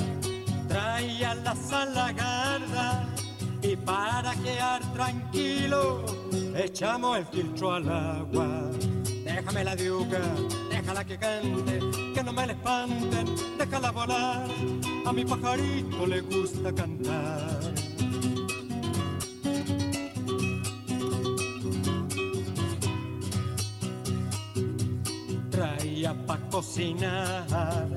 traía 0.68 1.36
la 1.36 1.56
salagarda. 1.56 3.09
Para 3.86 4.34
quedar 4.36 4.82
tranquilo, 4.94 6.06
echamos 6.56 7.18
el 7.18 7.26
filtro 7.26 7.74
al 7.74 7.90
agua. 7.90 8.72
Déjame 9.24 9.64
la 9.64 9.76
diuca, 9.76 10.22
déjala 10.70 11.06
que 11.06 11.18
cante, 11.18 11.80
que 12.14 12.24
no 12.24 12.34
me 12.34 12.48
la 12.48 12.54
espanten, 12.54 13.28
déjala 13.58 13.92
volar. 13.92 14.48
A 15.06 15.14
mi 15.14 15.26
pajarito 15.26 16.06
le 16.06 16.22
gusta 16.22 16.74
cantar. 16.74 17.60
traía 25.60 26.14
pa' 26.26 26.40
cocinar 26.50 27.88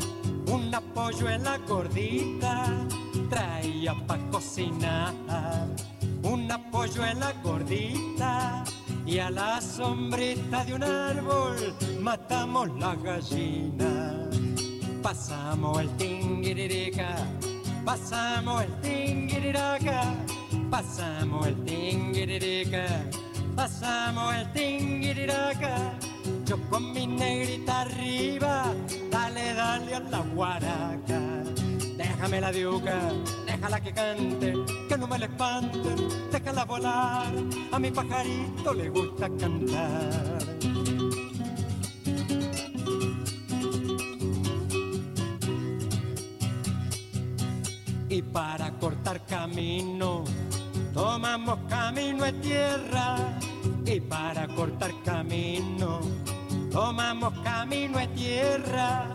una 0.47 0.81
polluela 0.81 1.59
gordita 1.59 2.85
traía 3.33 3.95
pa' 4.07 4.19
cocinar. 4.31 5.15
Una 6.23 6.57
polluela 6.71 7.33
gordita 7.43 8.65
y 9.07 9.19
a 9.19 9.31
la 9.31 9.61
sombrita 9.61 10.65
de 10.65 10.75
un 10.75 10.85
árbol 10.85 11.57
matamos 12.01 12.69
la 12.79 12.95
gallina. 12.95 14.29
Pasamos 15.03 15.81
el 15.81 15.89
tinguiririca, 15.97 17.17
pasamos 17.85 18.63
el 18.63 18.73
tinguiriraca, 18.81 20.15
pasamos 20.71 21.47
el 21.49 21.57
tinguiririca, 21.65 22.87
pasamos 23.57 24.35
el 24.37 24.53
tinguiriraca. 24.53 25.75
Yo 26.45 26.57
con 26.71 26.93
mi 26.93 27.07
negrita 27.07 27.81
arriba, 27.81 28.73
dale, 29.11 29.55
dale 29.55 29.95
a 29.97 30.01
la 30.01 30.21
guaraca. 30.35 31.62
Déjame 32.03 32.41
la 32.41 32.51
diuca, 32.51 32.99
déjala 33.47 33.81
que 33.81 33.93
cante, 33.93 34.55
que 34.89 34.99
no 34.99 35.07
me 35.07 35.19
la 35.19 35.27
espanten, 35.27 35.97
déjala 36.33 36.65
volar. 36.65 37.33
A 37.71 37.79
mi 37.79 37.91
pajarito 37.91 38.75
le 38.75 38.89
gusta 38.91 39.29
cantar. 39.39 40.43
y 48.13 48.21
para 48.21 48.71
cortar 48.73 49.25
camino 49.25 50.25
tomamos 50.93 51.61
camino 51.67 52.25
de 52.25 52.33
tierra 52.35 53.17
y 53.87 54.01
para 54.01 54.47
cortar 54.49 54.93
camino 55.03 56.01
tomamos 56.71 57.33
camino 57.43 57.97
de 57.99 58.09
tierra 58.09 59.11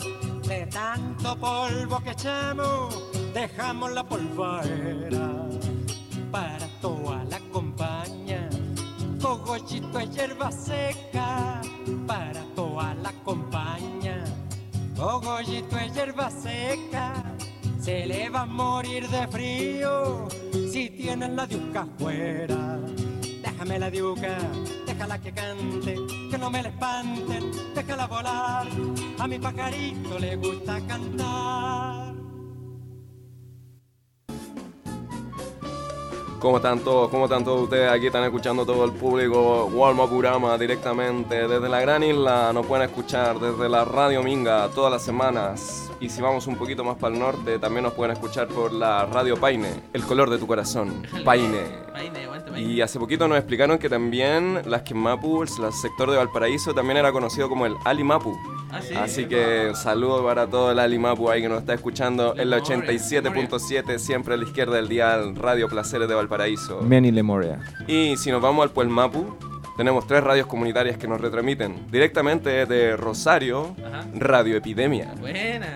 de 0.48 0.66
tanto 0.68 1.36
polvo 1.38 2.00
que 2.04 2.12
echamos 2.12 3.04
dejamos 3.34 3.92
la 3.92 4.04
polvera 4.04 5.48
para 6.32 6.68
toda 6.82 7.24
la 7.26 7.40
compañía. 7.52 8.50
Cogollito 9.22 9.98
de 9.98 10.08
hierba 10.08 10.52
seca 10.52 11.62
para 12.06 12.44
toda 12.56 12.96
la 12.96 13.12
compañía. 13.24 14.24
Cogollito 14.96 15.76
de 15.76 15.90
hierba 15.90 16.30
seca 16.32 17.14
se 17.80 18.06
le 18.06 18.30
va 18.30 18.42
a 18.42 18.46
morir 18.46 19.08
de 19.10 19.28
frío. 19.28 20.28
Si 20.72 20.90
tienen 20.90 21.36
la 21.36 21.46
diuca 21.46 21.82
afuera. 21.82 22.80
Déjame 23.44 23.80
la 23.80 23.90
diuca, 23.90 24.38
déjala 24.98 25.20
que 25.20 25.32
cante, 25.32 25.96
que 26.32 26.38
no 26.40 26.50
me 26.50 26.64
la 26.64 26.70
espanten, 26.70 27.52
déjala 27.76 28.08
volar. 28.08 28.68
A 29.20 29.28
mi 29.28 29.38
pajarito 29.38 30.18
le 30.18 30.36
gusta 30.38 30.82
cantar. 30.88 32.17
¿Cómo 36.40 36.58
están 36.58 36.80
todos? 36.82 37.10
¿Cómo 37.10 37.26
están 37.26 37.44
todos 37.44 37.64
ustedes? 37.64 37.90
Aquí 37.92 38.08
están 38.08 38.24
escuchando 38.24 38.64
todo 38.64 38.86
el 38.86 38.92
público. 38.92 39.66
Walma 39.74 40.08
Purama 40.08 40.56
directamente 40.56 41.48
desde 41.48 41.68
la 41.68 41.82
gran 41.82 42.04
isla. 42.04 42.54
Nos 42.54 42.66
pueden 42.68 42.88
escuchar 42.88 43.40
desde 43.40 43.68
la 43.68 43.84
Radio 43.84 44.22
Minga 44.22 44.70
todas 44.70 44.92
las 44.92 45.02
semanas. 45.02 45.92
Y 46.00 46.10
si 46.10 46.22
vamos 46.22 46.46
un 46.46 46.56
poquito 46.56 46.84
más 46.84 46.98
para 46.98 47.16
el 47.16 47.20
norte, 47.20 47.58
también 47.58 47.84
nos 47.84 47.94
pueden 47.94 48.14
escuchar 48.14 48.48
por 48.48 48.72
la 48.72 49.08
Radio 49.08 49.36
Paine, 49.38 49.82
el 49.94 50.04
color 50.04 50.30
de 50.30 50.38
tu 50.38 50.46
corazón. 50.46 51.08
Paine. 51.26 51.64
Paine. 51.92 52.28
Y 52.56 52.82
hace 52.82 53.00
poquito 53.00 53.28
nos 53.28 53.40
explicaron 53.40 53.80
que 53.80 53.90
también 53.90 54.62
las 54.66 54.84
Quemapu, 54.84 55.42
el 55.42 55.50
sector 55.50 56.12
de 56.12 56.18
Valparaíso, 56.18 56.74
también 56.74 56.98
era 56.98 57.12
conocido 57.12 57.50
como 57.50 57.66
el 57.66 57.76
Alimapu. 57.84 58.38
Ah, 58.72 58.82
sí. 58.82 58.94
Así 58.96 59.26
que 59.26 59.72
saludos 59.76 60.24
para 60.24 60.48
todo 60.48 60.72
el 60.72 60.80
Alimapu 60.80 61.30
ahí 61.30 61.42
que 61.42 61.50
nos 61.50 61.60
está 61.60 61.74
escuchando 61.74 62.36
en 62.38 62.50
la 62.50 62.58
Memoria, 62.60 62.92
87.7, 62.92 63.98
siempre 63.98 64.34
a 64.34 64.38
la 64.38 64.44
izquierda 64.44 64.76
del 64.76 64.88
dial, 64.90 65.36
Radio 65.36 65.68
Placeres 65.70 66.08
de 66.08 66.16
Valparaíso. 66.16 66.82
Meni 66.82 67.12
Lemoria. 67.12 67.60
Y 67.88 68.18
si 68.18 68.32
nos 68.32 68.42
vamos 68.42 68.64
al 68.64 68.72
Puelmapu, 68.72 69.38
tenemos 69.78 70.08
tres 70.08 70.24
radios 70.24 70.48
comunitarias 70.48 70.98
que 70.98 71.08
nos 71.08 71.22
retransmiten 71.22 71.90
directamente 71.92 72.66
de 72.66 72.98
Rosario, 72.98 73.76
Ajá. 73.86 74.06
Radio 74.16 74.58
Epidemia. 74.58 75.14
Buena. 75.20 75.76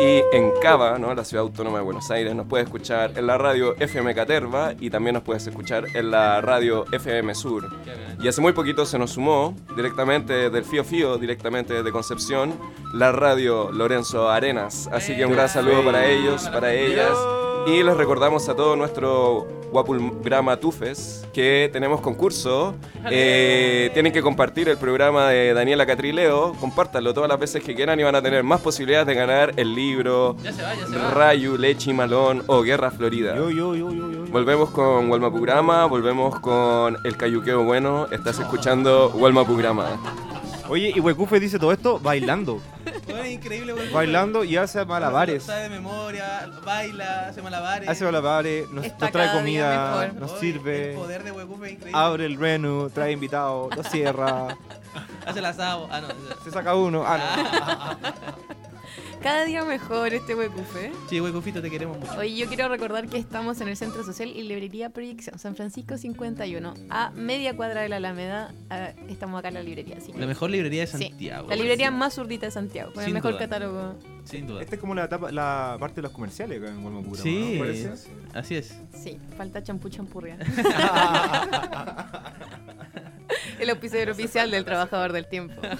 Y 0.00 0.22
en 0.32 0.52
Cava, 0.62 0.98
¿no? 0.98 1.14
la 1.14 1.24
ciudad 1.24 1.42
autónoma 1.42 1.78
de 1.78 1.84
Buenos 1.84 2.10
Aires, 2.10 2.34
nos 2.34 2.46
puedes 2.46 2.66
escuchar 2.66 3.12
en 3.16 3.26
la 3.26 3.36
radio 3.36 3.76
FM 3.78 4.14
Caterva 4.14 4.72
y 4.78 4.90
también 4.90 5.14
nos 5.14 5.22
puedes 5.22 5.46
escuchar 5.46 5.84
en 5.94 6.10
la 6.10 6.40
radio 6.40 6.84
FM 6.92 7.34
Sur. 7.34 7.68
Y 8.20 8.28
hace 8.28 8.40
muy 8.40 8.52
poquito 8.52 8.86
se 8.86 8.98
nos 8.98 9.12
sumó 9.12 9.54
directamente 9.76 10.50
del 10.50 10.64
Fío 10.64 10.84
Fío, 10.84 11.18
directamente 11.18 11.82
de 11.82 11.92
Concepción, 11.92 12.54
la 12.92 13.12
radio 13.12 13.70
Lorenzo 13.72 14.30
Arenas. 14.30 14.88
Así 14.92 15.16
que 15.16 15.26
un 15.26 15.32
gran 15.32 15.48
saludo 15.48 15.84
para 15.84 16.06
ellos, 16.06 16.48
para 16.48 16.72
ellas. 16.72 17.16
Y 17.66 17.82
les 17.82 17.96
recordamos 17.96 18.48
a 18.50 18.54
todo 18.54 18.76
nuestro 18.76 19.46
Guapulgrama 19.72 20.58
Tufes 20.58 21.26
que 21.32 21.70
tenemos 21.72 22.02
concurso. 22.02 22.74
Eh, 23.10 23.90
tienen 23.94 24.12
que 24.12 24.20
compartir 24.20 24.68
el 24.68 24.76
programa 24.76 25.30
de 25.30 25.54
Daniela 25.54 25.86
Catrileo. 25.86 26.52
Compártanlo 26.60 27.14
todas 27.14 27.28
las 27.28 27.40
veces 27.40 27.64
que 27.64 27.74
quieran 27.74 27.98
y 27.98 28.02
van 28.02 28.14
a 28.14 28.22
tener 28.22 28.44
más 28.44 28.60
posibilidades 28.60 29.06
de 29.06 29.14
ganar 29.14 29.54
el 29.56 29.74
libro 29.74 30.36
Ya 30.42 30.52
se 30.52 30.62
va, 30.62 30.74
ya 30.74 30.86
se 30.86 30.96
va. 30.96 31.10
Rayu, 31.10 31.56
Leche 31.56 31.90
y 31.90 31.94
Malón 31.94 32.44
o 32.48 32.62
Guerra 32.62 32.90
Florida. 32.90 33.34
Yo, 33.34 33.50
yo, 33.50 33.74
yo, 33.74 33.90
yo, 33.90 34.12
yo. 34.12 34.24
Volvemos 34.26 34.68
con 34.70 35.10
Walmapurama, 35.10 35.86
volvemos 35.86 36.38
con 36.40 36.98
el 37.02 37.16
cayuqueo 37.16 37.64
bueno. 37.64 38.08
Estás 38.10 38.38
escuchando 38.38 39.10
Walmapurama. 39.14 40.33
Oye, 40.68 40.92
y 40.94 41.00
Huecufe 41.00 41.38
dice 41.40 41.58
todo 41.58 41.72
esto 41.72 41.98
bailando. 41.98 42.60
Bueno, 43.06 43.26
increíble, 43.26 43.72
güey. 43.74 43.92
bailando 43.92 44.44
y 44.44 44.56
hace 44.56 44.84
malabares. 44.84 45.46
De 45.46 45.68
memoria, 45.68 46.50
baila, 46.64 47.28
hace 47.28 47.42
malabares. 47.42 47.88
Hace 47.88 48.04
malabares, 48.04 48.70
nos, 48.70 48.84
Está 48.84 49.06
nos 49.06 49.12
trae 49.12 49.32
comida, 49.32 50.12
nos 50.18 50.32
Oye, 50.32 50.40
sirve, 50.40 50.90
El 50.92 50.96
poder 50.96 51.22
de 51.24 51.32
Huecufe 51.32 51.66
es 51.66 51.72
increíble. 51.72 52.00
abre 52.00 52.26
el 52.26 52.36
renu, 52.38 52.90
trae 52.90 53.12
invitados, 53.12 53.76
lo 53.76 53.82
cierra, 53.84 54.56
Hace 55.26 55.38
el 55.40 55.44
asado. 55.46 55.88
Ah, 55.90 56.00
no. 56.00 56.08
se 56.44 56.50
saca 56.50 56.74
uno. 56.74 57.02
Ah, 57.06 57.96
no. 58.00 58.53
Cada 59.24 59.46
día 59.46 59.64
mejor 59.64 60.12
este 60.12 60.34
huecufe. 60.34 60.92
Sí, 61.08 61.18
Huecufito, 61.18 61.62
te 61.62 61.70
queremos 61.70 61.98
mucho. 61.98 62.12
Hoy 62.18 62.36
yo 62.36 62.46
quiero 62.46 62.68
recordar 62.68 63.08
que 63.08 63.16
estamos 63.16 63.58
en 63.62 63.68
el 63.68 63.76
Centro 63.78 64.04
Social 64.04 64.28
y 64.28 64.42
Librería 64.42 64.90
Proyección, 64.90 65.38
San 65.38 65.56
Francisco 65.56 65.96
51, 65.96 66.74
a 66.90 67.10
media 67.12 67.56
cuadra 67.56 67.80
de 67.80 67.88
la 67.88 67.96
Alameda. 67.96 68.52
Estamos 69.08 69.38
acá 69.38 69.48
en 69.48 69.54
la 69.54 69.62
librería. 69.62 69.96
La 70.14 70.26
mejor 70.26 70.50
librería 70.50 70.82
de 70.82 70.88
Sí, 70.88 71.08
Santiago. 71.08 71.48
la 71.48 71.56
librería 71.56 71.90
más 71.90 72.16
zurdita 72.16 72.44
de 72.44 72.52
Santiago, 72.52 72.92
con 72.92 73.02
el 73.02 73.14
mejor 73.14 73.30
duda. 73.30 73.40
catálogo. 73.40 73.94
Sin 74.24 74.46
duda. 74.46 74.60
Esta 74.60 74.74
es 74.74 74.80
como 74.82 74.94
la, 74.94 75.04
etapa, 75.04 75.32
la 75.32 75.78
parte 75.80 75.96
de 75.96 76.02
los 76.02 76.12
comerciales 76.12 76.62
acá 76.62 76.70
en 76.70 76.84
Walmapura. 76.84 77.22
Sí, 77.22 77.58
¿no? 77.58 77.64
Así 78.38 78.56
es. 78.56 78.78
Sí, 78.92 79.18
falta 79.38 79.62
champú 79.62 79.88
champurria. 79.88 80.36
el 83.58 83.70
auspiciador 83.70 84.10
oficial 84.10 84.50
del 84.50 84.66
trabajador 84.66 85.14
del 85.14 85.26
tiempo. 85.26 85.62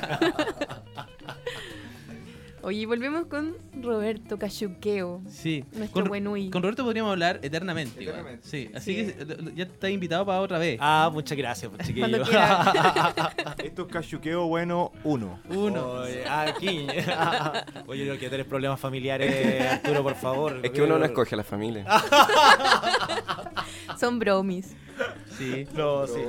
Oye, 2.64 2.86
volvemos 2.86 3.26
con 3.26 3.56
Roberto 3.82 4.38
Cayuqueo. 4.38 5.20
Sí. 5.28 5.64
Nuestro 5.74 6.00
Con, 6.02 6.08
buenui. 6.08 6.48
con 6.48 6.62
Roberto 6.62 6.82
podríamos 6.82 7.10
hablar 7.12 7.38
eternamente. 7.42 8.02
igual. 8.02 8.20
Eternamente. 8.20 8.48
Sí, 8.48 8.70
así 8.74 8.94
Sí. 8.94 9.12
que 9.12 9.52
ya 9.54 9.64
está 9.64 9.90
invitado 9.90 10.24
para 10.24 10.40
otra 10.40 10.58
vez. 10.58 10.78
Ah, 10.80 11.10
muchas 11.12 11.36
gracias, 11.36 11.70
pues, 11.70 11.92
Cuando 11.98 12.18
chiquillo. 12.18 12.38
Esto 13.64 13.82
es 13.82 13.88
cachuqueo 13.92 14.46
bueno 14.46 14.92
uno. 15.04 15.40
Uno. 15.50 15.90
Oye, 15.92 16.24
aquí. 16.26 16.86
Oye, 17.86 18.06
no 18.06 18.14
quiero 18.16 18.30
tener 18.30 18.46
problemas 18.46 18.80
familiares, 18.80 19.70
Arturo, 19.70 20.02
por 20.02 20.14
favor. 20.14 20.60
Es 20.62 20.70
que 20.70 20.80
uno 20.82 20.98
no 20.98 21.04
escoge 21.04 21.34
a 21.34 21.38
la 21.38 21.44
familia. 21.44 21.84
Son 24.00 24.18
bromis. 24.18 24.74
Sí. 25.36 25.66
No, 25.74 26.06
sí. 26.06 26.20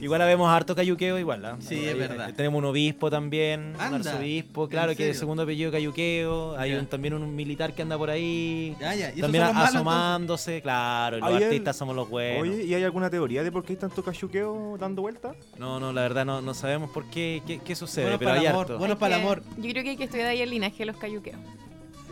Igual 0.00 0.22
habemos 0.22 0.48
harto 0.50 0.74
cayuqueo 0.74 1.18
igual, 1.18 1.44
¿ah? 1.44 1.56
Sí, 1.60 1.84
es 1.84 1.96
verdad. 1.96 2.32
Tenemos 2.34 2.58
un 2.58 2.64
obispo 2.64 3.10
también, 3.10 3.74
Anda. 3.78 3.88
un 3.88 3.94
arzobispo, 4.06 4.64
¿En 4.64 4.70
claro, 4.70 4.96
que 4.96 5.04
es 5.04 5.14
el 5.16 5.20
segundo 5.20 5.42
apellido 5.42 5.70
cayuqueo. 5.70 6.56
Hay 6.58 6.72
un, 6.74 6.86
también 6.86 7.14
un 7.14 7.34
militar 7.36 7.74
que 7.74 7.82
anda 7.82 7.96
por 7.98 8.10
ahí. 8.10 8.76
Ya, 8.80 8.94
ya. 8.94 9.08
¿Y 9.08 9.12
esos 9.12 9.20
También 9.22 9.44
son 9.44 9.54
los 9.54 9.62
malos, 9.62 9.74
asomándose, 9.74 10.62
claro, 10.62 11.18
y 11.18 11.20
los 11.20 11.30
el- 11.32 11.42
artistas 11.44 11.76
somos 11.76 11.94
los 11.94 12.08
buenos. 12.08 12.42
Oye, 12.42 12.64
¿y 12.64 12.74
hay 12.74 12.82
alguna 12.84 13.10
teoría 13.10 13.42
de 13.42 13.52
por 13.52 13.64
qué 13.64 13.74
hay 13.74 13.78
tanto 13.78 14.02
cachuqueo 14.02 14.76
dando 14.78 15.02
vueltas? 15.02 15.36
No, 15.58 15.78
no, 15.80 15.92
la 15.92 16.02
verdad 16.02 16.24
no, 16.24 16.40
no 16.40 16.54
sabemos 16.54 16.90
por 16.90 17.04
qué, 17.06 17.42
qué, 17.46 17.58
qué 17.64 17.74
sucede, 17.76 18.16
pero 18.18 18.32
hay 18.32 18.46
amor, 18.46 18.62
harto. 18.62 18.78
Bueno, 18.78 18.94
Hay 18.94 19.00
para 19.00 19.16
el 19.16 19.20
amor. 19.22 19.42
Yo 19.58 19.70
creo 19.70 19.82
que 19.84 19.90
hay 19.90 19.96
que 19.96 20.04
estudiar 20.04 20.28
ahí 20.28 20.40
el 20.40 20.50
linaje 20.50 20.78
de 20.78 20.86
los 20.86 20.96
cayuqueos. 20.96 21.38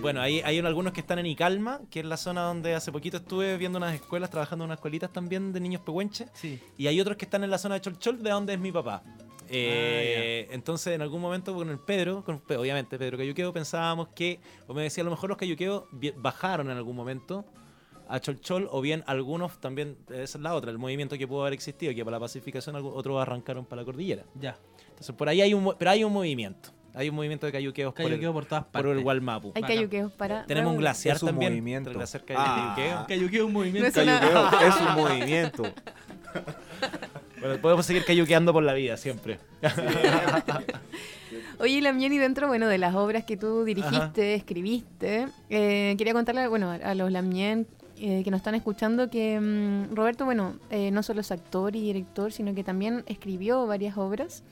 Bueno, 0.00 0.20
hay, 0.20 0.40
hay 0.42 0.58
algunos 0.60 0.92
que 0.92 1.00
están 1.00 1.18
en 1.18 1.26
Icalma, 1.26 1.80
que 1.90 2.00
es 2.00 2.06
la 2.06 2.16
zona 2.16 2.42
donde 2.42 2.72
hace 2.74 2.92
poquito 2.92 3.16
estuve 3.16 3.56
viendo 3.56 3.78
unas 3.78 3.94
escuelas, 3.94 4.30
trabajando 4.30 4.64
en 4.64 4.68
unas 4.68 4.76
escuelitas 4.78 5.12
también 5.12 5.52
de 5.52 5.58
niños 5.60 5.82
pehuenches. 5.82 6.30
Sí. 6.34 6.60
Y 6.76 6.86
hay 6.86 7.00
otros 7.00 7.16
que 7.16 7.24
están 7.24 7.42
en 7.42 7.50
la 7.50 7.58
zona 7.58 7.74
de 7.74 7.80
Cholchol, 7.80 8.22
de 8.22 8.30
donde 8.30 8.52
es 8.54 8.60
mi 8.60 8.70
papá. 8.70 9.02
Ah, 9.04 9.12
Eh, 9.50 10.48
entonces, 10.52 10.94
en 10.94 11.02
algún 11.02 11.20
momento 11.20 11.52
con 11.54 11.68
el 11.68 11.78
Pedro, 11.80 12.22
con, 12.22 12.38
Pe- 12.38 12.56
obviamente 12.56 12.96
Pedro 12.96 13.18
Cayuqueo, 13.18 13.52
pensábamos 13.52 14.08
que, 14.14 14.38
o 14.68 14.74
me 14.74 14.82
decía, 14.82 15.02
a 15.02 15.04
lo 15.06 15.10
mejor 15.10 15.30
los 15.30 15.38
Cayuqueos 15.38 15.84
bajaron 16.16 16.70
en 16.70 16.76
algún 16.76 16.94
momento 16.94 17.44
a 18.08 18.20
Cholchol, 18.20 18.68
o 18.70 18.80
bien 18.80 19.02
algunos 19.06 19.58
también, 19.58 19.96
esa 20.10 20.38
es 20.38 20.42
la 20.42 20.54
otra, 20.54 20.70
el 20.70 20.78
movimiento 20.78 21.18
que 21.18 21.26
pudo 21.26 21.40
haber 21.42 21.54
existido, 21.54 21.92
que 21.92 22.04
para 22.04 22.16
la 22.18 22.20
pacificación 22.20 22.76
otros 22.76 23.20
arrancaron 23.20 23.64
para 23.64 23.82
la 23.82 23.86
cordillera. 23.86 24.24
Ya. 24.40 24.56
Entonces, 24.90 25.14
por 25.16 25.28
ahí 25.28 25.40
hay 25.40 25.52
un, 25.54 25.74
pero 25.78 25.90
hay 25.90 26.04
un 26.04 26.12
movimiento. 26.12 26.70
Hay 26.98 27.10
un 27.10 27.14
movimiento 27.14 27.46
de 27.46 27.52
cayuqueos 27.52 27.94
por 27.94 28.02
el, 28.02 28.08
Cayuqueo 28.08 28.32
por 28.32 28.44
todas 28.46 28.64
por 28.64 28.72
partes. 28.72 28.90
el 28.92 29.02
Gualmapu. 29.04 29.52
Hay 29.54 29.62
cayuqueos 29.62 30.10
para. 30.12 30.44
Tenemos 30.46 30.72
un 30.72 30.78
glaciar 30.78 31.14
Es 31.14 31.22
un 31.22 31.28
también. 31.28 31.52
movimiento. 31.52 31.90
Ah. 32.36 32.74
cayuqueo. 32.74 33.04
Cayuqueo 33.06 33.40
es 33.42 33.46
un 33.46 33.52
movimiento. 33.52 33.90
No 33.94 34.02
es 34.02 34.08
una- 34.08 34.20
Cayuqueo 34.20 34.68
es 34.68 34.76
un 34.80 34.94
movimiento. 34.96 35.62
Bueno, 37.40 37.56
podemos 37.60 37.86
seguir 37.86 38.04
cayuqueando 38.04 38.52
por 38.52 38.64
la 38.64 38.72
vida 38.74 38.96
siempre. 38.96 39.38
Oye, 41.60 41.80
Lamiani, 41.80 42.18
dentro, 42.18 42.48
bueno, 42.48 42.66
de 42.66 42.78
las 42.78 42.96
obras 42.96 43.24
que 43.24 43.36
tú 43.36 43.62
dirigiste, 43.64 44.34
escribiste, 44.34 45.28
eh, 45.48 45.94
quería 45.96 46.12
contarle, 46.14 46.48
bueno, 46.48 46.70
a, 46.70 46.74
a 46.74 46.94
los 46.96 47.12
Lamien 47.12 47.68
eh, 47.96 48.22
que 48.24 48.30
nos 48.32 48.38
están 48.38 48.54
escuchando 48.56 49.08
que 49.08 49.38
mm, 49.40 49.94
Roberto, 49.94 50.24
bueno, 50.24 50.56
eh, 50.70 50.90
no 50.90 51.02
solo 51.04 51.20
es 51.20 51.30
actor 51.30 51.74
y 51.76 51.80
director, 51.80 52.32
sino 52.32 52.54
que 52.54 52.64
también 52.64 53.04
escribió 53.06 53.66
varias 53.68 53.96
obras, 53.96 54.42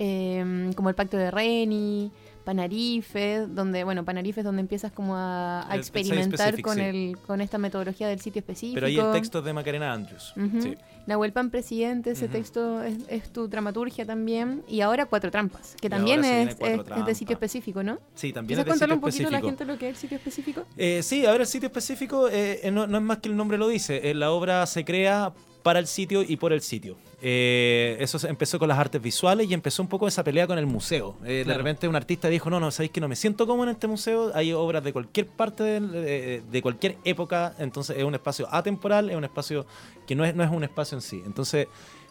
eh, 0.00 0.70
como 0.74 0.88
El 0.88 0.94
Pacto 0.94 1.16
de 1.18 1.30
Reni, 1.30 2.10
Panarife, 2.44 3.46
donde, 3.46 3.84
bueno, 3.84 4.04
Panarife 4.04 4.40
es 4.40 4.44
donde 4.44 4.60
empiezas 4.60 4.90
como 4.92 5.14
a, 5.14 5.66
experimentar 5.74 6.60
con, 6.62 6.76
sí. 6.76 6.80
el, 6.80 7.18
con 7.26 7.40
esta 7.40 7.58
metodología 7.58 8.08
del 8.08 8.20
sitio 8.20 8.40
específico. 8.40 8.74
Pero 8.74 8.86
ahí 8.86 8.98
el 8.98 9.12
texto 9.12 9.40
es 9.40 9.44
de 9.44 9.52
Macarena 9.52 9.92
Andrews. 9.92 10.32
Ujú. 10.36 10.62
Sí. 10.62 10.74
Nahuel 11.06 11.32
Pan 11.32 11.50
Presidente, 11.50 12.12
ese 12.12 12.28
texto 12.28 12.82
es, 12.82 12.96
es 13.08 13.32
tu 13.32 13.46
dramaturgia 13.48 14.06
también. 14.06 14.62
Y 14.68 14.80
ahora 14.80 15.06
Cuatro 15.06 15.30
Trampas, 15.30 15.76
que 15.80 15.88
Y 15.88 15.90
también 15.90 16.24
es, 16.24 16.56
es- 16.60 16.80
es 16.96 17.06
de 17.06 17.14
sitio 17.14 17.34
específico, 17.34 17.82
¿no? 17.82 17.98
Sí, 18.14 18.32
también 18.32 18.56
¿Quieres 18.58 18.60
es 18.60 18.80
de 18.80 18.86
contarle 18.88 18.94
sitio 18.94 18.94
un 18.94 19.00
poquito 19.12 19.28
a 19.28 19.30
la 19.32 19.40
gente 19.40 19.64
lo 19.64 19.78
que 19.78 19.88
es 19.88 19.94
el 19.94 20.00
sitio 20.00 20.16
específico? 20.16 20.64
Eh, 20.76 21.02
sí, 21.02 21.26
a 21.26 21.32
ver, 21.32 21.42
el 21.42 21.46
sitio 21.46 21.66
específico 21.66 22.28
eh, 22.28 22.60
eh, 22.62 22.70
no, 22.70 22.86
no 22.86 22.96
es 22.98 23.02
más 23.04 23.18
que 23.18 23.28
el 23.28 23.36
nombre 23.36 23.58
lo 23.58 23.68
dice. 23.68 24.10
Eh, 24.10 24.14
la 24.14 24.30
obra 24.30 24.64
se 24.66 24.84
crea 24.84 25.32
para 25.62 25.78
el 25.78 25.86
sitio 25.86 26.22
y 26.22 26.36
por 26.36 26.52
el 26.52 26.60
sitio. 26.60 26.96
Eh, 27.22 27.96
eso 28.00 28.26
empezó 28.26 28.58
con 28.58 28.68
las 28.68 28.78
artes 28.78 29.00
visuales 29.00 29.48
y 29.50 29.54
empezó 29.54 29.82
un 29.82 29.88
poco 29.88 30.08
esa 30.08 30.24
pelea 30.24 30.46
con 30.46 30.58
el 30.58 30.66
museo. 30.66 31.16
Eh, 31.24 31.44
De 31.46 31.54
repente 31.54 31.86
un 31.86 31.96
artista 31.96 32.28
dijo, 32.28 32.48
no, 32.50 32.60
no, 32.60 32.70
sabéis 32.70 32.92
que 32.92 33.00
no 33.00 33.08
me 33.08 33.16
siento 33.16 33.46
cómodo 33.46 33.64
en 33.64 33.74
este 33.74 33.86
museo. 33.86 34.32
Hay 34.34 34.52
obras 34.52 34.82
de 34.82 34.92
cualquier 34.92 35.26
parte 35.26 35.62
de, 35.80 36.42
de 36.50 36.62
cualquier 36.62 36.96
época, 37.04 37.54
entonces 37.58 37.96
es 37.98 38.04
un 38.04 38.14
espacio 38.14 38.48
atemporal, 38.50 39.10
es 39.10 39.16
un 39.16 39.24
espacio 39.24 39.66
que 40.06 40.14
no 40.14 40.24
es, 40.24 40.34
no 40.34 40.42
es 40.42 40.50
un 40.50 40.64
espacio 40.64 40.96
en 40.96 41.02
sí. 41.02 41.22
Entonces 41.24 41.68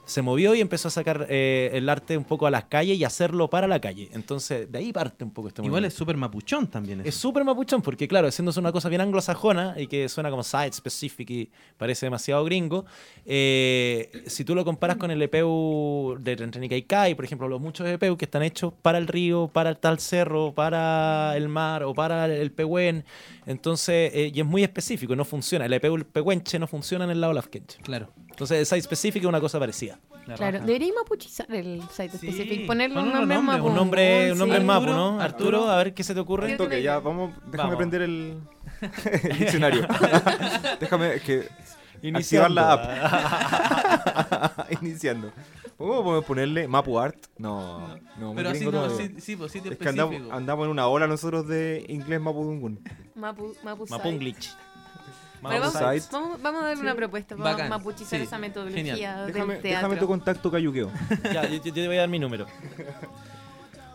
se 0.10 0.24
movió 0.24 0.56
y 0.56 0.62
empezó 0.62 0.88
a 0.88 0.92
sacar 0.92 1.28
eh, 1.30 1.70
el 1.74 1.88
arte 1.88 2.18
un 2.18 2.24
poco 2.24 2.48
a 2.48 2.52
las 2.52 2.66
calles 2.66 2.98
y 2.98 3.04
hacerlo 3.04 3.48
para 3.50 3.68
la 3.68 3.80
calle. 3.80 4.10
Entonces 4.14 4.70
de 4.72 4.80
ahí 4.80 4.92
parte 4.92 5.24
un 5.24 5.32
poco 5.32 5.50
este 5.50 5.62
Igual 5.62 5.86
es 5.86 5.94
súper 5.94 6.18
mapuchón 6.18 6.68
también. 6.68 7.02
Es 7.06 7.14
súper 7.14 7.44
mapuchón, 7.44 7.84
porque 7.84 8.08
claro, 8.08 8.28
haciéndose 8.28 8.60
una 8.60 8.72
cosa 8.72 8.90
bien 8.90 9.02
anglosajona 9.02 9.76
y 9.78 9.86
que 9.86 10.10
suena 10.10 10.32
como 10.32 10.44
site 10.44 10.74
specific 10.74 11.30
y 11.30 11.52
parece 11.78 12.08
demasiado 12.08 12.44
gringo, 12.44 12.86
eh, 13.26 14.24
si 14.26 14.44
tú 14.44 14.56
lo 14.56 14.66
comparas 14.66 14.98
con 14.98 15.12
el 15.12 15.22
EPU 15.22 16.18
de 16.20 16.36
Rentenicaikai, 16.36 17.14
por 17.14 17.26
ejemplo, 17.26 17.48
los 17.48 17.62
muchos 17.62 17.88
EPU 17.88 18.18
que 18.18 18.26
están 18.26 18.42
hechos 18.42 18.74
para 18.82 18.98
el 18.98 19.06
río, 19.06 19.48
para 19.54 19.70
el 19.70 19.78
tal 19.78 20.00
cerro, 20.00 20.54
para 20.54 21.38
el 21.38 21.50
mar 21.50 21.84
o 21.84 21.94
para 21.94 22.26
el 22.26 22.52
Pehuen, 22.52 23.06
entonces, 23.46 24.12
eh, 24.14 24.32
y 24.34 24.40
es 24.40 24.46
muy 24.46 24.64
específico, 24.64 25.16
no 25.16 25.26
funciona. 25.26 25.66
El 25.66 25.74
EPU 25.74 26.04
Pehuenche 26.04 26.58
no 26.58 26.66
funciona 26.66 27.06
en 27.06 27.12
el 27.12 27.22
lado 27.22 27.34
Lafkenche. 27.34 27.80
Claro. 27.84 28.10
Entonces, 28.40 28.60
el 28.60 28.66
site 28.66 28.82
specific 28.84 29.22
es 29.24 29.28
una 29.28 29.42
cosa 29.42 29.60
parecida. 29.60 30.00
La 30.26 30.36
Claro, 30.36 30.60
deberíamos 30.62 30.96
mapuchizar 31.04 31.46
el 31.54 31.82
site 31.92 32.18
Sí, 32.18 32.28
específico, 32.30 32.68
ponerle 32.68 32.98
un 32.98 33.12
nombre 33.12 33.38
un 33.38 33.46
nombre, 33.46 33.62
Un 33.62 33.76
nombre, 33.76 34.32
un 34.32 34.38
nombre 34.38 34.56
en 34.58 34.64
sí. 34.64 34.68
mapu, 34.68 34.86
Arturo, 34.86 34.96
¿no? 34.98 35.20
Arturo, 35.22 35.58
Arturo. 35.58 35.70
a 35.72 35.78
ver 35.78 35.94
qué 35.94 36.04
se 36.06 36.14
te 36.14 36.22
ocurre. 36.22 36.56
Toque, 36.56 36.82
ya, 36.82 37.00
vamos, 37.00 37.34
déjame 37.48 37.58
Vamos. 37.58 37.76
prender 37.76 38.02
el, 38.04 38.40
el 39.24 39.38
diccionario. 39.40 39.86
déjame 40.80 41.20
que 41.20 41.50
Iniciando. 42.02 42.48
activar 42.48 42.52
la 42.52 42.72
app. 44.56 44.72
Iniciando. 44.82 45.34
¿Cómo 45.78 46.02
podemos 46.04 46.24
ponerle 46.24 46.66
Mapu 46.68 46.98
Art? 46.98 47.18
No, 47.38 47.98
no, 48.18 48.28
muy 48.34 48.36
Pero 48.38 48.50
así 48.52 48.66
no, 48.66 48.90
sí, 48.92 49.16
sí, 49.20 49.36
pues 49.36 49.52
sitio 49.52 49.72
Es 49.74 49.78
que 49.78 49.90
andamos, 49.90 50.14
específico. 50.14 50.38
andamos 50.38 50.66
en 50.66 50.72
una 50.72 50.88
ola 50.88 51.08
nosotros 51.08 51.46
de 51.48 51.86
inglés 51.90 52.22
Mapudungun. 52.22 52.80
Mapu, 53.16 53.54
mapu 53.64 53.86
site. 53.86 53.98
Mapunglitch. 53.98 54.50
Mapu 55.42 55.56
vamos, 55.60 56.10
vamos, 56.12 56.42
vamos 56.42 56.64
a 56.64 56.68
darle 56.68 56.82
una 56.84 56.96
propuesta, 56.96 57.36
vamos 57.36 57.52
Bacán. 57.54 57.68
a 57.68 57.78
mapuchizar 57.78 58.20
Sí, 58.20 58.26
esa 58.26 58.38
metodología 58.38 58.84
genial. 58.84 59.26
del 59.26 59.34
Déjame, 59.34 59.54
teatro. 59.56 59.70
déjame 59.70 59.96
tu 59.98 60.08
contacto 60.08 60.52
cayuqueo. 60.52 60.92
Ya, 61.34 61.48
yo, 61.48 61.62
yo 61.64 61.74
te 61.74 61.88
voy 61.88 61.96
a 61.98 62.02
dar 62.02 62.10
mi 62.10 62.20
número. 62.20 62.46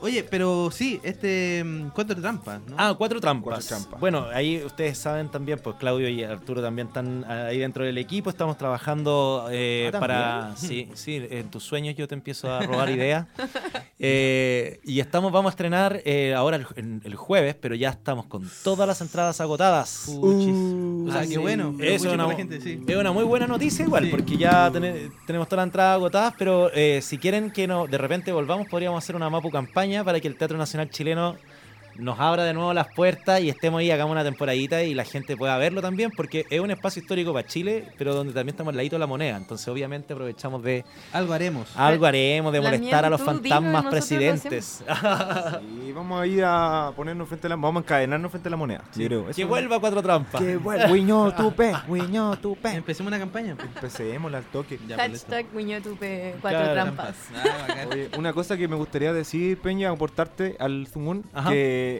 Oye, 0.04 0.22
pero 0.22 0.70
sí, 0.70 1.00
este. 1.02 1.62
mm, 1.64 1.88
Cuatro 1.94 2.14
trampas, 2.20 2.60
¿no? 2.68 2.76
Ah, 2.78 2.94
cuatro 2.96 3.20
trampas. 3.20 3.44
Cuatro 3.54 3.66
trampas. 3.66 4.00
Bueno, 4.00 4.26
ahí 4.32 4.62
ustedes 4.64 4.98
saben 4.98 5.30
también, 5.30 5.58
pues 5.62 5.76
Claudio 5.76 6.08
y 6.08 6.22
Arturo 6.22 6.60
también 6.60 6.88
están 6.88 7.24
ahí 7.24 7.58
dentro 7.58 7.84
del 7.84 7.96
equipo. 7.96 8.28
Estamos 8.28 8.58
trabajando 8.58 9.48
eh, 9.50 9.90
Ah, 9.94 9.98
para. 10.00 10.52
Sí, 10.56 10.90
sí, 10.94 11.26
en 11.30 11.50
tus 11.50 11.62
sueños 11.64 11.96
yo 11.96 12.06
te 12.06 12.14
empiezo 12.14 12.52
a 12.52 12.60
robar 12.60 12.90
ideas. 12.90 13.26
Eh, 14.06 14.80
y 14.84 15.00
estamos, 15.00 15.32
vamos 15.32 15.50
a 15.50 15.52
estrenar 15.54 16.02
eh, 16.04 16.34
ahora 16.34 16.56
el, 16.56 16.66
en- 16.76 17.00
el 17.04 17.14
jueves, 17.14 17.54
pero 17.54 17.74
ya 17.74 17.90
estamos 17.90 18.26
con 18.26 18.46
todas 18.62 18.86
las 18.86 19.00
entradas 19.00 19.40
agotadas. 19.40 20.02
Puchis. 20.20 20.52
o 20.52 21.10
sea, 21.10 21.20
Ah, 21.20 21.22
qué 21.22 21.28
sí. 21.28 21.36
bueno. 21.38 21.74
Eso 21.80 22.08
es 22.08 22.12
una, 22.14 22.28
gente, 22.34 22.60
sí. 22.60 22.82
es 22.86 22.96
una 22.96 23.12
muy 23.12 23.24
buena 23.24 23.46
noticia 23.46 23.84
igual, 23.86 24.04
Sí. 24.04 24.10
porque 24.10 24.36
ya 24.36 24.70
tene- 24.70 25.10
tenemos 25.26 25.48
todas 25.48 25.60
las 25.62 25.66
entradas 25.68 25.94
agotadas, 25.94 26.34
pero 26.36 26.70
eh, 26.74 27.00
si 27.02 27.16
quieren 27.16 27.50
que 27.50 27.66
no, 27.66 27.86
de 27.86 27.96
repente 27.96 28.30
volvamos, 28.32 28.66
podríamos 28.68 29.02
hacer 29.02 29.16
una 29.16 29.30
Mapu 29.30 29.50
campaña 29.50 29.93
para 30.02 30.18
que 30.20 30.26
el 30.26 30.36
Teatro 30.36 30.56
Nacional 30.56 30.90
Chileno 30.90 31.36
nos 31.96 32.18
abra 32.20 32.44
de 32.44 32.52
nuevo 32.54 32.72
las 32.74 32.88
puertas 32.94 33.40
y 33.40 33.48
estemos 33.48 33.80
ahí, 33.80 33.90
hagamos 33.90 34.12
una 34.12 34.24
temporadita 34.24 34.82
y 34.82 34.94
la 34.94 35.04
gente 35.04 35.36
pueda 35.36 35.56
verlo 35.58 35.80
también, 35.82 36.10
porque 36.10 36.44
es 36.50 36.60
un 36.60 36.70
espacio 36.70 37.00
histórico 37.02 37.32
para 37.32 37.46
Chile, 37.46 37.88
pero 37.98 38.14
donde 38.14 38.32
también 38.32 38.54
estamos 38.54 38.72
al 38.72 38.76
ladito 38.76 38.96
de 38.96 39.00
la 39.00 39.06
moneda. 39.06 39.36
Entonces, 39.36 39.66
obviamente, 39.68 40.12
aprovechamos 40.12 40.62
de 40.62 40.84
Algo 41.12 41.32
haremos. 41.32 41.68
algo 41.76 42.06
haremos, 42.06 42.52
de 42.52 42.58
La 42.60 42.64
molestar 42.70 43.00
mía, 43.02 43.06
a 43.06 43.10
los 43.10 43.20
fantasmas 43.22 43.86
presidentes. 43.86 44.84
Y 45.86 45.92
vamos 45.92 46.20
a 46.22 46.26
ir 46.26 46.42
a 46.44 46.92
ponernos 46.96 47.28
frente 47.28 47.46
a 47.46 47.50
la... 47.50 47.56
Vamos 47.56 47.82
a 47.82 47.84
encadenarnos 47.84 48.30
frente 48.30 48.48
a 48.48 48.50
la 48.50 48.56
moneda. 48.56 48.84
yo 48.94 49.06
creo. 49.06 49.26
Que 49.34 49.44
vuelva 49.44 49.78
cuatro 49.80 50.02
trampas. 50.02 50.40
Que 50.40 50.56
vuelva. 50.56 50.86
Wiño, 50.90 51.32
tupe. 51.36 51.72
Wiño, 51.88 52.36
tupe. 52.38 52.70
Empecemos 52.70 53.08
una 53.08 53.18
campaña. 53.18 53.54
pues. 53.56 53.68
Empecemos 53.74 54.32
al 54.34 54.44
toque. 54.44 54.78
Ya, 54.88 54.96
pues. 54.96 55.10
Hashtag 55.24 55.46
Wiñotupe, 55.54 56.34
cuatro 56.40 56.60
Claro. 56.60 56.72
trampas. 56.72 57.14
Ah. 57.36 57.86
Oye, 57.90 58.08
una 58.16 58.32
cosa 58.32 58.56
que 58.56 58.66
me 58.68 58.76
gustaría 58.76 59.12
decir, 59.12 59.58
Peña, 59.58 59.90
aportarte 59.90 60.56
al 60.58 60.86
Zumun, 60.86 61.24
Ajá. 61.32 61.50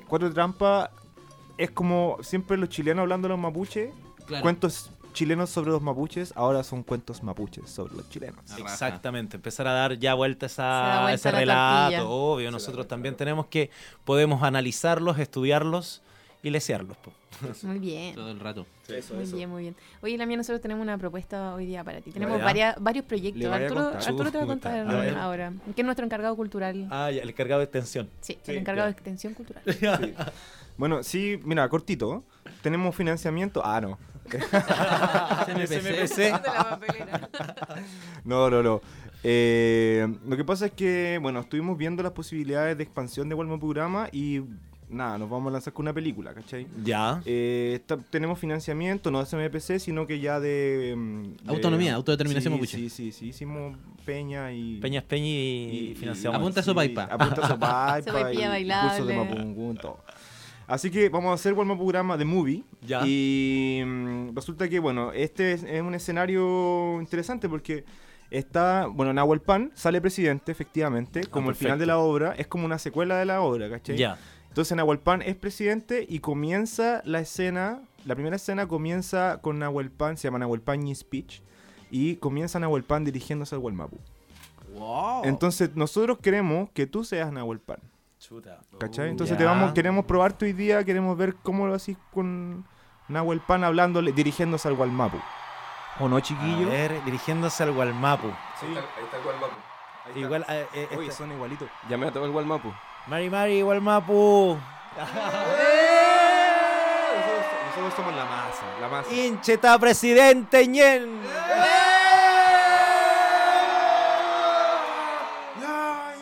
Que 0.01 0.05
Cuatro 0.09 0.33
Trampas 0.33 0.91
es 1.59 1.71
como 1.71 2.19
siempre 2.23 2.57
los 2.57 2.69
chilenos 2.69 3.03
hablando 3.03 3.29
de 3.29 3.31
los 3.35 3.39
mapuches, 3.41 3.93
Claro. 4.27 4.43
cuentos 4.43 4.91
chilenos 5.13 5.51
sobre 5.51 5.71
los 5.71 5.83
mapuches, 5.83 6.33
ahora 6.35 6.65
son 6.65 6.83
cuentos 6.83 7.23
mapuches 7.23 7.69
sobre 7.71 7.95
los 7.95 8.09
chilenos. 8.09 8.41
Exactamente, 8.59 9.37
empezar 9.37 9.67
a 9.69 9.73
dar 9.73 9.99
ya 9.99 10.15
vuelta 10.15 10.49
Se 10.49 10.61
da 10.63 10.81
esa, 10.89 11.03
vuelta 11.03 11.15
ese 11.15 11.33
la 11.33 11.39
relato. 11.39 11.91
tortilla. 11.97 12.05
Obvio, 12.09 12.51
nosotros 12.51 12.89
también 12.89 13.15
tenemos 13.17 13.47
que, 13.47 13.71
podemos 14.05 14.43
analizarlos, 14.43 15.19
estudiarlos 15.19 16.03
y 16.45 16.51
lesearlos. 16.51 16.97
po. 16.99 17.11
Muy 17.63 17.79
bien. 17.79 18.15
Todo 18.15 18.31
el 18.31 18.39
rato. 18.39 18.67
Muy 19.15 19.33
bien, 19.33 19.51
muy 19.51 19.63
bien. 19.63 19.77
Oye, 20.03 20.17
la 20.17 20.27
mía, 20.27 20.37
nosotros 20.37 20.61
tenemos 20.61 20.83
una 20.83 20.99
propuesta 20.99 21.55
hoy 21.55 21.67
día 21.67 21.83
para 21.83 22.01
ti. 22.01 22.13
Tenemos 22.13 22.41
varias, 22.41 22.77
varios 22.81 23.05
proyectos. 23.07 23.45
Arturo, 23.47 24.31
te 24.31 24.39
va 24.39 24.45
a 24.45 24.47
contar 24.47 24.87
A 24.87 25.25
ahora. 25.25 25.53
Que 25.75 25.81
es 25.81 25.85
nuestro 25.85 26.05
encargado 26.05 26.37
cultural. 26.37 26.87
Ah, 26.91 27.11
ya, 27.11 27.23
el 27.23 27.35
cargado 27.35 27.61
de 27.61 27.65
extensión. 27.65 28.09
sí, 28.21 28.39
sí, 28.43 28.53
el 28.53 28.59
encargado 28.59 28.89
ya. 28.89 28.93
de 28.93 28.99
extensión 29.01 29.35
cultural. 29.35 29.65
Bueno, 30.77 31.05
sí, 31.05 31.39
mira, 31.45 31.69
cortito, 31.69 32.25
tenemos 32.61 32.97
financiamiento. 32.97 33.63
Ah, 33.65 33.81
no. 33.81 33.97
SMPC. 35.67 36.33
No, 38.25 38.51
no, 38.51 38.61
no. 38.61 38.81
Eh, 39.23 40.07
lo 40.27 40.37
que 40.37 40.45
pasa 40.45 40.67
es 40.67 40.73
que, 40.73 41.19
bueno, 41.23 41.39
estuvimos 41.41 41.79
viendo 41.79 42.03
las 42.03 42.11
posibilidades 42.11 42.77
de 42.77 42.83
expansión 42.83 43.29
de 43.29 43.37
Walmart 43.37 43.61
Programa 43.61 44.09
y 44.11 44.41
nada, 44.89 45.19
nos 45.19 45.29
vamos 45.31 45.49
a 45.51 45.53
lanzar 45.53 45.73
con 45.73 45.85
una 45.85 45.93
película, 45.93 46.33
¿cachai? 46.35 46.67
Ya. 46.83 47.21
Eh, 47.25 47.73
está- 47.75 47.97
tenemos 47.97 48.39
financiamiento, 48.39 49.11
no 49.11 49.19
de 49.21 49.27
SMPC, 49.27 49.79
sino 49.81 50.07
que 50.07 50.21
ya 50.21 50.41
de... 50.41 50.95
mm, 50.97 51.23
de- 51.45 51.51
Autonomía, 51.51 51.95
autodeterminación 51.95 52.53
sí, 52.53 52.57
mapuche. 52.59 52.77
Sí, 52.79 52.89
sí, 52.91 53.13
sí, 53.13 53.27
hicimos 53.29 53.77
Peña 54.05 54.53
y... 54.53 54.79
Peña 54.81 55.01
es 55.01 55.05
Peña 55.07 55.27
y, 55.27 55.89
y- 55.93 55.95
financiamos. 55.95 56.39
Apunta 56.39 56.63
sí, 56.63 56.67
Sopaipa. 56.67 57.05
Apunta 57.05 57.49
Sopaipa 57.49 58.33
y 58.61 58.69
cursos 58.69 59.07
de. 59.07 59.17
Mapungún, 59.17 59.77
todo. 59.77 59.99
Así 60.67 60.91
que 60.91 61.09
vamos 61.11 61.31
a 61.31 61.35
hacer 61.35 61.53
Walmart 61.53 61.79
Programa 61.79 62.17
de 62.17 62.25
Movie. 62.25 62.63
Ya. 62.87 63.03
Y 63.07 63.83
mm, 63.85 64.35
resulta 64.35 64.69
que, 64.69 64.79
bueno, 64.79 65.13
este 65.13 65.53
es, 65.53 65.63
es 65.63 65.83
un 65.83 65.95
escenario 65.95 66.99
interesante 67.01 67.49
porque 67.49 67.85
está, 68.31 68.87
bueno, 68.87 69.13
Nahuel 69.13 69.41
Pan 69.41 69.71
sale 69.75 70.01
presidente, 70.01 70.51
efectivamente, 70.53 71.25
como 71.27 71.51
el 71.51 71.57
final 71.57 71.79
de 71.79 71.87
la 71.87 71.99
obra, 71.99 72.35
es 72.37 72.47
como 72.47 72.65
una 72.65 72.79
secuela 72.79 73.19
de 73.19 73.27
la 73.27 73.43
obra, 73.43 73.69
¿cachai? 73.71 73.97
Ya. 73.97 74.17
Entonces 74.55 74.77
Nahuel 74.77 75.01
Pan 75.01 75.21
es 75.21 75.35
presidente 75.35 76.07
y 76.09 76.21
comienza 76.21 77.03
la 77.05 77.19
escena, 77.19 77.81
la 78.05 78.15
primera 78.15 78.37
escena 78.37 78.69
comienza 78.69 79.41
con 79.43 79.59
Nahuel 79.59 79.91
Pan, 79.91 80.17
se 80.17 80.29
llama 80.29 80.39
Nahuel 80.39 80.61
Pan 80.61 80.87
y 80.87 80.95
Speech, 80.95 81.43
y 81.91 82.15
comienza 82.19 82.61
Nahuel 82.61 82.85
Pan 82.85 83.05
dirigiéndose 83.05 83.57
al 83.57 83.61
Gualmapu. 83.61 83.99
Wow. 84.77 85.25
Entonces 85.25 85.75
nosotros 85.75 86.19
queremos 86.23 86.71
que 86.71 86.87
tú 86.87 87.03
seas 87.03 87.33
Nahuel 87.33 87.59
Pan. 87.59 87.79
Chuta. 88.21 88.61
¿Cachai? 88.79 89.11
Entonces 89.11 89.35
Ya. 89.35 89.39
te 89.39 89.45
vamos, 89.45 89.73
queremos 89.73 90.05
probarte 90.05 90.45
hoy 90.45 90.53
día, 90.53 90.85
queremos 90.85 91.19
ver 91.19 91.35
cómo 91.43 91.67
lo 91.67 91.75
haces 91.75 91.97
con 92.13 92.65
Nahuel 93.09 93.41
Pan 93.41 93.65
hablándole, 93.65 94.13
dirigiéndose 94.13 94.69
al 94.69 94.77
Gualmapu. 94.77 95.19
¿O 95.99 96.09
no, 96.09 96.21
chiquillo? 96.21 96.69
A 96.69 96.71
ver, 96.71 97.05
dirigiéndose 97.05 97.61
al 97.65 97.73
Gualmapu. 97.73 98.29
Sí. 98.61 98.67
Ahí 98.67 99.05
está 99.05 99.17
el 99.17 99.25
Gualmapu. 99.25 99.55
Igual, 100.15 100.45
eh, 100.49 100.67
eh, 100.75 100.89
Oye, 100.97 101.09
este- 101.09 101.17
son 101.19 101.33
igualitos. 101.33 101.69
Llamé 101.89 102.09
a 102.09 102.13
todo 102.13 102.25
el 102.27 102.31
Gualmapu. 102.31 102.73
Mari 103.07 103.31
Mari 103.31 103.63
Gualmapu. 103.63 104.59
Nosotros, 104.97 105.15
nosotros 107.67 107.95
somos 107.97 108.15
la 108.15 108.25
masa, 108.25 108.63
la 108.81 108.89
masa. 108.89 109.13
Hincheta 109.13 109.79
presidente 109.79 110.67
ñen. 110.69 111.21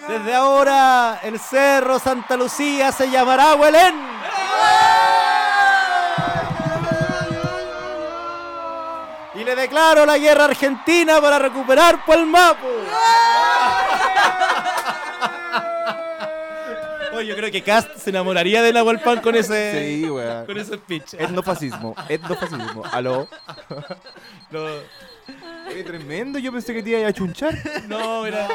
Desde 0.09 0.35
ahora 0.35 1.21
el 1.23 1.39
Cerro 1.39 1.99
Santa 1.99 2.37
Lucía 2.37 2.93
se 2.93 3.09
llamará 3.11 3.55
Huelén. 3.55 3.95
Y 9.35 9.45
le 9.45 9.55
declaro 9.57 10.05
la 10.05 10.19
guerra 10.19 10.45
argentina 10.45 11.21
para 11.21 11.39
recuperar 11.39 12.05
Puelmapu. 12.05 12.67
Oye, 17.15 17.27
yo 17.27 17.32
creo 17.43 17.53
que 17.53 17.63
Cast 17.63 17.97
se 17.97 18.11
enamoraría 18.11 18.63
de 18.63 18.73
Nahuel 18.73 19.01
Pan 19.01 19.21
con 19.21 19.35
ese, 19.35 20.01
Sí, 20.01 20.09
weón. 20.09 20.47
con 20.47 20.57
ese 20.59 20.75
speech. 20.77 21.15
Etnofascismo, 21.15 21.95
etnofascismo. 22.09 22.83
Aló. 22.93 23.29
No, 24.51 24.67
Qué 25.69 25.83
tremendo, 25.85 26.39
yo 26.39 26.53
pensé 26.53 26.75
que 26.75 26.83
te 26.83 26.91
iba 26.99 27.09
a 27.09 27.13
chunchar. 27.13 27.55
no, 27.89 28.23
mira. 28.23 28.47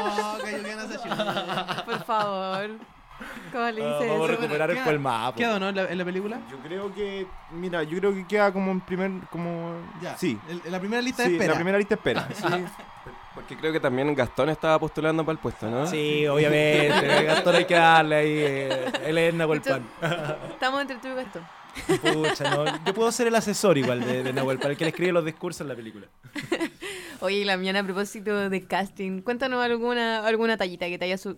Por 1.84 2.04
favor. 2.04 2.70
¿Cómo 3.52 3.64
le 3.70 3.82
Ah, 3.84 3.98
dice 3.98 4.10
vamos 4.12 4.28
a 4.28 4.32
recuperar 4.32 4.70
el 4.70 4.78
Puelmapu. 4.78 5.36
¿Queda 5.38 5.56
o 5.56 5.58
no 5.58 5.68
en 5.70 5.74
la, 5.76 5.84
en 5.90 5.98
la 5.98 6.04
película? 6.04 6.38
Yo 6.50 6.58
creo 6.58 6.94
que, 6.94 7.26
mira, 7.50 7.82
yo 7.82 7.98
creo 7.98 8.14
que 8.14 8.24
queda 8.28 8.52
como 8.52 8.70
en 8.70 8.80
primer, 8.80 9.10
como... 9.30 9.72
Ya. 10.00 10.16
Sí, 10.16 10.38
En, 10.48 10.62
en 10.64 10.70
la 10.72 10.78
primera 10.78 11.02
lista 11.02 11.24
sí, 11.24 11.30
de 11.30 11.34
espera. 11.34 11.52
la 11.52 11.56
primera 11.58 11.78
lista 11.78 11.94
espera. 11.94 12.28
Sí. 12.32 12.44
Porque 13.38 13.56
creo 13.56 13.72
que 13.72 13.78
también 13.78 14.12
Gastón 14.16 14.48
estaba 14.48 14.78
postulando 14.80 15.24
para 15.24 15.34
el 15.34 15.38
puesto, 15.38 15.70
¿no? 15.70 15.86
Sí, 15.86 16.26
obviamente. 16.26 17.22
Gastón 17.24 17.54
hay 17.54 17.64
que 17.66 17.74
darle 17.74 18.14
ahí. 18.16 18.28
eh, 18.36 18.92
Él 19.06 19.16
es 19.18 19.32
Nahuel 19.34 19.60
Pan. 19.62 19.86
Estamos 20.50 20.80
entre 20.80 20.96
tú 20.96 21.06
y 21.08 21.14
Gastón. 21.14 21.46
Pucha, 22.12 22.50
no. 22.50 22.64
Yo 22.84 22.94
puedo 22.94 23.12
ser 23.12 23.28
el 23.28 23.36
asesor 23.36 23.78
igual 23.78 24.00
de, 24.00 24.24
de 24.24 24.32
Nahuel 24.32 24.58
Pan, 24.58 24.72
el 24.72 24.76
que 24.76 24.84
le 24.84 24.90
escribe 24.90 25.12
los 25.12 25.24
discursos 25.24 25.60
en 25.60 25.68
la 25.68 25.76
película. 25.76 26.06
Oye, 27.20 27.44
la 27.44 27.56
mañana 27.56 27.80
a 27.80 27.84
propósito 27.84 28.50
de 28.50 28.66
casting, 28.66 29.22
cuéntanos 29.22 29.64
alguna 29.64 30.26
alguna 30.26 30.56
tallita 30.56 30.86
que 30.88 30.98
te 30.98 31.04
haya 31.04 31.16
su- 31.18 31.36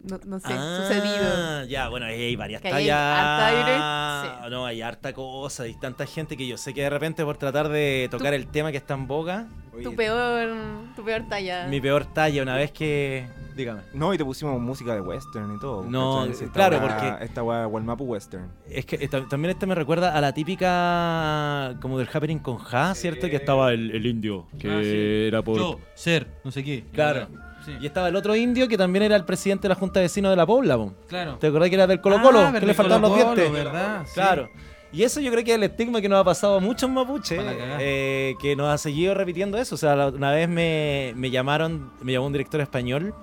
no, 0.00 0.18
no 0.24 0.38
sé, 0.40 0.48
sucedido. 0.48 1.24
Ah, 1.36 1.64
Ya, 1.68 1.88
bueno, 1.88 2.06
ahí 2.06 2.14
hay 2.20 2.36
varias 2.36 2.62
Que 2.62 2.68
ahí 2.68 2.84
hay 2.84 2.88
tallas. 2.88 3.82
harta, 3.82 4.44
sí. 4.44 4.50
No, 4.50 4.64
hay 4.66 4.80
harta 4.82 5.12
cosa, 5.12 5.64
hay 5.64 5.74
tanta 5.74 6.06
gente 6.06 6.36
que 6.36 6.46
yo 6.46 6.56
sé 6.56 6.72
que 6.74 6.82
de 6.82 6.90
repente 6.90 7.24
por 7.24 7.36
tratar 7.36 7.68
de 7.68 8.08
tocar 8.10 8.32
el 8.34 8.46
tema 8.46 8.70
que 8.70 8.76
está 8.78 8.94
en 8.94 9.06
boca, 9.06 9.46
Tu 9.82 9.94
peor, 9.94 10.48
tu 10.96 11.04
peor 11.04 11.22
talla. 11.28 11.66
mi 11.68 11.80
peor 11.80 12.04
talla 12.06 12.42
una 12.42 12.56
vez 12.56 12.72
que... 12.72 13.26
Dígame. 13.56 13.80
No, 13.92 14.14
y 14.14 14.18
te 14.18 14.24
pusimos 14.24 14.60
música 14.60 14.94
de 14.94 15.00
western 15.00 15.56
y 15.56 15.58
todo. 15.58 15.82
No, 15.82 16.24
esta 16.26 16.46
claro, 16.52 16.80
porque- 16.80 17.24
Esta 17.24 17.42
weá, 17.42 17.66
Walmapu 17.66 18.04
Western. 18.04 18.48
Es 18.70 18.86
que 18.86 18.96
esta- 19.00 19.26
también 19.28 19.50
este 19.50 19.66
me 19.66 19.74
recuerda 19.74 20.16
a 20.16 20.20
la 20.20 20.32
típica 20.32 21.74
como 21.80 21.98
del 21.98 22.08
happening 22.12 22.38
con 22.38 22.58
Ja, 22.58 22.94
¿cierto? 22.94 23.28
Que 23.28 23.34
estaba 23.36 23.72
el, 23.72 23.90
el 23.90 24.06
indio, 24.06 24.46
que 24.60 24.68
Ah, 24.70 24.80
sí. 24.80 25.26
era 25.28 25.42
por... 25.42 25.58
Yo, 25.58 25.80
ser, 25.94 26.28
no 26.44 26.52
sé 26.52 26.62
qué. 26.62 26.84
Claro. 26.92 27.26
Sí. 27.68 27.76
Y 27.82 27.86
estaba 27.86 28.08
el 28.08 28.16
otro 28.16 28.34
indio 28.36 28.66
que 28.68 28.76
también 28.76 29.02
era 29.04 29.16
el 29.16 29.24
presidente 29.24 29.62
de 29.62 29.68
la 29.70 29.74
Junta 29.74 30.00
de 30.00 30.04
Vecinos 30.04 30.30
de 30.30 30.36
la 30.36 30.46
Pobla, 30.46 30.76
po. 30.76 30.92
Claro. 31.08 31.36
¿Te 31.38 31.46
acordás 31.48 31.68
que 31.68 31.74
era 31.74 31.86
del 31.86 32.00
Colo 32.00 32.20
Colo? 32.22 32.40
Ah, 32.40 32.52
que 32.58 32.64
le 32.66 32.74
faltaban 32.74 33.02
los 33.02 33.14
dientes. 33.14 33.52
¿verdad? 33.52 34.02
Sí. 34.06 34.12
Claro. 34.14 34.48
Y 34.90 35.02
eso 35.02 35.20
yo 35.20 35.30
creo 35.30 35.44
que 35.44 35.50
es 35.50 35.56
el 35.58 35.64
estigma 35.64 36.00
que 36.00 36.08
nos 36.08 36.18
ha 36.20 36.24
pasado 36.24 36.56
a 36.56 36.60
muchos 36.60 36.88
mapuches, 36.88 37.38
eh, 37.78 38.34
que 38.40 38.56
nos 38.56 38.68
ha 38.72 38.78
seguido 38.78 39.12
repitiendo 39.14 39.58
eso. 39.58 39.74
O 39.74 39.78
sea, 39.78 39.94
la- 39.94 40.08
una 40.08 40.30
vez 40.30 40.48
me, 40.48 41.12
me 41.14 41.30
llamaron, 41.30 41.92
me 42.00 42.12
llamó 42.12 42.26
un 42.26 42.32
director 42.32 42.58
español 42.62 43.14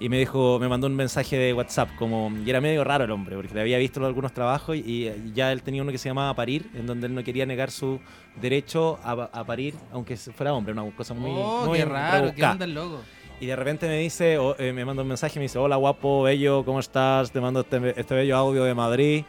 y 0.00 0.08
me 0.08 0.18
dijo, 0.18 0.58
me 0.58 0.68
mandó 0.68 0.86
un 0.86 0.96
mensaje 0.96 1.36
de 1.36 1.52
WhatsApp, 1.52 1.90
como, 1.98 2.32
y 2.44 2.48
era 2.48 2.60
medio 2.62 2.82
raro 2.82 3.04
el 3.04 3.10
hombre, 3.10 3.36
porque 3.36 3.54
le 3.54 3.60
había 3.60 3.76
visto 3.78 4.04
algunos 4.04 4.32
trabajos 4.32 4.74
y, 4.74 4.80
y 5.08 5.32
ya 5.34 5.52
él 5.52 5.62
tenía 5.62 5.82
uno 5.82 5.92
que 5.92 5.98
se 5.98 6.08
llamaba 6.08 6.34
Parir, 6.34 6.70
en 6.74 6.86
donde 6.86 7.06
él 7.08 7.14
no 7.14 7.22
quería 7.22 7.44
negar 7.46 7.70
su 7.70 8.00
derecho 8.40 8.98
a, 9.04 9.12
a 9.32 9.44
parir, 9.44 9.74
aunque 9.92 10.16
fuera 10.16 10.54
hombre, 10.54 10.72
una 10.72 10.90
cosa 10.96 11.12
muy, 11.14 11.30
oh, 11.34 11.66
muy 11.66 11.78
qué 11.78 11.84
raro, 11.84 12.32
qué 12.34 12.42
onda 12.44 12.64
el 12.64 12.74
loco. 12.74 13.00
Y 13.42 13.46
de 13.46 13.56
repente 13.56 13.88
me 13.88 13.98
dice, 13.98 14.38
o- 14.38 14.54
eh, 14.56 14.72
me 14.72 14.84
manda 14.84 15.02
un 15.02 15.08
mensaje 15.08 15.32
y 15.36 15.40
me 15.40 15.42
dice, 15.46 15.58
hola 15.58 15.74
guapo, 15.74 16.22
bello, 16.22 16.64
¿cómo 16.64 16.78
estás? 16.78 17.32
Te 17.32 17.40
mando 17.40 17.60
este, 17.62 17.98
este 18.00 18.14
bello 18.14 18.36
audio 18.36 18.62
de 18.62 18.72
Madrid. 18.72 19.24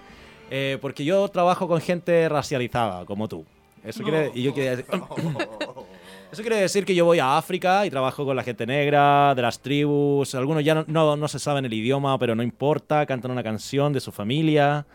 Eh, 0.51 0.77
porque 0.79 1.03
yo 1.03 1.27
trabajo 1.29 1.67
con 1.67 1.81
gente 1.81 2.29
racializada, 2.29 3.05
como 3.05 3.27
tú. 3.27 3.43
Eso 3.83 4.03
quiere, 4.03 4.31
y 4.35 4.43
yo 4.43 4.53
quería 4.53 4.75
decir- 4.75 4.85
Eso 6.31 6.41
quiere 6.43 6.57
decir 6.57 6.85
que 6.85 6.93
yo 6.93 7.05
voy 7.05 7.17
a 7.17 7.37
África 7.37 7.87
y 7.87 7.89
trabajo 7.89 8.23
con 8.23 8.35
la 8.35 8.43
gente 8.43 8.67
negra, 8.67 9.33
de 9.35 9.41
las 9.41 9.59
tribus. 9.59 10.35
Algunos 10.35 10.63
ya 10.63 10.75
no, 10.75 10.85
no, 10.87 11.15
no 11.17 11.27
se 11.27 11.39
saben 11.39 11.65
el 11.65 11.73
idioma, 11.73 12.17
pero 12.19 12.35
no 12.35 12.43
importa, 12.43 13.07
cantan 13.07 13.31
una 13.31 13.41
canción 13.43 13.93
de 13.93 13.99
su 13.99 14.11
familia. 14.11 14.85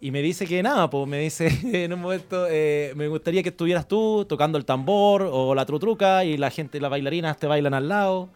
Y 0.00 0.12
me 0.12 0.22
dice 0.22 0.46
que 0.46 0.62
nada, 0.62 0.88
pues 0.88 1.08
me 1.08 1.18
dice 1.18 1.48
en 1.84 1.92
un 1.92 2.00
momento, 2.00 2.46
eh, 2.48 2.92
me 2.94 3.08
gustaría 3.08 3.42
que 3.42 3.48
estuvieras 3.48 3.88
tú 3.88 4.24
tocando 4.28 4.56
el 4.58 4.64
tambor 4.64 5.22
o 5.22 5.54
la 5.54 5.66
trutruca 5.66 6.24
y 6.24 6.36
la 6.36 6.50
gente, 6.50 6.80
las 6.80 6.90
bailarinas 6.90 7.36
te 7.38 7.46
bailan 7.46 7.74
al 7.74 7.88
lado. 7.88 8.28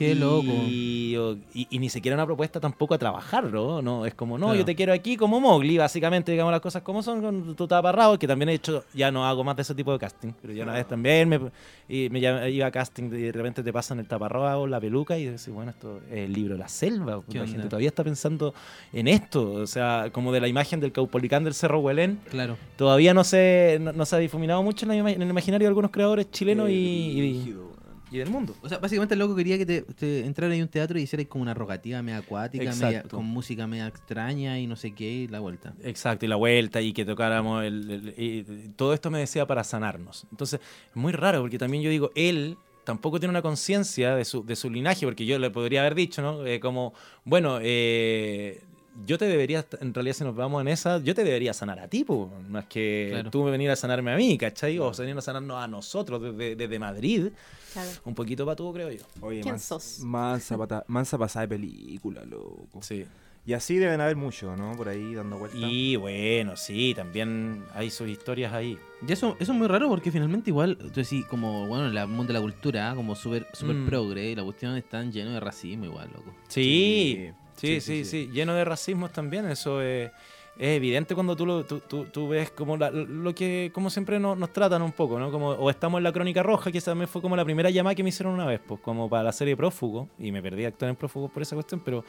Qué 0.00 0.14
loco. 0.14 0.64
Y, 0.66 1.14
y 1.52 1.78
ni 1.78 1.90
siquiera 1.90 2.16
una 2.16 2.24
propuesta 2.24 2.58
tampoco 2.58 2.94
a 2.94 2.98
trabajar, 2.98 3.52
¿no? 3.52 4.06
es 4.06 4.14
como, 4.14 4.38
no, 4.38 4.46
Claro. 4.46 4.58
yo 4.60 4.64
te 4.64 4.74
quiero 4.74 4.94
aquí 4.94 5.16
como 5.18 5.40
Mowgli, 5.40 5.76
básicamente, 5.76 6.32
digamos 6.32 6.52
las 6.52 6.62
cosas 6.62 6.80
como 6.82 7.02
son, 7.02 7.20
con 7.20 7.54
tu 7.54 7.66
taparrabo, 7.68 8.18
que 8.18 8.26
también 8.26 8.48
he 8.48 8.54
hecho, 8.54 8.82
ya 8.94 9.10
no 9.10 9.26
hago 9.26 9.44
más 9.44 9.56
de 9.56 9.62
ese 9.62 9.74
tipo 9.74 9.92
de 9.92 9.98
casting, 9.98 10.32
pero 10.40 10.54
ya 10.54 10.62
una 10.62 10.72
vez 10.72 10.88
también 10.88 11.28
me, 11.28 11.38
y 11.86 12.08
me 12.08 12.18
iba 12.50 12.66
a 12.66 12.70
casting 12.70 13.04
y 13.12 13.20
de 13.20 13.32
repente 13.32 13.62
te 13.62 13.72
pasan 13.74 13.98
el 13.98 14.06
taparrabo, 14.06 14.66
la 14.66 14.80
peluca 14.80 15.18
y 15.18 15.28
dices, 15.28 15.52
bueno, 15.52 15.70
esto 15.72 16.00
es 16.10 16.18
el 16.18 16.32
libro 16.32 16.54
de 16.54 16.60
la 16.60 16.68
selva, 16.68 17.20
¿Qué 17.30 17.38
la 17.38 17.46
gente 17.46 17.68
todavía 17.68 17.88
está 17.88 18.02
pensando 18.02 18.54
en 18.94 19.06
esto, 19.06 19.52
o 19.52 19.66
sea, 19.66 20.08
como 20.12 20.32
de 20.32 20.40
la 20.40 20.48
imagen 20.48 20.80
del 20.80 20.92
Caupolicán 20.92 21.44
del 21.44 21.52
Cerro 21.52 21.80
Huelén, 21.80 22.18
Claro. 22.30 22.56
todavía 22.76 23.12
no 23.12 23.22
se, 23.22 23.76
no, 23.82 23.92
no 23.92 24.06
se 24.06 24.16
ha 24.16 24.18
difuminado 24.18 24.62
mucho 24.62 24.86
en, 24.86 24.88
la 24.88 24.96
ima- 24.96 25.12
en 25.14 25.20
el 25.20 25.28
imaginario 25.28 25.66
de 25.66 25.68
algunos 25.68 25.90
creadores 25.90 26.30
chilenos 26.30 26.70
y, 26.70 26.72
y, 26.72 27.54
y 28.10 28.18
del 28.18 28.28
mundo. 28.28 28.54
O 28.62 28.68
sea, 28.68 28.78
básicamente 28.78 29.14
el 29.14 29.20
loco 29.20 29.36
quería 29.36 29.56
que 29.56 29.64
te, 29.66 29.82
te 29.82 30.24
entrara 30.26 30.54
en 30.54 30.62
un 30.62 30.68
teatro 30.68 30.98
y 30.98 31.02
hicieras 31.02 31.26
como 31.28 31.42
una 31.42 31.54
rogativa 31.54 32.02
media 32.02 32.18
acuática, 32.18 32.64
media- 32.64 33.02
con 33.04 33.24
música 33.24 33.66
media 33.66 33.86
extraña 33.86 34.58
y 34.58 34.66
no 34.66 34.76
sé 34.76 34.92
qué, 34.92 35.10
y 35.10 35.28
la 35.28 35.40
vuelta. 35.40 35.74
Exacto, 35.84 36.24
y 36.24 36.28
la 36.28 36.36
vuelta 36.36 36.80
y 36.80 36.92
que 36.92 37.04
tocáramos 37.04 37.64
el, 37.64 38.72
todo 38.76 38.94
esto 38.94 39.10
me 39.10 39.18
decía 39.20 39.46
para 39.46 39.62
sanarnos. 39.64 40.26
Entonces, 40.30 40.60
es 40.90 40.96
muy 40.96 41.12
raro 41.12 41.40
porque 41.40 41.58
también 41.58 41.82
yo 41.82 41.90
digo, 41.90 42.10
él 42.14 42.56
tampoco 42.84 43.20
tiene 43.20 43.30
una 43.30 43.42
conciencia 43.42 44.16
de 44.16 44.24
su, 44.24 44.44
de 44.44 44.56
su 44.56 44.68
linaje, 44.70 45.06
porque 45.06 45.24
yo 45.26 45.38
le 45.38 45.50
podría 45.50 45.82
haber 45.82 45.94
dicho, 45.94 46.22
¿no? 46.22 46.44
Eh, 46.44 46.58
como, 46.58 46.92
bueno, 47.24 47.58
eh, 47.62 48.62
yo 49.06 49.18
te 49.18 49.24
debería, 49.26 49.64
en 49.80 49.94
realidad 49.94 50.14
si 50.16 50.24
nos 50.24 50.34
vamos 50.36 50.60
en 50.60 50.68
esa, 50.68 50.98
yo 50.98 51.14
te 51.14 51.24
debería 51.24 51.52
sanar 51.54 51.78
a 51.80 51.88
ti, 51.88 52.04
po, 52.04 52.30
más 52.48 52.66
que 52.66 53.08
Claro. 53.10 53.30
tú 53.30 53.44
me 53.44 53.50
venir 53.50 53.70
a 53.70 53.76
sanarme 53.76 54.12
a 54.12 54.16
mí, 54.16 54.36
¿cachai? 54.36 54.78
O 54.78 54.90
venir 54.92 55.16
a 55.16 55.20
sanarnos 55.20 55.62
a 55.62 55.66
nosotros 55.68 56.20
desde, 56.22 56.56
desde 56.56 56.78
Madrid, 56.78 57.28
Claro. 57.72 57.90
un 58.04 58.14
poquito 58.14 58.44
para 58.44 58.56
tú, 58.56 58.72
creo 58.72 58.90
yo. 58.90 59.02
Oye, 59.20 59.40
¿Quién 59.40 59.54
mans- 59.54 59.62
sos? 59.64 59.98
Mansa, 60.00 60.56
mansa 60.88 61.16
pasada 61.18 61.46
de 61.46 61.48
película, 61.56 62.24
loco. 62.24 62.80
Sí. 62.82 63.04
Y 63.46 63.54
así 63.54 63.78
deben 63.78 64.00
haber 64.00 64.16
muchos, 64.16 64.56
¿no? 64.58 64.72
Por 64.76 64.88
ahí 64.88 65.14
dando 65.14 65.38
vueltas. 65.38 65.60
Y 65.62 65.96
bueno, 65.96 66.56
sí, 66.56 66.92
también 66.94 67.64
hay 67.74 67.90
sus 67.90 68.08
historias 68.08 68.52
ahí. 68.52 68.78
Y 69.06 69.10
eso, 69.12 69.36
eso 69.40 69.52
es 69.52 69.58
muy 69.58 69.66
raro 69.66 69.88
porque 69.88 70.12
finalmente 70.12 70.50
igual, 70.50 70.76
tú 70.76 71.00
decís, 71.00 71.24
como, 71.24 71.66
bueno, 71.66 71.88
en 71.88 71.96
el 71.96 72.06
mundo 72.06 72.32
de 72.32 72.38
la 72.38 72.42
cultura, 72.42 72.92
como 72.94 73.14
súper 73.16 73.46
super 73.52 73.76
Mm. 73.76 73.86
progre, 73.86 74.30
y 74.30 74.34
la 74.36 74.44
cuestión 74.44 74.76
están 74.76 75.10
lleno 75.10 75.32
de 75.32 75.40
racismo 75.40 75.86
igual, 75.86 76.10
loco. 76.14 76.34
Sí, 76.48 77.30
Sí, 77.56 77.80
sí, 77.80 77.80
sí, 77.80 77.80
sí, 77.80 78.04
sí, 78.04 78.26
sí. 78.26 78.30
lleno 78.32 78.54
de 78.54 78.64
racismos 78.64 79.10
también, 79.12 79.46
eso 79.46 79.80
es, 79.82 80.10
es 80.62 80.76
evidente 80.76 81.14
cuando 81.14 81.34
tú, 81.34 81.46
lo, 81.46 81.64
tú, 81.64 81.80
tú- 81.80 82.04
tú 82.12 82.28
ves 82.28 82.50
como 82.50 82.76
la- 82.76 82.90
lo 82.90 83.34
que, 83.34 83.70
como 83.72 83.88
siempre 83.88 84.20
nos, 84.20 84.36
nos 84.36 84.52
tratan 84.52 84.82
un 84.82 84.92
poco, 84.92 85.18
¿no? 85.18 85.30
Como, 85.32 85.48
o 85.48 85.70
estamos 85.70 85.98
en 85.98 86.04
la 86.04 86.12
Crónica 86.12 86.42
Roja, 86.42 86.70
que 86.70 86.76
esa 86.78 86.90
también 86.90 87.08
fue 87.08 87.22
como 87.22 87.34
la 87.34 87.44
primera 87.46 87.70
llamada 87.70 87.94
que 87.94 88.02
me 88.02 88.10
hicieron 88.10 88.34
una 88.34 88.44
vez, 88.44 88.60
pues 88.66 88.78
como 88.82 89.08
para 89.08 89.22
la 89.22 89.32
serie 89.32 89.56
Prófugo, 89.56 90.08
y 90.18 90.30
me 90.32 90.42
perdí 90.42 90.66
a 90.66 90.68
actuar 90.68 90.90
en 90.90 90.96
Prófugo 90.96 91.28
por 91.30 91.42
esa 91.42 91.56
cuestión, 91.56 91.80
pero 91.82 92.04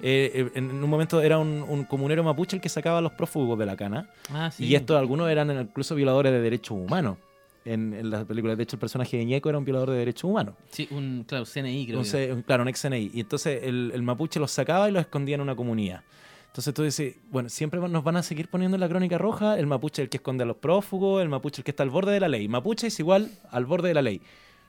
eh, 0.00 0.30
eh, 0.32 0.50
en 0.54 0.70
un 0.70 0.88
momento 0.88 1.20
era 1.20 1.36
un, 1.38 1.64
un 1.68 1.82
comunero 1.84 2.22
mapuche 2.22 2.54
el 2.56 2.62
que 2.62 2.68
sacaba 2.68 2.98
a 2.98 3.00
los 3.00 3.12
prófugos 3.12 3.58
de 3.58 3.66
la 3.66 3.76
cana, 3.76 4.08
Ah, 4.32 4.50
sí. 4.52 4.64
y 4.66 4.74
estos 4.76 4.96
algunos 4.96 5.28
eran 5.28 5.50
incluso 5.60 5.94
violadores 5.96 6.30
de 6.32 6.40
derechos 6.40 6.76
humanos. 6.78 7.16
En, 7.64 7.92
en 7.94 8.10
las 8.10 8.24
películas, 8.26 8.56
de 8.56 8.62
hecho, 8.62 8.76
el 8.76 8.80
personaje 8.80 9.16
de 9.16 9.24
Ñeco 9.24 9.48
era 9.48 9.58
un 9.58 9.64
violador 9.64 9.90
de 9.90 9.96
derechos 9.96 10.22
humanos. 10.30 10.54
Sí, 10.70 10.86
un, 10.92 11.24
claro, 11.26 11.44
CNI 11.44 11.86
creo 11.86 11.98
Un 11.98 12.04
que. 12.04 12.10
C- 12.10 12.32
un- 12.32 12.42
claro, 12.42 12.62
un 12.62 12.68
ex 12.68 12.80
CNI. 12.80 13.10
Y 13.12 13.18
entonces 13.22 13.64
el, 13.64 13.90
el 13.92 14.02
mapuche 14.02 14.38
los 14.38 14.52
sacaba 14.52 14.88
y 14.88 14.92
los 14.92 15.00
escondía 15.00 15.34
en 15.34 15.40
una 15.40 15.56
comunidad. 15.56 16.02
Entonces 16.56 16.72
tú 16.72 16.84
dices, 16.84 17.16
bueno, 17.30 17.50
siempre 17.50 17.78
nos 17.78 18.02
van 18.02 18.16
a 18.16 18.22
seguir 18.22 18.48
poniendo 18.48 18.76
en 18.76 18.80
la 18.80 18.88
crónica 18.88 19.18
roja 19.18 19.58
el 19.58 19.66
mapuche 19.66 20.00
el 20.00 20.08
que 20.08 20.16
esconde 20.16 20.42
a 20.44 20.46
los 20.46 20.56
prófugos, 20.56 21.20
el 21.20 21.28
mapuche 21.28 21.60
el 21.60 21.64
que 21.64 21.70
está 21.72 21.82
al 21.82 21.90
borde 21.90 22.12
de 22.12 22.20
la 22.20 22.28
ley. 22.28 22.48
Mapuche 22.48 22.86
es 22.86 22.98
igual 22.98 23.30
al 23.50 23.66
borde 23.66 23.88
de 23.88 23.94
la 23.94 24.00
ley. 24.00 24.22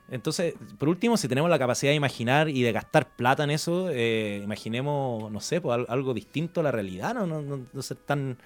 Entonces, 0.10 0.56
por 0.78 0.90
último, 0.90 1.16
si 1.16 1.30
tenemos 1.30 1.50
la 1.50 1.58
capacidad 1.58 1.94
de 1.94 1.96
imaginar 1.96 2.50
y 2.50 2.62
de 2.62 2.74
gastar 2.74 3.16
plata 3.16 3.46
en 3.46 3.52
eso, 3.52 3.88
eh, 3.90 4.42
imaginemos, 4.44 5.32
no 5.32 5.40
sé, 5.40 5.62
pues, 5.62 5.76
al- 5.80 5.86
algo 5.88 6.14
distinto 6.14 6.60
a 6.60 6.64
la 6.64 6.72
realidad, 6.74 7.14
no, 7.16 7.26
no, 7.26 7.42
no, 7.42 7.66
no 7.72 7.82
ser 7.82 7.96
tan, 7.96 8.38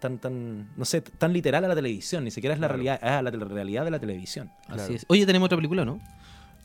tan, 0.00 0.18
tan, 0.18 0.70
no 0.74 0.84
sé, 0.86 1.02
tan 1.02 1.34
literal 1.34 1.66
a 1.66 1.68
la 1.68 1.74
televisión, 1.74 2.24
ni 2.24 2.30
siquiera 2.30 2.54
es 2.54 2.60
la 2.60 2.68
realidad, 2.68 2.94
es 3.02 3.22
la, 3.22 3.30
realidad 3.30 3.84
de 3.84 3.90
la 3.90 3.98
televisión. 3.98 4.50
Así 4.68 4.94
es. 4.94 5.04
Oye, 5.08 5.26
tenemos 5.26 5.46
otra 5.46 5.56
película, 5.58 5.84
¿no? 5.84 6.00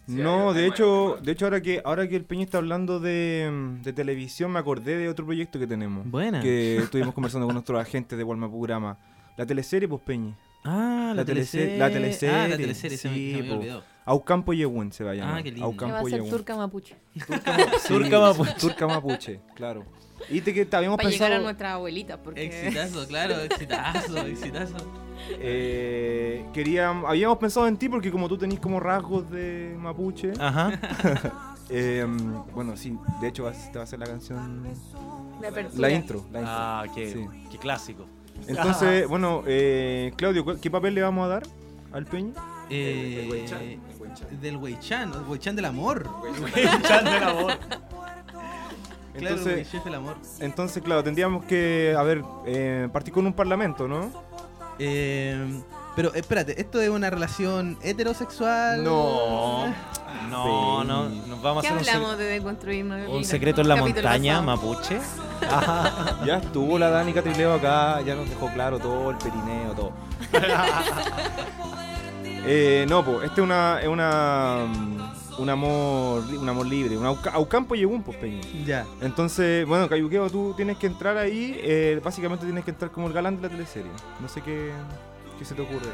No, 0.08 0.54
de 0.54 0.68
hecho, 0.68 1.18
de 1.22 1.32
hecho 1.32 1.46
ahora 1.46 1.62
que 1.62 1.82
ahora 1.86 2.08
que 2.08 2.16
el 2.16 2.26
Peña 2.26 2.44
está 2.44 2.58
hablando 2.58 3.00
de, 3.00 3.50
mm, 3.52 3.82
de 3.84 3.94
televisión, 3.94 4.52
me 4.52 4.60
acordé 4.60 4.98
de 4.98 5.08
otro 5.10 5.26
proyecto 5.26 5.60
que 5.60 5.68
tenemos. 5.68 6.10
Buena. 6.10 6.42
Que 6.42 6.78
estuvimos 6.84 7.14
conversando 7.14 7.46
con 7.48 7.54
nuestros 7.56 7.80
agentes 7.80 8.18
de 8.18 8.24
Walmapurama. 8.24 8.98
La 9.38 9.46
teleserie, 9.46 9.88
pues 9.88 10.02
Peña. 10.02 10.36
Ah, 10.64 11.08
la, 11.10 11.14
La 11.16 11.22
telese- 11.24 11.26
teleserie. 11.26 11.78
la 11.78 11.90
teleserie, 11.92 12.36
Ah, 12.36 12.48
la 12.48 12.58
teleserie, 12.58 12.98
se 12.98 13.10
me, 13.10 13.16
sí, 13.16 13.32
se 13.36 13.42
me 13.44 13.50
po. 13.50 13.56
olvidado. 13.56 13.84
Aucampo 14.06 14.54
Yehuen 14.54 14.92
se 14.92 15.04
va 15.04 15.12
a 15.12 15.14
llamar. 15.16 15.38
Ah, 15.40 15.44
qué 15.44 15.52
lindo. 15.52 15.72
Que 15.72 15.86
va 15.86 15.92
a 15.92 16.00
Aucampo 16.00 16.10
ser 16.10 16.30
turca 16.30 16.56
mapuche. 16.58 16.96
Turca 17.88 18.20
Mapuche. 18.20 18.54
Turca 18.60 18.88
Mapuche, 18.88 19.40
claro. 19.56 19.86
Y 20.30 20.42
te 20.42 20.54
que 20.54 20.66
te 20.66 20.76
habíamos 20.78 20.98
Para 20.98 21.10
llegar 21.10 21.28
a 21.28 21.36
pensado. 21.36 21.44
nuestra 21.44 21.74
abuelita, 21.74 22.18
porque... 22.22 22.46
Exitazo, 22.46 23.08
claro, 23.10 23.40
exitazo, 23.40 24.18
exitazo. 24.28 24.76
eh, 25.40 26.46
queríamos, 26.54 27.10
habíamos 27.10 27.38
pensado 27.38 27.68
en 27.68 27.78
ti 27.78 27.90
porque 27.90 28.12
como 28.12 28.28
tú 28.28 28.38
tenés 28.38 28.60
como 28.60 28.80
rasgos 28.80 29.30
de 29.32 29.76
mapuche. 29.80 30.34
Ajá. 30.40 30.80
eh, 31.70 32.06
bueno, 32.54 32.76
sí, 32.78 32.98
de 33.22 33.28
hecho 33.28 33.44
vas- 33.44 33.72
te 33.72 33.78
va 33.78 33.82
a 33.82 33.84
hacer 33.84 34.00
la 34.00 34.06
canción. 34.06 34.64
Apertura. 35.38 35.90
La 35.90 35.92
intro. 35.92 36.26
La 36.32 36.40
intro. 36.40 36.54
Ah, 36.54 36.86
qué, 36.94 37.12
Sí. 37.12 37.26
qué 37.52 37.58
clásico. 37.58 38.06
Entonces, 38.48 39.08
bueno, 39.08 39.44
eh, 39.48 40.14
Claudio, 40.16 40.44
¿cuál- 40.44 40.60
¿qué 40.60 40.70
papel 40.72 40.96
le 40.96 41.02
vamos 41.02 41.26
a 41.26 41.28
dar 41.30 41.44
al 41.92 42.06
Peña? 42.06 42.34
Eh, 42.70 43.28
del 44.42 44.58
Weichan, 44.58 45.12
el 45.14 45.24
Weichan 45.28 45.56
del 45.56 45.66
amor. 45.66 46.10
Chan 46.88 47.06
del 47.06 47.24
amor. 47.24 47.54
Claro, 49.14 49.28
el 49.28 49.28
Entonces, 49.40 49.56
Weichan 49.74 49.84
del 49.84 49.96
amor. 49.96 50.16
entonces, 50.40 50.84
claro, 50.84 51.04
tendríamos 51.04 51.44
que, 51.46 51.94
a 51.98 52.04
ver, 52.04 52.24
eh, 52.46 52.88
partir 52.94 53.14
con 53.14 53.26
un 53.28 53.34
parlamento, 53.34 53.88
¿no? 53.88 54.12
Eh, 54.80 55.62
pero 55.96 56.14
espérate, 56.14 56.60
¿esto 56.60 56.80
es 56.82 56.90
una 56.90 57.10
relación 57.10 57.78
heterosexual? 57.82 58.84
No. 58.84 59.66
No, 60.30 60.84
no. 60.86 61.10
Nos 61.10 61.42
vamos 61.42 61.62
¿Qué 61.64 61.68
a 61.70 61.76
hacer 61.76 61.90
un, 61.90 61.96
hablamos 61.96 62.18
de 62.18 62.24
deconstruirnos? 62.26 63.00
sec- 63.00 63.04
el 63.10 63.10
un 63.18 63.26
secreto 63.26 63.62
en 63.62 63.68
la 63.68 63.76
montaña, 63.76 64.42
pasado? 64.42 64.44
mapuche. 64.58 65.00
Ya 66.26 66.38
estuvo 66.38 66.78
la 66.80 66.90
Dani 66.92 67.12
Catrileo 67.14 67.54
acá, 67.56 68.00
ya 68.02 68.16
nos 68.16 68.30
dejó 68.30 68.48
claro 68.54 68.80
todo, 68.80 69.10
el 69.10 69.18
perineo, 69.18 69.74
todo. 69.76 69.92
eh, 72.46 72.86
no, 72.90 73.04
pues, 73.04 73.24
este 73.26 73.42
es 73.42 73.44
una, 73.46 73.80
es 73.82 73.88
una, 73.88 74.66
un 75.38 75.50
amor, 75.50 76.24
un 76.38 76.48
amor 76.50 76.66
libre, 76.66 76.98
un 76.98 77.06
auca- 77.06 77.32
aucampo 77.34 77.76
y 77.76 77.86
un 77.86 78.04
pues, 78.04 78.18
Peña. 78.18 78.42
Ya. 78.66 78.86
Entonces, 79.02 79.66
bueno, 79.66 79.88
Cayuqueo, 79.90 80.30
tú 80.30 80.54
tienes 80.56 80.78
que 80.78 80.88
entrar 80.88 81.18
ahí, 81.18 81.58
eh, 81.62 82.00
básicamente 82.04 82.46
tienes 82.46 82.64
que 82.66 82.72
entrar 82.72 82.92
como 82.92 83.08
el 83.08 83.14
galán 83.14 83.38
de 83.38 83.44
la 83.44 83.50
teleserie. 83.50 83.92
No 84.22 84.28
sé 84.28 84.42
qué, 84.42 84.72
qué 85.40 85.46
se 85.46 85.56
te 85.56 85.62
ocurre. 85.62 85.88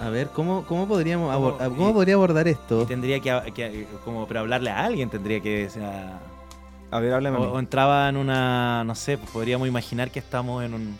A 0.00 0.10
ver, 0.10 0.28
¿cómo, 0.28 0.64
cómo 0.66 0.86
podríamos 0.86 1.34
¿Cómo? 1.34 1.58
abor- 1.58 1.76
cómo 1.76 1.92
podría 1.92 2.14
abordar 2.14 2.46
esto? 2.46 2.82
Y 2.82 2.86
tendría 2.86 3.20
que, 3.20 3.52
que- 3.52 3.86
como 4.04 4.26
para 4.28 4.40
hablarle 4.40 4.70
a 4.70 4.84
alguien, 4.84 5.10
tendría 5.10 5.40
que 5.40 5.66
o 5.66 5.70
sea, 5.70 6.20
A 6.90 7.00
ver, 7.00 7.12
háblame 7.14 7.36
a 7.36 7.40
o, 7.40 7.44
mí. 7.44 7.50
o 7.54 7.58
entraba 7.58 8.08
en 8.08 8.16
una, 8.16 8.84
no 8.84 8.94
sé, 8.94 9.18
pues 9.18 9.30
podríamos 9.30 9.66
imaginar 9.66 10.10
que 10.10 10.18
estamos 10.20 10.62
en 10.64 10.74
un 10.74 10.96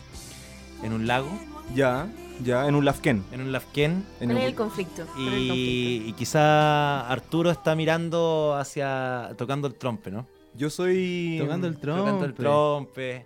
en 0.83 0.93
un 0.93 1.07
lago, 1.07 1.27
Ya, 1.75 2.07
ya, 2.43 2.67
en 2.67 2.75
un 2.75 2.85
lafken. 2.85 3.23
en 3.31 3.41
un 3.41 3.51
lafken 3.51 3.91
En 4.19 4.27
¿Cuál 4.27 4.31
un- 4.31 4.37
es 4.37 4.43
el 4.49 4.55
conflicto? 4.55 5.05
¿Cuál 5.13 5.27
es 5.27 5.33
el 5.33 5.47
conflicto? 5.47 5.53
y, 5.55 6.03
y 6.09 6.13
quizá 6.13 7.07
Arturo 7.09 7.51
está 7.51 7.75
mirando 7.75 8.55
hacia 8.57 9.31
tocando 9.37 9.67
el 9.67 9.75
trompe, 9.75 10.11
¿no? 10.11 10.25
Yo 10.55 10.69
soy... 10.69 11.37
Tocando 11.39 11.67
el 11.67 11.77
trompe. 11.77 11.99
Tocando 12.01 12.25
el 12.25 12.33
trompe, 12.33 13.25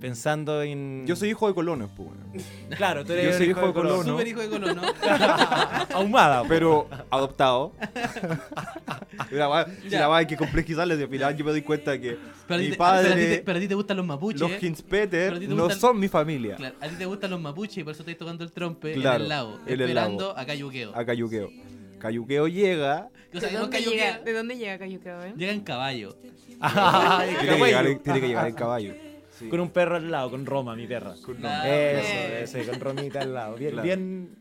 pensando 0.00 0.62
en 0.62 1.04
Yo 1.06 1.14
soy 1.14 1.30
hijo 1.30 1.46
de 1.48 1.54
colonos, 1.54 1.90
pues. 1.96 2.08
bueno. 2.32 2.44
Claro, 2.76 3.02
tú 3.04 3.12
yo 3.12 3.18
eres 3.18 3.36
soy 3.36 3.44
el 3.46 3.50
hijo 3.50 3.66
de 3.66 3.72
colono. 3.72 4.02
Súper 4.02 4.28
hijo 4.28 4.40
de 4.40 4.48
colono. 4.48 4.82
ahumada, 5.94 6.42
pero 6.48 6.88
adoptado. 7.10 7.72
la 9.30 10.16
hay 10.16 10.26
que 10.26 10.36
complejizarles 10.36 10.98
y 10.98 11.02
al 11.02 11.08
final 11.08 11.36
yo 11.36 11.44
me 11.44 11.50
doy 11.52 11.62
cuenta 11.62 11.98
que 12.00 12.16
Pero 12.46 12.54
a 12.54 12.58
ti 12.58 12.64
mi 12.64 12.70
te- 12.70 12.76
pero 12.76 12.88
a 12.90 12.98
ti 12.98 13.06
te- 13.10 13.16
padre, 13.16 13.42
pero 13.44 13.58
a 13.58 13.60
ti 13.60 13.68
te 13.68 13.74
gustan 13.74 13.96
los 13.96 14.06
mapuches. 14.06 14.40
los 14.40 14.50
a 14.52 14.58
Hinspeter, 14.66 15.48
no 15.48 15.64
gustan- 15.64 15.78
son 15.80 15.98
mi 15.98 16.08
familia. 16.08 16.56
Claro, 16.56 16.74
a 16.80 16.88
ti 16.88 16.94
te 16.96 17.06
gustan 17.06 17.30
los 17.30 17.40
mapuches 17.40 17.78
y 17.78 17.84
por 17.84 17.92
eso 17.92 18.02
estáis 18.02 18.18
tocando 18.18 18.44
el 18.44 18.52
trompe 18.52 18.92
Claro, 18.94 19.16
en 19.16 19.22
el 19.22 19.28
lago, 19.28 19.58
en 19.66 19.72
el 19.72 19.80
esperando 19.82 20.28
lago. 20.28 20.38
a 20.38 20.46
Cayuqueo. 20.46 20.92
A 20.96 21.04
Cayuqueo. 21.04 21.50
Cayuqueo 21.98 22.48
llega. 22.48 23.08
¿De, 23.32 23.40
dónde 23.40 23.70
Cayuqueo, 23.70 23.92
llega, 23.92 24.18
¿De 24.20 24.32
dónde 24.32 24.56
llega 24.56 24.78
Cayuqueo, 24.78 25.22
eh? 25.24 25.34
llega 25.36 25.52
en 25.52 25.60
caballo. 25.60 26.16
Tiene 26.16 27.58
que, 27.58 27.64
llegar, 27.64 27.84
tiene 28.02 28.20
que 28.20 28.26
llegar 28.28 28.48
en 28.48 28.54
caballo. 28.54 28.94
Sí. 29.40 29.48
Con 29.48 29.58
un 29.60 29.70
perro 29.70 29.96
al 29.96 30.10
lado, 30.10 30.30
con 30.30 30.44
Roma, 30.44 30.76
mi 30.76 30.86
perra. 30.86 31.14
Ah, 31.44 31.66
Eso, 31.66 32.00
ok. 32.00 32.42
ese, 32.42 32.70
con 32.70 32.78
Romita 32.80 33.20
al 33.22 33.32
lado. 33.34 33.56
Bien, 33.56 33.70
Claro. 33.72 33.82
bien 33.86 34.36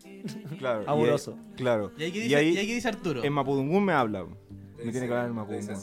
Claro. 0.60 0.80
y 0.82 0.84
ahí- 0.86 0.94
amoroso. 0.94 1.38
claro. 1.56 1.92
¿Y 1.98 2.04
ahí 2.04 2.12
qué 2.12 2.18
Y 2.20 2.22
dice, 2.24 2.36
ahí, 2.36 2.50
y 2.54 2.58
ahí 2.58 2.68
qué 2.68 2.74
dice 2.76 2.88
Arturo? 2.90 3.24
en 3.24 3.32
Mapudungún 3.34 3.86
me 3.86 3.94
habla. 3.94 4.26
Me 4.84 4.92
tiene 4.92 5.08
que 5.08 5.14
hablar 5.14 5.28
en 5.30 5.36
Mapudungún. 5.36 5.76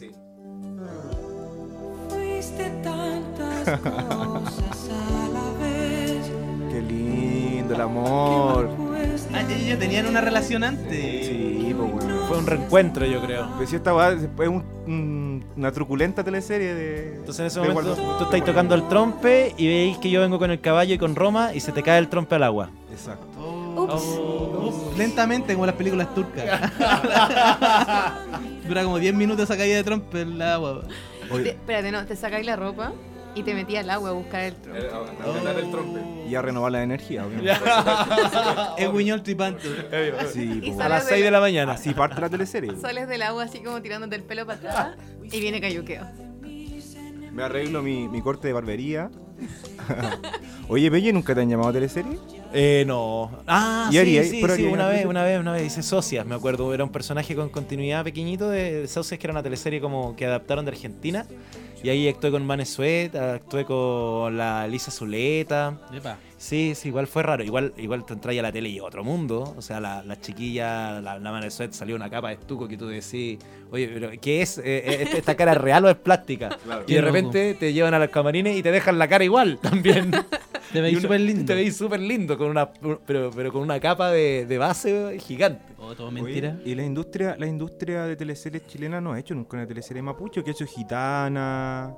Fuiste 2.10 2.70
tantas 2.82 3.80
cosas 3.80 4.90
a 4.90 5.28
la 5.32 5.64
vez. 5.64 6.30
Qué 6.70 6.80
lindo 6.82 7.74
el 7.74 7.80
amor. 7.80 8.70
Ah, 9.32 9.42
ya 9.66 9.78
tenían 9.78 10.06
una 10.06 10.20
relación 10.20 10.62
antes. 10.62 11.26
Sí, 11.26 11.74
pues 11.76 11.90
bueno. 11.92 12.05
Fue 12.28 12.38
un 12.38 12.46
reencuentro, 12.46 13.06
yo 13.06 13.20
creo. 13.22 13.48
Pero 13.56 13.70
si 13.70 13.76
esta 13.76 13.94
weá 13.94 14.12
es 14.12 14.28
un- 14.48 14.64
un- 14.86 15.44
una 15.56 15.72
truculenta 15.72 16.24
teleserie 16.24 16.74
de. 16.74 17.14
Entonces 17.16 17.40
en 17.40 17.46
ese 17.46 17.60
de 17.60 17.68
momento 17.68 17.94
Waldo- 17.94 18.18
tú 18.18 18.24
estás 18.24 18.44
tocando 18.44 18.74
el 18.74 18.88
trompe 18.88 19.54
y 19.56 19.66
veis 19.68 19.98
que 19.98 20.10
yo 20.10 20.20
vengo 20.20 20.38
con 20.38 20.50
el 20.50 20.60
caballo 20.60 20.94
y 20.94 20.98
con 20.98 21.14
Roma 21.14 21.54
y 21.54 21.60
se 21.60 21.72
te 21.72 21.82
cae 21.82 21.98
el 21.98 22.08
trompe 22.08 22.34
al 22.34 22.42
agua. 22.42 22.70
Exacto. 22.90 23.26
Ups. 23.76 23.94
Ups, 23.94 24.96
Lentamente, 24.98 25.52
como 25.54 25.66
las 25.66 25.74
películas 25.74 26.12
turcas. 26.14 26.44
Dura 28.66 28.82
como 28.84 28.98
10 28.98 29.14
minutos 29.14 29.44
esa 29.44 29.56
caída 29.56 29.76
de 29.76 29.84
trompe 29.84 30.22
en 30.22 30.38
la 30.38 30.54
agua. 30.54 30.82
Te- 31.30 31.50
espérate, 31.50 31.92
no, 31.92 32.04
te 32.06 32.16
sacáis 32.16 32.46
la 32.46 32.56
ropa 32.56 32.92
y 33.36 33.42
te 33.42 33.54
metías 33.54 33.84
al 33.84 33.90
agua 33.90 34.10
a 34.10 34.12
buscar 34.12 34.42
el 34.44 34.54
trompe. 34.54 36.00
Y 36.28 36.34
a 36.34 36.42
renovar 36.42 36.72
la 36.72 36.82
energía, 36.82 37.24
obviamente. 37.26 37.52
Es 38.78 38.92
Guiñol 38.92 39.22
Tripanto. 39.22 39.60
Sí, 40.32 40.60
Y 40.62 40.70
pues, 40.70 40.76
sale 40.76 40.84
A 40.84 40.88
las 40.88 41.04
de 41.06 41.10
6 41.12 41.24
de 41.24 41.30
la- 41.30 41.40
mañana. 41.40 41.72
Así 41.72 41.92
parte 41.94 42.20
la 42.20 42.28
teleserie. 42.30 42.72
Sales 42.80 43.08
del 43.08 43.22
agua 43.22 43.44
así 43.44 43.60
como 43.60 43.80
tirándote 43.82 44.16
el 44.16 44.22
pelo 44.22 44.44
para 44.46 44.58
atrás 44.58 44.96
y 45.22 45.40
viene 45.40 45.60
Cayuqueo. 45.60 46.04
Me 47.30 47.42
arreglo 47.42 47.82
mi, 47.82 48.08
mi 48.08 48.22
corte 48.22 48.48
de 48.48 48.54
barbería. 48.54 49.10
Oye, 50.68 50.90
Pelle, 50.90 51.12
¿nunca 51.12 51.34
te 51.34 51.42
han 51.42 51.48
llamado 51.50 51.68
a 51.68 51.72
teleserie? 51.72 52.18
Eh, 52.52 52.84
no. 52.86 53.30
Ah, 53.46 53.88
¿Y 53.92 53.96
sí, 53.96 54.24
sí, 54.24 54.42
sí, 54.56 54.64
una 54.64 54.88
vez, 54.88 55.04
una 55.04 55.22
vez, 55.22 55.38
una 55.38 55.52
vez 55.52 55.66
hice 55.66 55.82
Socias, 55.82 56.24
me 56.26 56.34
acuerdo. 56.34 56.72
Era 56.72 56.82
un 56.84 56.90
personaje 56.90 57.36
con 57.36 57.50
continuidad 57.50 58.02
pequeñito 58.02 58.48
de, 58.48 58.80
de 58.80 58.88
Socias, 58.88 59.20
que 59.20 59.26
era 59.26 59.32
una 59.32 59.42
teleserie 59.42 59.80
como 59.80 60.16
que 60.16 60.26
adaptaron 60.26 60.64
de 60.64 60.70
Argentina. 60.72 61.26
Y 61.82 61.88
ahí 61.88 62.08
actué 62.08 62.30
con 62.30 62.44
Mane 62.44 62.64
Suet, 62.66 63.14
actué 63.14 63.64
con 63.64 64.36
la 64.36 64.66
Lisa 64.66 64.90
Zuleta. 64.90 65.78
Epa. 65.92 66.16
Sí, 66.38 66.74
sí, 66.74 66.88
igual 66.88 67.06
fue 67.06 67.22
raro. 67.22 67.42
Igual, 67.42 67.72
igual 67.78 68.04
te 68.04 68.12
entras 68.12 68.36
a 68.36 68.42
la 68.42 68.52
tele 68.52 68.68
y 68.68 68.80
otro 68.80 69.02
mundo. 69.02 69.54
O 69.56 69.62
sea, 69.62 69.80
la, 69.80 70.02
la 70.02 70.20
chiquilla, 70.20 71.00
la, 71.00 71.18
la 71.18 71.32
Mane 71.32 71.50
Suet 71.50 71.72
salió 71.72 71.96
una 71.96 72.10
capa 72.10 72.28
de 72.28 72.34
estuco 72.34 72.68
que 72.68 72.76
tú 72.76 72.86
decís, 72.88 73.38
oye, 73.70 73.88
pero 73.88 74.10
¿qué 74.20 74.42
es? 74.42 74.58
Eh, 74.58 74.62
eh, 74.64 75.08
¿Esta 75.16 75.34
cara 75.34 75.52
es 75.52 75.58
real 75.58 75.84
o 75.84 75.90
es 75.90 75.96
plástica? 75.96 76.58
Y 76.86 76.94
de 76.94 77.00
repente 77.00 77.54
te 77.54 77.72
llevan 77.72 77.94
a 77.94 77.98
los 77.98 78.10
camarines 78.10 78.56
y 78.56 78.62
te 78.62 78.70
dejan 78.70 78.98
la 78.98 79.08
cara 79.08 79.24
igual 79.24 79.58
también. 79.62 80.10
Te 80.72 80.80
veis 80.80 81.00
súper 81.00 81.20
lindo. 81.20 81.44
Te 81.46 81.54
veis 81.54 81.76
súper 81.76 82.00
lindo, 82.00 82.36
con 82.36 82.50
una, 82.50 82.70
pero, 83.06 83.30
pero 83.34 83.52
con 83.52 83.62
una 83.62 83.80
capa 83.80 84.10
de, 84.10 84.44
de 84.46 84.58
base 84.58 85.18
gigante. 85.20 85.62
Oh, 85.78 85.94
todo 85.94 86.08
Oye, 86.08 86.22
mentira. 86.22 86.56
y 86.64 86.74
la 86.74 86.82
industria, 86.84 87.36
la 87.38 87.46
industria 87.46 88.04
de 88.04 88.16
teleseries 88.16 88.66
chilena 88.66 89.00
no 89.00 89.12
ha 89.12 89.18
hecho 89.18 89.34
nunca 89.34 89.56
una 89.58 89.66
teleserie 89.66 90.02
mapuche, 90.02 90.42
que 90.42 90.50
ha 90.50 90.52
hecho 90.52 90.66
gitana. 90.66 91.94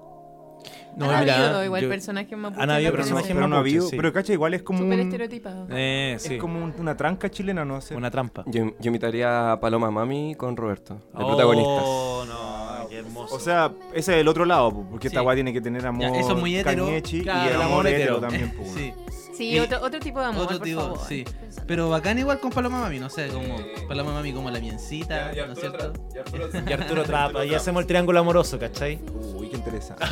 No, 0.96 1.08
han 1.08 1.20
mira, 1.20 1.44
habido 1.46 1.64
igual 1.64 1.82
yo- 1.82 1.88
personajes 1.88 2.36
mapuches. 2.36 2.62
han 2.64 2.70
habido 2.70 2.92
personajes 2.92 3.32
pero 3.32 3.46
no 3.46 3.54
ha 3.56 3.60
habido. 3.60 3.86
sí. 3.86 3.96
Pero 3.96 4.12
cacha, 4.12 4.32
igual 4.32 4.54
es 4.54 4.62
como 4.64 4.80
Súper 4.80 4.94
un, 4.98 5.00
estereotipado. 5.06 5.66
Eh, 5.70 6.16
sí. 6.18 6.34
es 6.34 6.40
como 6.40 6.62
un- 6.64 6.74
una 6.78 6.96
tranca 6.96 7.30
chilena, 7.30 7.64
no 7.64 7.80
sé. 7.80 7.94
Una 7.94 8.10
trampa. 8.10 8.42
Yo, 8.46 8.72
yo 8.80 8.88
imitaría 8.88 9.52
a 9.52 9.60
Paloma 9.60 9.92
Mami 9.92 10.34
con 10.34 10.56
Roberto, 10.56 10.98
protagonistas. 11.14 11.84
Oh, 11.86 12.24
no, 12.26 12.88
qué 12.88 12.98
hermoso. 12.98 13.36
O 13.36 13.38
sea, 13.38 13.72
ese 13.94 14.14
es 14.14 14.20
el 14.20 14.26
otro 14.26 14.44
lado, 14.44 14.72
po, 14.72 14.86
porque 14.90 15.06
esta 15.06 15.20
Sí. 15.20 15.26
weá 15.26 15.34
tiene 15.36 15.52
que 15.52 15.60
tener 15.60 15.86
amor 15.86 16.02
Ya, 16.12 16.18
eso 16.18 16.32
es 16.34 16.40
muy 16.40 16.56
hetero. 16.56 16.86
cañechi 16.86 17.22
Claro, 17.22 17.44
y 17.44 17.48
el 17.48 17.54
el 17.54 17.60
amor, 17.62 17.72
amor 17.72 17.86
hetero, 17.86 18.02
hetero. 18.16 18.20
también. 18.20 18.50
po, 18.56 18.64
Sí, 18.74 18.92
Sí, 19.38 19.50
Y- 19.54 19.60
otro, 19.60 19.78
otro 19.80 20.00
tipo 20.00 20.18
de 20.18 20.26
amor, 20.26 20.42
otro 20.46 20.58
por 20.58 20.66
tipo, 20.66 20.80
favor. 20.80 20.98
sí. 21.08 21.24
Pero 21.66 21.88
bacán 21.88 22.18
igual 22.18 22.40
con 22.40 22.50
Paloma 22.50 22.80
Mami, 22.80 22.98
no 22.98 23.08
sé, 23.08 23.28
como 23.28 23.56
Paloma 23.86 24.12
Mami 24.12 24.32
como 24.32 24.50
la 24.50 24.58
miencita, 24.58 25.30
¿no 25.46 25.52
es 25.52 25.60
cierto? 25.60 25.92
Y 26.66 26.68
Arturo 26.72 27.04
Trapa, 27.04 27.44
y 27.46 27.54
hacemos 27.54 27.82
el 27.82 27.86
triángulo 27.86 28.18
amoroso, 28.18 28.58
¿cachai? 28.58 28.98
Uy, 29.36 29.48
qué 29.48 29.56
interesante. 29.56 30.04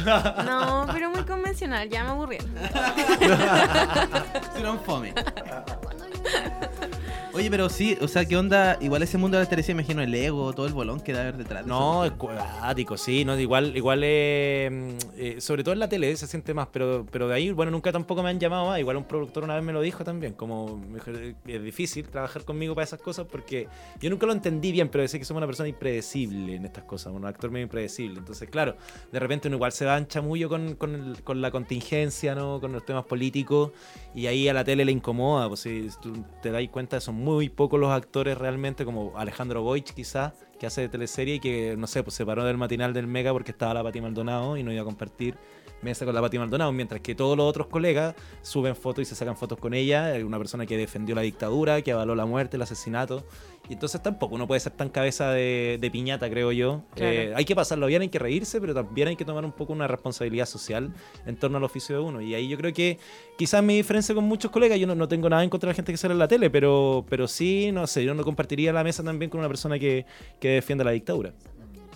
No, 0.45 0.87
pero 0.93 1.11
muy 1.11 1.25
convencional, 1.25 1.89
ya 1.89 2.05
me 2.05 2.11
aburrí. 2.11 2.39
Pero 4.55 4.73
un 4.73 4.79
fome. 4.81 5.13
Oye, 7.37 7.51
pero 7.51 7.69
sí, 7.69 7.99
o 8.01 8.09
sea, 8.09 8.25
¿qué 8.25 8.35
onda? 8.35 8.79
Igual 8.81 9.03
ese 9.03 9.19
mundo 9.19 9.37
de 9.37 9.45
la 9.45 9.51
televisión, 9.51 9.77
imagino 9.79 10.01
el 10.01 10.15
ego, 10.15 10.55
todo 10.55 10.67
el 10.67 10.73
bolón 10.73 11.01
que 11.01 11.13
debe 11.13 11.25
haber 11.29 11.37
detrás. 11.37 11.65
de 11.65 11.69
No, 11.69 12.03
es 12.07 12.13
cuático, 12.13 12.97
sí, 12.97 13.27
no, 13.27 13.39
igual, 13.39 13.77
igual 13.77 14.01
eh, 14.05 14.97
eh, 15.19 15.37
sobre 15.43 15.63
todo 15.63 15.75
en 15.75 15.81
la 15.81 15.89
tele 15.91 16.17
se 16.17 16.27
siente 16.27 16.55
más, 16.55 16.69
pero, 16.73 17.05
pero 17.13 17.29
de 17.29 17.35
ahí, 17.35 17.51
bueno, 17.51 17.71
nunca 17.71 17.93
tampoco 17.93 18.23
me 18.23 18.31
han 18.31 18.41
llamado 18.41 18.69
más, 18.69 18.79
igual 18.81 18.97
un 18.97 19.05
productor 19.05 19.45
una 19.45 19.55
vez 19.55 19.63
me 19.63 19.75
lo 19.75 19.83
dijo 19.83 20.03
también, 20.03 20.33
como 20.33 20.81
"Eh, 21.09 21.35
es 21.47 21.63
difícil 21.63 22.09
trabajar 22.09 22.43
conmigo 22.47 22.75
para 22.75 22.85
esas 22.87 23.03
cosas 23.03 23.27
porque 23.31 23.69
yo 24.01 24.09
nunca 24.09 24.25
lo 24.25 24.33
entendí 24.33 24.73
bien, 24.73 24.89
pero 24.89 25.03
decía 25.03 25.19
que 25.21 25.27
somos 25.27 25.41
una 25.41 25.47
persona 25.47 25.69
impredecible 25.69 26.55
en 26.55 26.65
estas 26.65 26.85
cosas, 26.85 27.13
un 27.13 27.27
actor 27.27 27.51
medio 27.51 27.65
impredecible, 27.65 28.19
entonces 28.19 28.49
claro, 28.49 28.77
de 29.13 29.21
repente 29.21 29.49
uno 29.49 29.59
igual 29.59 29.73
se 29.73 29.85
va 29.85 29.99
en 29.99 30.07
chamullo 30.07 30.49
con, 30.49 30.75
con, 30.77 30.95
el- 30.95 31.23
con 31.23 31.43
la 31.43 31.51
contingencia, 31.51 32.35
¿no? 32.35 32.63
con 32.63 32.73
los 32.73 32.87
temas 32.87 33.05
políticos, 33.05 33.73
y 34.15 34.27
ahí 34.27 34.49
a 34.49 34.55
la 34.55 34.65
tele 34.65 34.87
le 34.87 34.93
incomoda, 34.93 35.49
pues 35.49 35.61
si 35.61 35.91
tú 36.01 36.25
te 36.41 36.51
das 36.51 36.63
cuenta, 36.71 36.99
son 36.99 37.26
muy 37.27 37.49
pocos 37.49 37.81
los 37.81 37.91
actores 37.91 38.39
realmente, 38.39 38.85
como 38.85 39.13
Alejandro 39.17 39.61
Boich 39.61 39.93
quizás, 39.93 40.33
que 40.61 40.67
hace 40.67 40.83
de 40.83 40.89
teleserie 40.89 41.35
y 41.35 41.41
que, 41.41 41.77
no 41.77 41.89
sé, 41.89 42.05
pues 42.05 42.15
se 42.15 42.25
paró 42.25 42.45
del 42.45 42.57
matinal 42.57 42.93
del 42.95 43.09
Mega 43.09 43.33
porque 43.33 43.51
estaba 43.51 43.75
la 43.75 43.83
Pati 43.83 44.01
Maldonado 44.01 44.57
y 44.57 44.63
no 44.63 44.73
iba 44.73 44.83
a 44.83 44.85
compartir 44.85 45.37
mesa 45.83 46.05
con 46.05 46.15
la 46.15 46.21
Pati 46.21 46.39
Maldonado, 46.39 46.73
mientras 46.73 47.01
que 47.01 47.15
todos 47.15 47.37
los 47.37 47.47
otros 47.47 47.67
colegas 47.67 48.15
suben 48.43 48.75
fotos 48.75 49.03
y 49.03 49.05
se 49.05 49.15
sacan 49.15 49.37
fotos 49.37 49.59
con 49.59 49.75
ella, 49.75 50.15
una 50.25 50.39
persona 50.39 50.67
que 50.67 50.77
defendió 50.77 51.15
la 51.15 51.23
dictadura, 51.23 51.83
que 51.83 51.93
avaló 51.93 52.15
la 52.15 52.27
muerte, 52.27 52.57
el 52.57 52.63
asesinato, 52.63 53.25
y 53.69 53.73
entonces 53.73 54.01
tampoco 54.03 54.37
uno 54.37 54.47
puede 54.47 54.61
ser 54.61 54.73
tan 54.73 54.89
cabeza 54.89 55.31
de, 55.33 55.79
de 55.81 55.91
piñata, 55.91 56.31
creo 56.31 56.53
yo. 56.53 56.83
Claro. 56.95 57.13
Eh, 57.13 57.33
hay 57.35 57.45
que 57.45 57.57
pasarlo 57.57 57.87
bien, 57.87 58.03
hay 58.03 58.09
que 58.09 58.19
reírse, 58.19 58.61
pero 58.61 58.75
también 58.75 59.09
hay 59.09 59.17
que 59.17 59.25
tomar 59.25 59.45
un 59.45 59.53
poco 59.53 59.73
una 59.73 59.89
responsabilidad 59.89 60.47
social 60.47 60.93
en 61.27 61.37
torno 61.37 61.59
al 61.59 61.65
oficio 61.65 61.97
de 61.97 62.03
uno. 62.03 62.21
Y 62.21 62.35
ahí 62.35 62.49
yo 62.49 62.57
creo 62.57 62.73
que 62.73 62.99
quizás 63.37 63.63
mi 63.63 63.77
diferencia 63.77 64.15
con 64.15 64.25
muchos 64.25 64.51
colegas, 64.51 64.79
yo 64.79 64.87
no, 64.87 64.95
no 64.95 65.09
tengo 65.09 65.29
nada 65.29 65.43
en 65.43 65.51
contra 65.51 65.69
de 65.69 65.73
la 65.73 65.77
gente 65.77 65.93
que 65.93 65.99
sale 65.99 66.13
en 66.13 66.19
la 66.19 66.29
tele, 66.29 66.49
pero, 66.49 67.05
pero 67.09 67.27
sí, 67.27 67.71
no 67.73 67.87
sé, 67.87 68.05
yo 68.05 68.15
no 68.15 68.23
compartiría 68.23 68.73
la 68.73 68.85
mesa 68.85 69.03
también 69.03 69.31
con 69.31 69.41
una 69.41 69.49
persona 69.49 69.79
que, 69.79 70.07
que 70.41 70.51
defiende 70.51 70.85
la 70.85 70.93
dictadura. 70.93 71.33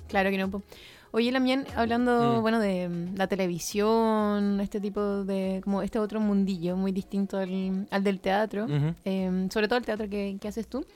Claro 0.08 0.30
que 0.30 0.38
no. 0.38 0.62
Oye, 1.12 1.32
Lamien, 1.32 1.66
hablando, 1.74 2.38
Mm. 2.38 2.40
bueno, 2.42 2.60
de 2.60 2.88
mm, 2.88 3.16
la 3.16 3.26
televisión, 3.26 4.60
este 4.60 4.80
tipo 4.80 5.24
de, 5.24 5.60
como 5.64 5.82
este 5.82 5.98
otro 5.98 6.20
mundillo 6.20 6.76
muy 6.76 6.92
distinto 6.92 7.36
al, 7.38 7.88
al 7.90 8.04
del 8.04 8.20
teatro, 8.20 8.66
eh, 9.04 9.48
sobre 9.52 9.66
todo 9.66 9.78
el 9.78 9.84
teatro 9.84 10.08
que, 10.08 10.36
que 10.40 10.48
haces 10.48 10.68
tú, 10.68 10.86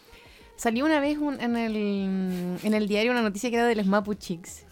salió 0.56 0.84
una 0.84 1.00
vez 1.00 1.18
un- 1.18 1.40
en, 1.40 1.56
el, 1.56 1.74
en 2.62 2.74
el 2.74 2.86
diario 2.86 3.10
una 3.10 3.22
noticia 3.22 3.50
que 3.50 3.56
era 3.56 3.66
de 3.66 3.74
los 3.74 3.86
Mapu 3.86 4.14
Chicks. 4.14 4.64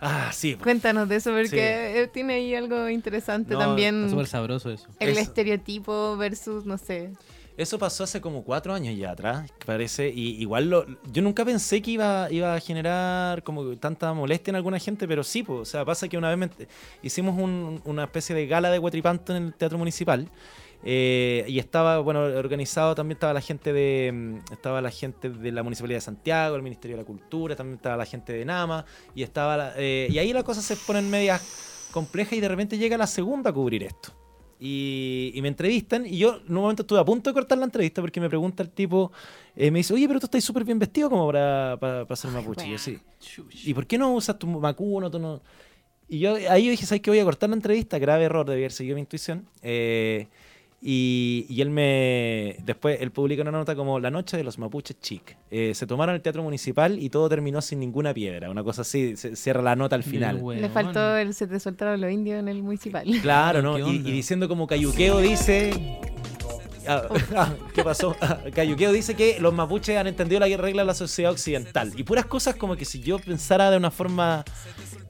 Ah, 0.00 0.30
sí. 0.32 0.54
Cuéntanos 0.54 1.08
de 1.08 1.16
eso, 1.16 1.30
porque 1.32 1.48
Sí. 1.48 1.56
eh, 1.58 2.10
tiene 2.12 2.34
ahí 2.34 2.54
algo 2.54 2.88
interesante 2.90 3.54
No, 3.54 3.58
también. 3.60 3.96
Está 4.04 4.10
súper 4.10 4.26
sabroso 4.26 4.70
eso. 4.70 4.86
El 5.00 5.08
Eso. 5.10 5.20
estereotipo 5.20 6.16
versus, 6.18 6.66
no 6.66 6.76
sé. 6.78 7.10
Eso 7.58 7.76
pasó 7.76 8.04
hace 8.04 8.20
como 8.20 8.44
cuatro 8.44 8.72
años 8.72 8.96
ya 8.96 9.10
atrás, 9.10 9.50
parece, 9.66 10.08
y 10.08 10.40
igual 10.40 10.70
lo, 10.70 10.86
yo 11.12 11.22
nunca 11.22 11.44
pensé 11.44 11.82
que 11.82 11.90
iba, 11.90 12.28
iba 12.30 12.54
a 12.54 12.60
generar 12.60 13.42
como 13.42 13.76
tanta 13.76 14.12
molestia 14.14 14.52
en 14.52 14.56
alguna 14.56 14.78
gente, 14.78 15.08
pero 15.08 15.24
sí, 15.24 15.42
pues, 15.42 15.58
o 15.60 15.64
sea, 15.64 15.84
pasa 15.84 16.06
que 16.08 16.16
una 16.16 16.28
vez 16.34 16.38
me 16.38 16.50
hicimos 17.02 17.36
un- 17.36 17.82
una 17.84 18.04
especie 18.04 18.32
de 18.36 18.46
gala 18.46 18.70
de 18.70 18.78
Huatripanto 18.78 19.34
en 19.34 19.46
el 19.46 19.54
Teatro 19.54 19.76
Municipal, 19.76 20.30
eh, 20.84 21.44
y 21.48 21.58
estaba, 21.58 21.98
bueno, 21.98 22.20
organizado 22.20 22.94
también 22.94 23.16
estaba 23.16 23.32
la 23.32 23.40
gente 23.40 23.72
de 23.72 24.12
mm, 24.12 24.52
estaba 24.52 24.80
la 24.80 24.92
gente 24.92 25.28
de 25.28 25.50
la 25.50 25.64
Municipalidad 25.64 25.96
de 25.96 26.02
Santiago, 26.02 26.54
el 26.54 26.62
Ministerio 26.62 26.96
de 26.96 27.02
la 27.02 27.06
Cultura, 27.08 27.56
también 27.56 27.74
estaba 27.78 27.96
la 27.96 28.06
gente 28.06 28.32
de 28.32 28.44
Nama, 28.44 28.84
y 29.16 29.24
estaba 29.24 29.56
la- 29.56 29.72
eh, 29.76 30.06
y 30.08 30.18
ahí 30.18 30.32
las 30.32 30.44
cosas 30.44 30.64
se 30.64 30.76
ponen 30.76 31.10
medias 31.10 31.88
complejas 31.90 32.34
y 32.34 32.40
de 32.40 32.46
repente 32.48 32.78
llega 32.78 32.96
la 32.96 33.08
segunda 33.08 33.50
a 33.50 33.52
cubrir 33.52 33.82
esto. 33.82 34.12
Y, 34.60 35.30
y 35.34 35.42
me 35.42 35.48
entrevistan 35.48 36.04
y 36.04 36.18
yo 36.18 36.40
en 36.44 36.56
un 36.56 36.62
momento 36.62 36.82
estuve 36.82 36.98
a 36.98 37.04
punto 37.04 37.30
de 37.30 37.34
cortar 37.34 37.58
la 37.58 37.64
entrevista 37.64 38.00
porque 38.00 38.20
me 38.20 38.28
pregunta 38.28 38.62
el 38.62 38.70
tipo, 38.70 39.12
eh, 39.54 39.70
me 39.70 39.78
dice, 39.78 39.94
oye, 39.94 40.08
pero 40.08 40.18
tú 40.18 40.26
estás 40.26 40.42
súper 40.42 40.64
bien 40.64 40.80
vestido 40.80 41.08
como 41.08 41.26
para, 41.26 41.76
para, 41.78 42.04
para 42.04 42.16
ser 42.16 42.32
mapuche. 42.32 42.66
Y 42.66 42.72
yo, 42.72 42.78
sí. 42.78 42.98
¿Y 43.64 43.74
por 43.74 43.86
qué 43.86 43.98
no 43.98 44.12
usas 44.14 44.38
tu 44.38 44.48
macuno? 44.48 45.10
Tú 45.10 45.18
no? 45.20 45.40
Y 46.08 46.20
yo 46.20 46.36
ahí 46.50 46.64
yo 46.64 46.70
dije, 46.70 46.86
¿sabes 46.86 47.02
qué? 47.02 47.10
Voy 47.10 47.20
a 47.20 47.24
cortar 47.24 47.50
la 47.50 47.56
entrevista. 47.56 47.98
Grave 47.98 48.24
error, 48.24 48.46
debía 48.46 48.64
haber 48.64 48.72
seguido 48.72 48.94
mi 48.94 49.02
intuición. 49.02 49.46
Eh, 49.62 50.26
y, 50.80 51.46
y 51.48 51.60
él 51.60 51.70
me. 51.70 52.56
Después 52.64 53.00
él 53.00 53.10
publica 53.10 53.42
una 53.42 53.50
nota 53.50 53.74
como 53.74 53.98
La 53.98 54.10
noche 54.10 54.36
de 54.36 54.44
los 54.44 54.58
mapuches 54.58 55.00
chic. 55.00 55.36
Eh, 55.50 55.72
se 55.74 55.86
tomaron 55.86 56.14
el 56.14 56.20
teatro 56.20 56.42
municipal 56.42 56.98
y 56.98 57.10
todo 57.10 57.28
terminó 57.28 57.60
sin 57.60 57.80
ninguna 57.80 58.14
piedra. 58.14 58.48
Una 58.50 58.62
cosa 58.62 58.82
así, 58.82 59.16
se 59.16 59.34
cierra 59.34 59.62
la 59.62 59.74
nota 59.74 59.96
al 59.96 60.04
final. 60.04 60.40
Le 60.54 60.68
faltó 60.68 61.16
el 61.16 61.34
se 61.34 61.46
te 61.46 61.58
soltaron 61.58 62.00
los 62.00 62.12
indios 62.12 62.38
en 62.38 62.48
el 62.48 62.62
municipal. 62.62 63.08
Claro, 63.22 63.60
¿no? 63.60 63.74
¿Qué 63.74 63.82
Y, 63.82 63.96
y 63.96 64.12
diciendo 64.12 64.48
como 64.48 64.66
Cayuqueo 64.66 65.18
dice. 65.18 65.98
Ah, 66.86 67.02
ah, 67.36 67.54
¿Qué 67.74 67.84
pasó? 67.84 68.16
Ah, 68.20 68.38
Cayuqueo 68.54 68.92
dice 68.92 69.14
que 69.14 69.38
los 69.40 69.52
mapuches 69.52 69.96
han 69.98 70.06
entendido 70.06 70.40
la 70.40 70.46
regla 70.56 70.82
de 70.82 70.86
la 70.86 70.94
sociedad 70.94 71.32
occidental. 71.32 71.92
Y 71.96 72.04
puras 72.04 72.24
cosas 72.24 72.54
como 72.54 72.76
que 72.76 72.84
si 72.84 73.00
yo 73.00 73.18
pensara 73.18 73.70
de 73.70 73.76
una 73.76 73.90
forma 73.90 74.44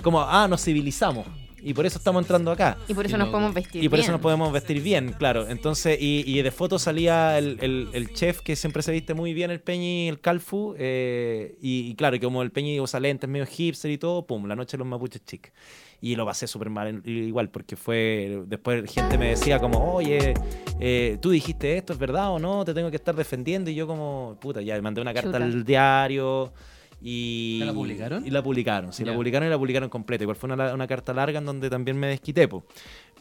como, 0.03 0.23
ah, 0.23 0.49
nos 0.49 0.64
civilizamos. 0.64 1.27
Y 1.69 1.75
por 1.75 1.85
eso 1.85 1.99
estamos 1.99 2.23
entrando 2.23 2.51
acá. 2.51 2.79
Y 2.89 2.95
por 2.95 3.05
eso 3.05 3.16
Qué 3.16 3.19
nos 3.19 3.29
podemos 3.29 3.53
vestir 3.55 3.85
Y 3.85 3.89
por 3.89 3.99
eso 3.99 4.07
bien. 4.07 4.12
nos 4.12 4.21
podemos 4.23 4.53
vestir 4.53 4.81
bien, 4.83 5.12
claro. 5.19 5.47
Entonces, 5.49 5.99
y, 6.01 6.25
y 6.27 6.41
de 6.43 6.51
foto 6.51 6.79
salía 6.79 7.37
el, 7.39 7.59
el- 7.61 7.89
el 7.93 8.12
chef 8.14 8.41
que 8.41 8.57
siempre 8.57 8.83
se 8.83 8.91
viste 8.93 9.12
muy 9.12 9.35
bien, 9.35 9.51
el 9.51 9.61
Peñi, 9.61 10.09
el 10.09 10.21
Calfu. 10.21 10.75
eh, 10.79 11.57
y, 11.61 11.91
y 11.91 11.95
claro, 11.95 12.16
y 12.16 12.21
como 12.21 12.43
el 12.43 12.51
Peñi 12.51 12.81
usa 12.81 13.01
lentes 13.01 13.29
medio 13.29 13.45
hipster 13.47 13.91
y 13.91 13.99
todo, 13.99 14.27
pum, 14.27 14.47
la 14.47 14.57
noche 14.57 14.73
de 14.73 14.79
los 14.79 14.87
mapuches 14.87 15.23
chic. 15.25 15.53
Y 16.01 16.14
lo 16.14 16.25
pasé 16.25 16.47
súper 16.47 16.71
mal 16.71 17.03
igual, 17.05 17.51
porque 17.51 17.75
fue. 17.77 18.43
Después 18.47 18.89
gente 18.91 19.19
me 19.19 19.31
decía 19.31 19.59
como, 19.59 19.93
oye, 19.95 20.33
eh, 20.81 21.19
tú 21.21 21.31
dijiste 21.31 21.77
esto, 21.77 21.93
¿es 21.93 21.99
verdad 21.99 22.31
o 22.31 22.39
no? 22.39 22.64
Te 22.64 22.73
tengo 22.73 22.89
que 22.89 22.97
estar 22.97 23.16
defendiendo. 23.16 23.69
Y 23.69 23.75
yo, 23.75 23.87
como, 23.89 24.39
puta, 24.41 24.62
ya 24.62 24.81
mandé 24.81 25.01
una 25.01 25.12
carta 25.12 25.33
Chuta. 25.33 25.45
al 25.45 25.64
diario. 25.64 26.53
Y, 27.01 27.61
¿Ya 27.61 27.66
la 27.66 27.72
publicaron? 27.72 28.26
Y 28.26 28.30
la 28.30 28.42
publicaron, 28.42 28.92
sí, 28.92 29.05
la 29.05 29.12
Ya. 29.12 29.16
publicaron 29.16 29.46
y 29.46 29.51
la 29.51 29.59
publicaron 29.59 29.88
completa. 29.88 30.24
Igual 30.24 30.36
fue 30.36 30.51
una, 30.53 30.74
una 30.74 30.86
carta 30.86 31.12
larga 31.14 31.38
en 31.38 31.46
donde 31.46 31.70
también 31.70 31.96
me 31.99 32.09
desquité, 32.09 32.49
po. 32.49 32.64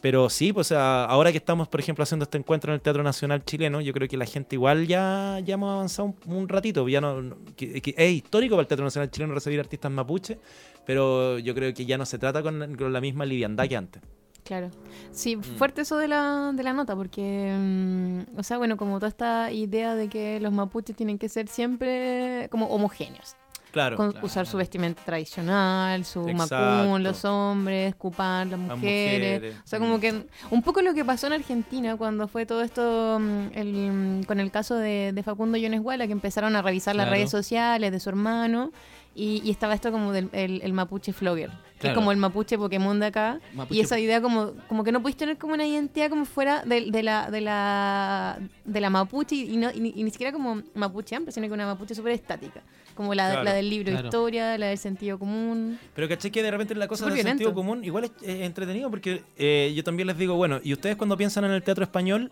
Pero 0.00 0.28
sí, 0.30 0.52
pues 0.52 0.70
ahora 0.72 1.30
que 1.32 1.38
estamos, 1.38 1.68
por 1.68 1.80
ejemplo, 1.80 2.02
haciendo 2.02 2.24
este 2.24 2.38
encuentro 2.38 2.72
en 2.72 2.74
el 2.76 2.80
Teatro 2.80 3.02
Nacional 3.02 3.44
chileno, 3.44 3.80
yo 3.80 3.92
creo 3.92 4.08
que 4.08 4.16
la 4.16 4.26
gente 4.26 4.56
igual 4.56 4.86
ya, 4.86 5.40
ya 5.44 5.54
hemos 5.54 5.70
avanzado 5.72 6.14
un, 6.26 6.32
un 6.34 6.48
ratito. 6.48 6.88
Ya 6.88 7.00
no, 7.00 7.20
no- 7.22 7.36
que- 7.56 7.80
que 7.80 7.94
es 7.96 8.12
histórico 8.12 8.54
para 8.54 8.62
el 8.62 8.68
Teatro 8.68 8.84
Nacional 8.84 9.10
chileno 9.10 9.34
recibir 9.34 9.58
artistas 9.60 9.90
mapuche, 9.90 10.38
pero 10.86 11.38
yo 11.38 11.54
creo 11.54 11.72
que 11.74 11.84
ya 11.84 11.98
no 11.98 12.06
se 12.06 12.18
trata 12.18 12.42
con, 12.42 12.74
con 12.76 12.92
la 12.92 13.00
misma 13.00 13.24
liviandad 13.26 13.68
que 13.68 13.76
antes. 13.76 14.02
Claro. 14.44 14.70
Sí, 15.10 15.36
Mm. 15.36 15.42
fuerte 15.42 15.82
eso 15.82 15.98
de 15.98 16.08
la, 16.08 16.52
de 16.54 16.62
la 16.62 16.72
nota, 16.72 16.96
porque, 16.96 17.52
mm, 17.58 18.38
o 18.38 18.42
sea, 18.42 18.56
bueno, 18.58 18.76
como 18.76 18.98
toda 18.98 19.08
esta 19.08 19.52
idea 19.52 19.94
de 19.94 20.08
que 20.08 20.40
los 20.40 20.52
mapuches 20.52 20.96
tienen 20.96 21.18
que 21.18 21.28
ser 21.28 21.48
siempre 21.48 22.48
como 22.50 22.66
homogéneos. 22.68 23.36
Claro. 23.78 23.96
con- 23.96 24.14
usar 24.24 24.46
su 24.46 24.56
vestimenta 24.56 25.02
tradicional, 25.04 26.04
su 26.04 26.26
macún, 26.28 27.02
los 27.02 27.24
hombres, 27.24 27.94
cupán, 27.94 28.50
las 28.50 28.58
mujeres. 28.58 29.40
mujeres, 29.40 29.56
O 29.64 29.66
sea, 29.68 29.78
como 29.78 30.00
que 30.00 30.24
un 30.50 30.62
poco 30.62 30.82
lo 30.82 30.94
que 30.94 31.04
pasó 31.04 31.26
en 31.28 31.34
Argentina 31.34 31.96
cuando 31.96 32.28
fue 32.28 32.44
todo 32.46 32.62
esto 32.62 33.18
mm, 33.20 33.46
el, 33.54 33.72
mm, 33.72 34.22
con 34.24 34.40
el 34.40 34.50
caso 34.50 34.74
de, 34.76 35.12
de 35.12 35.22
Facundo 35.22 35.58
Yones 35.58 35.80
Guala, 35.82 36.06
que 36.06 36.12
empezaron 36.12 36.56
a 36.56 36.62
revisar 36.62 36.96
las 36.96 37.06
redes 37.10 37.30
sociales 37.30 37.92
de 37.92 38.00
su 38.00 38.08
hermano. 38.08 38.72
Y, 39.14 39.42
y 39.44 39.50
estaba 39.50 39.74
esto 39.74 39.90
como 39.90 40.12
del 40.12 40.28
el, 40.32 40.60
el 40.62 40.72
mapuche 40.72 41.12
flogger, 41.12 41.50
que 41.80 41.88
es 41.88 41.94
como 41.94 42.12
el 42.12 42.18
mapuche 42.18 42.56
Pokémon 42.56 43.00
de 43.00 43.06
acá. 43.06 43.40
Mapuche 43.52 43.76
y 43.76 43.80
esa 43.80 43.98
idea 43.98 44.20
como, 44.20 44.52
como 44.68 44.84
que 44.84 44.92
no 44.92 45.02
pudiste 45.02 45.20
tener 45.24 45.38
como 45.38 45.54
una 45.54 45.66
identidad 45.66 46.08
como 46.08 46.24
fuera 46.24 46.62
de, 46.64 46.90
de 46.92 47.02
la, 47.02 47.28
de 47.28 47.40
la 47.40 48.38
de 48.64 48.80
la 48.80 48.90
mapuche 48.90 49.34
y, 49.34 49.56
no, 49.56 49.70
y 49.72 49.80
ni, 49.80 49.92
y 49.96 50.04
ni 50.04 50.10
siquiera 50.12 50.32
como 50.32 50.62
mapuche 50.74 51.16
amplia, 51.16 51.32
sino 51.32 51.48
que 51.48 51.52
una 51.52 51.66
mapuche 51.66 51.96
súper 51.96 52.12
estática. 52.12 52.62
Como 52.98 53.14
la, 53.14 53.28
Claro, 53.30 53.44
la 53.44 53.52
del 53.54 53.70
libro 53.70 53.86
de 53.86 53.92
claro. 53.92 54.08
historia, 54.08 54.58
la 54.58 54.66
del 54.66 54.76
sentido 54.76 55.20
común. 55.20 55.78
Pero 55.94 56.08
caché 56.08 56.32
que 56.32 56.42
de 56.42 56.50
repente 56.50 56.74
la 56.74 56.88
cosa 56.88 57.06
del 57.06 57.22
sentido 57.22 57.54
común 57.54 57.84
igual 57.84 58.02
es, 58.06 58.10
es 58.22 58.40
entretenido 58.40 58.90
porque 58.90 59.22
eh, 59.36 59.72
yo 59.72 59.84
también 59.84 60.08
les 60.08 60.18
digo, 60.18 60.34
bueno, 60.34 60.58
¿y 60.64 60.72
ustedes 60.72 60.96
cuando 60.96 61.16
piensan 61.16 61.44
en 61.44 61.52
el 61.52 61.62
teatro 61.62 61.84
español, 61.84 62.28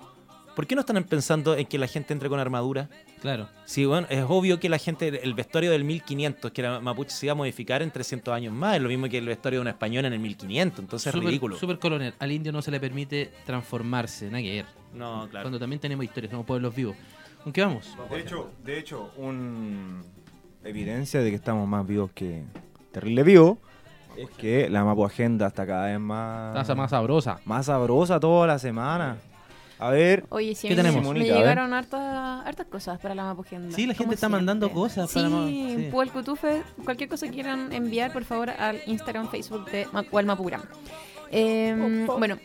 por 0.57 0.67
qué 0.67 0.75
no 0.75 0.81
están 0.81 1.01
pensando 1.05 1.55
en 1.57 1.67
que 1.67 1.79
la 1.79 1.87
gente 1.87 2.13
entre 2.13 2.29
con 2.29 2.41
armadura? 2.41 2.89
Claro. 3.21 3.49
Sí, 3.65 3.85
bueno, 3.85 4.09
es 4.11 4.25
obvio 4.29 4.59
que 4.59 4.69
la 4.69 4.79
gente, 4.79 5.23
el 5.23 5.35
vestuario 5.35 5.71
del 5.71 5.85
1500, 5.85 6.51
que 6.51 6.61
era 6.63 6.81
mapuche, 6.81 7.11
se 7.11 7.27
iba 7.27 7.33
a 7.33 7.37
modificar 7.37 7.81
en 7.81 7.93
300 7.93 8.35
años 8.35 8.53
más, 8.53 8.75
es 8.75 8.83
lo 8.83 8.89
mismo 8.89 9.09
que 9.09 9.19
el 9.19 9.27
vestuario 9.27 9.61
de 9.61 9.63
un 9.63 9.69
español 9.69 10.05
en 10.07 10.15
el 10.15 10.19
1500, 10.19 10.81
entonces 10.81 11.15
es 11.15 11.21
ridículo. 11.23 11.57
Súper 11.57 11.79
colonial. 11.79 12.13
Al 12.19 12.33
indio 12.33 12.51
no 12.51 12.61
se 12.61 12.73
le 12.73 12.81
permite 12.81 13.31
transformarse, 13.45 14.27
nada 14.27 14.43
que 14.43 14.51
ver. 14.51 14.67
No, 14.95 15.29
claro. 15.31 15.45
Cuando 15.45 15.61
también 15.61 15.79
tenemos 15.79 16.05
historias, 16.05 16.33
somos 16.33 16.45
pueblos 16.45 16.75
vivos. 16.75 16.97
¿Con 17.45 17.53
qué 17.53 17.61
vamos? 17.61 17.97
De 18.11 18.19
hecho, 18.19 18.51
de 18.65 18.79
hecho, 18.81 19.13
un 19.19 20.03
evidencia 20.67 21.21
de 21.21 21.31
que 21.31 21.37
estamos 21.37 21.67
más 21.69 21.87
vivos 21.87 22.11
que 22.15 22.43
terrible 22.93 23.23
vivo 23.23 23.59
es 24.17 24.31
que 24.31 24.69
la 24.71 24.85
Mapu 24.85 25.05
Agenda 25.05 25.47
está 25.47 25.67
cada 25.67 25.87
vez 25.87 26.01
más 26.01 26.55
más 26.77 26.91
sabrosa. 26.91 27.41
más 27.45 27.67
sabrosa 27.67 28.19
toda 28.21 28.47
la 28.47 28.59
semana. 28.59 29.17
A 29.79 29.91
ver, 29.91 30.25
Oye, 30.31 30.57
¿Qué 30.59 30.75
tenemos? 30.75 31.03
me 31.03 31.09
Mónica, 31.09 31.27
a 31.27 31.35
ver. 31.35 31.39
llegaron 31.43 31.75
hartas, 31.75 32.47
hartas 32.47 32.67
cosas 32.67 32.99
para 32.99 33.15
la 33.15 33.25
Mapugenda. 33.25 33.77
Sí, 33.77 33.87
la 33.87 33.93
gente 33.93 34.15
está 34.15 34.27
mandando 34.31 34.71
cosas 34.73 35.11
Sí, 35.11 35.17
para 35.19 35.29
Ma- 35.29 35.47
sí. 35.47 35.89
Puel 35.93 36.11
Cutufe, 36.11 36.63
cualquier 36.83 37.11
cosa 37.11 37.27
que 37.27 37.33
quieran 37.35 37.71
enviar, 37.75 38.11
por 38.11 38.25
favor, 38.25 38.49
al 38.49 38.81
Instagram, 38.87 39.29
Facebook 39.29 39.71
de 39.71 39.87
Ma- 39.93 40.03
o 40.11 40.17
al 40.19 40.25
Mapugram. 40.25 40.63
Eh, 41.31 42.07
bueno, 42.19 42.39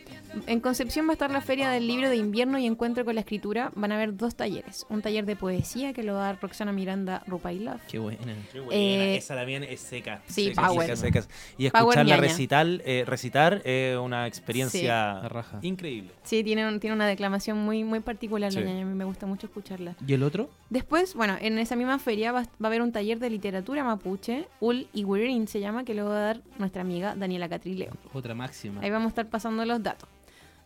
En 0.46 0.60
Concepción 0.60 1.06
va 1.06 1.10
a 1.10 1.12
estar 1.12 1.30
la 1.30 1.40
Feria 1.42 1.68
del 1.70 1.86
Libro 1.86 2.08
de 2.08 2.16
Invierno 2.16 2.58
y 2.58 2.66
Encuentro 2.66 3.04
con 3.04 3.14
la 3.14 3.20
Escritura. 3.20 3.70
Van 3.74 3.92
a 3.92 3.96
haber 3.96 4.16
dos 4.16 4.34
talleres. 4.34 4.86
Un 4.88 5.02
taller 5.02 5.26
de 5.26 5.36
poesía 5.36 5.92
que 5.92 6.02
lo 6.02 6.14
va 6.14 6.20
a 6.20 6.26
dar 6.32 6.38
Roxana 6.40 6.72
Miranda 6.72 7.22
Rupailov. 7.26 7.78
Qué 7.86 7.98
buena. 7.98 8.18
Qué 8.50 8.60
buena, 8.60 8.74
Eh, 8.74 9.16
esa 9.16 9.34
también 9.36 9.62
es 9.62 9.80
seca. 9.80 10.22
sí, 10.26 10.46
seca, 10.48 10.68
power. 10.68 10.96
seca, 10.96 11.20
seca. 11.22 11.34
Y 11.58 11.66
escucharla 11.66 12.16
recital, 12.16 12.82
eh, 12.86 13.04
recitar 13.06 13.60
es 13.64 13.96
una 13.98 14.26
experiencia 14.26 15.20
raja. 15.28 15.58
increíble. 15.62 16.10
Sí, 16.22 16.42
tiene, 16.42 16.66
un- 16.66 16.80
tiene 16.80 16.96
una 16.96 17.06
declamación 17.06 17.58
muy, 17.58 17.84
muy 17.84 18.00
particular, 18.00 18.52
la 18.52 18.60
Sí. 18.60 18.66
ñaña. 18.66 18.82
A 18.82 18.86
mí 18.86 18.94
me 18.94 19.04
gusta 19.04 19.26
mucho 19.26 19.46
escucharla. 19.46 19.94
¿Y 20.06 20.14
el 20.14 20.22
otro? 20.22 20.48
Después, 20.70 21.14
bueno, 21.14 21.36
en 21.40 21.58
esa 21.58 21.76
misma 21.76 21.98
feria 21.98 22.32
va, 22.32 22.42
va 22.42 22.48
a 22.62 22.66
haber 22.68 22.80
un 22.82 22.90
taller 22.92 23.18
de 23.18 23.28
literatura 23.30 23.84
mapuche, 23.84 24.46
Ul 24.60 24.88
y 24.94 25.04
Wirin 25.04 25.46
se 25.46 25.60
llama, 25.60 25.84
que 25.84 25.92
lo 25.94 26.06
va 26.06 26.16
a 26.16 26.20
dar 26.20 26.40
nuestra 26.58 26.80
amiga 26.82 27.14
Daniela 27.14 27.48
Catrileo. 27.48 27.92
Otra 28.14 28.34
máxima. 28.34 28.80
Ahí 28.80 28.90
vamos 28.90 29.06
a 29.06 29.08
estar 29.10 29.28
pasando 29.28 29.64
los 29.66 29.82
datos. 29.82 30.08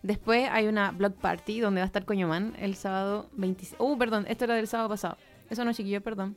Después 0.06 0.48
hay 0.52 0.68
una 0.68 0.92
blog 0.92 1.14
party 1.14 1.58
donde 1.60 1.80
va 1.80 1.84
a 1.84 1.86
estar 1.86 2.04
Coñomán 2.04 2.54
el 2.60 2.76
sábado 2.76 3.28
26. 3.32 3.74
Uh, 3.80 3.98
perdón, 3.98 4.24
esto 4.28 4.44
era 4.44 4.54
del 4.54 4.68
sábado 4.68 4.88
pasado. 4.88 5.16
Eso 5.50 5.64
no, 5.64 5.72
chiquillo, 5.72 6.00
perdón. 6.00 6.36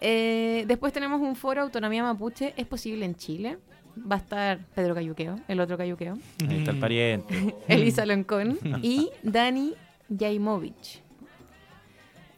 Eh, 0.00 0.64
después 0.68 0.92
tenemos 0.92 1.20
un 1.20 1.34
foro 1.34 1.62
Autonomía 1.62 2.02
Mapuche. 2.04 2.54
Es 2.56 2.66
posible 2.66 3.04
en 3.04 3.16
Chile. 3.16 3.58
Va 3.98 4.16
a 4.16 4.18
estar 4.18 4.58
Pedro 4.74 4.94
Cayuqueo, 4.94 5.40
el 5.48 5.58
otro 5.58 5.76
Cayuqueo, 5.78 6.18
Ahí 6.48 6.58
está 6.58 6.70
el 6.72 6.78
pariente. 6.78 7.54
Elisa 7.68 8.04
Loncón 8.06 8.58
y 8.82 9.08
Dani 9.22 9.72
Jaimovich. 10.16 11.00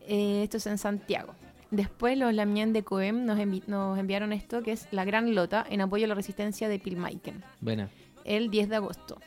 Eh, 0.06 0.42
esto 0.44 0.56
es 0.58 0.66
en 0.66 0.78
Santiago. 0.78 1.34
Después 1.70 2.16
los 2.16 2.32
Lamien 2.32 2.72
de 2.72 2.82
Coem 2.84 3.26
nos, 3.26 3.38
envi- 3.38 3.64
nos 3.66 3.98
enviaron 3.98 4.32
esto 4.32 4.62
que 4.62 4.72
es 4.72 4.88
la 4.92 5.04
Gran 5.04 5.34
Lota 5.34 5.66
en 5.68 5.80
apoyo 5.82 6.06
a 6.06 6.08
la 6.08 6.14
resistencia 6.14 6.68
de 6.68 6.78
Pilmaiken 6.78 7.42
Buena. 7.60 7.90
el 8.24 8.50
10 8.50 8.68
de 8.70 8.76
agosto. 8.76 9.20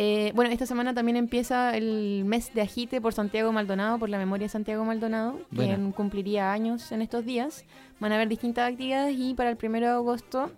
Eh, 0.00 0.30
bueno, 0.36 0.52
esta 0.52 0.64
semana 0.64 0.94
también 0.94 1.16
empieza 1.16 1.76
el 1.76 2.22
mes 2.24 2.54
de 2.54 2.62
agite 2.62 3.00
por 3.00 3.14
Santiago 3.14 3.50
Maldonado, 3.50 3.98
por 3.98 4.08
la 4.08 4.16
memoria 4.16 4.44
de 4.44 4.48
Santiago 4.48 4.84
Maldonado, 4.84 5.40
Buena. 5.50 5.74
quien 5.74 5.90
cumpliría 5.90 6.52
años 6.52 6.92
en 6.92 7.02
estos 7.02 7.26
días. 7.26 7.64
Van 7.98 8.12
a 8.12 8.14
haber 8.14 8.28
distintas 8.28 8.70
actividades 8.70 9.18
y 9.18 9.34
para 9.34 9.50
el 9.50 9.58
1 9.60 9.80
de 9.80 9.86
agosto 9.88 10.52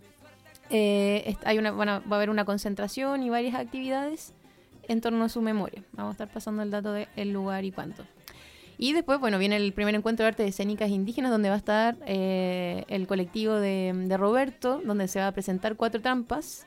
eh, 0.68 1.36
hay 1.42 1.56
una, 1.56 1.70
bueno, 1.70 2.02
va 2.02 2.16
a 2.16 2.18
haber 2.18 2.28
una 2.28 2.44
concentración 2.44 3.22
y 3.22 3.30
varias 3.30 3.54
actividades 3.54 4.34
en 4.88 5.00
torno 5.00 5.24
a 5.24 5.30
su 5.30 5.40
memoria. 5.40 5.84
Vamos 5.92 6.10
a 6.10 6.12
estar 6.12 6.28
pasando 6.28 6.62
el 6.62 6.70
dato 6.70 6.92
del 6.92 7.32
lugar 7.32 7.64
y 7.64 7.72
cuánto. 7.72 8.04
Y 8.76 8.92
después, 8.92 9.20
bueno, 9.20 9.38
viene 9.38 9.56
el 9.56 9.72
primer 9.72 9.94
encuentro 9.94 10.24
de 10.24 10.28
artes 10.28 10.48
escénicas 10.50 10.90
indígenas, 10.90 11.30
donde 11.30 11.48
va 11.48 11.54
a 11.54 11.58
estar 11.58 11.96
eh, 12.04 12.84
el 12.88 13.06
colectivo 13.06 13.54
de, 13.54 13.94
de 14.04 14.16
Roberto, 14.18 14.82
donde 14.84 15.08
se 15.08 15.18
va 15.18 15.28
a 15.28 15.32
presentar 15.32 15.76
cuatro 15.76 16.02
trampas. 16.02 16.66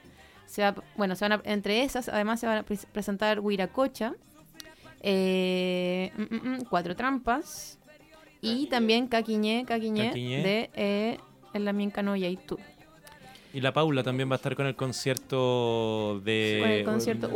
Se 0.53 0.61
va, 0.61 0.75
bueno, 0.97 1.15
se 1.15 1.25
van 1.25 1.31
a- 1.31 1.41
entre 1.45 1.81
esas, 1.81 2.09
además 2.09 2.39
se 2.39 2.45
van 2.45 2.59
a 2.59 2.63
pre- 2.63 2.77
presentar 2.91 3.39
Huiracocha, 3.39 4.13
eh, 5.01 6.11
mm, 6.15 6.21
mm, 6.35 6.49
mm, 6.57 6.65
cuatro 6.69 6.95
trampas, 6.95 7.79
y 8.39 8.67
también 8.67 9.07
Caquiñé, 9.07 9.65
Caquiñé, 9.65 10.09
Caquiñé. 10.09 10.43
de 10.43 10.69
eh, 10.75 11.17
el 11.55 11.65
Lamien 11.65 11.89
Cano 11.89 12.15
Yaitu. 12.15 12.59
Y 13.51 13.61
la 13.61 13.71
Paula 13.73 14.03
también 14.03 14.29
va 14.29 14.33
a 14.33 14.37
estar 14.37 14.55
con 14.55 14.67
el 14.67 14.75
concierto 14.75 16.19
de... 16.23 16.57
Con 16.61 16.69
el 16.71 16.85
concierto 16.85 17.27
de-. 17.27 17.33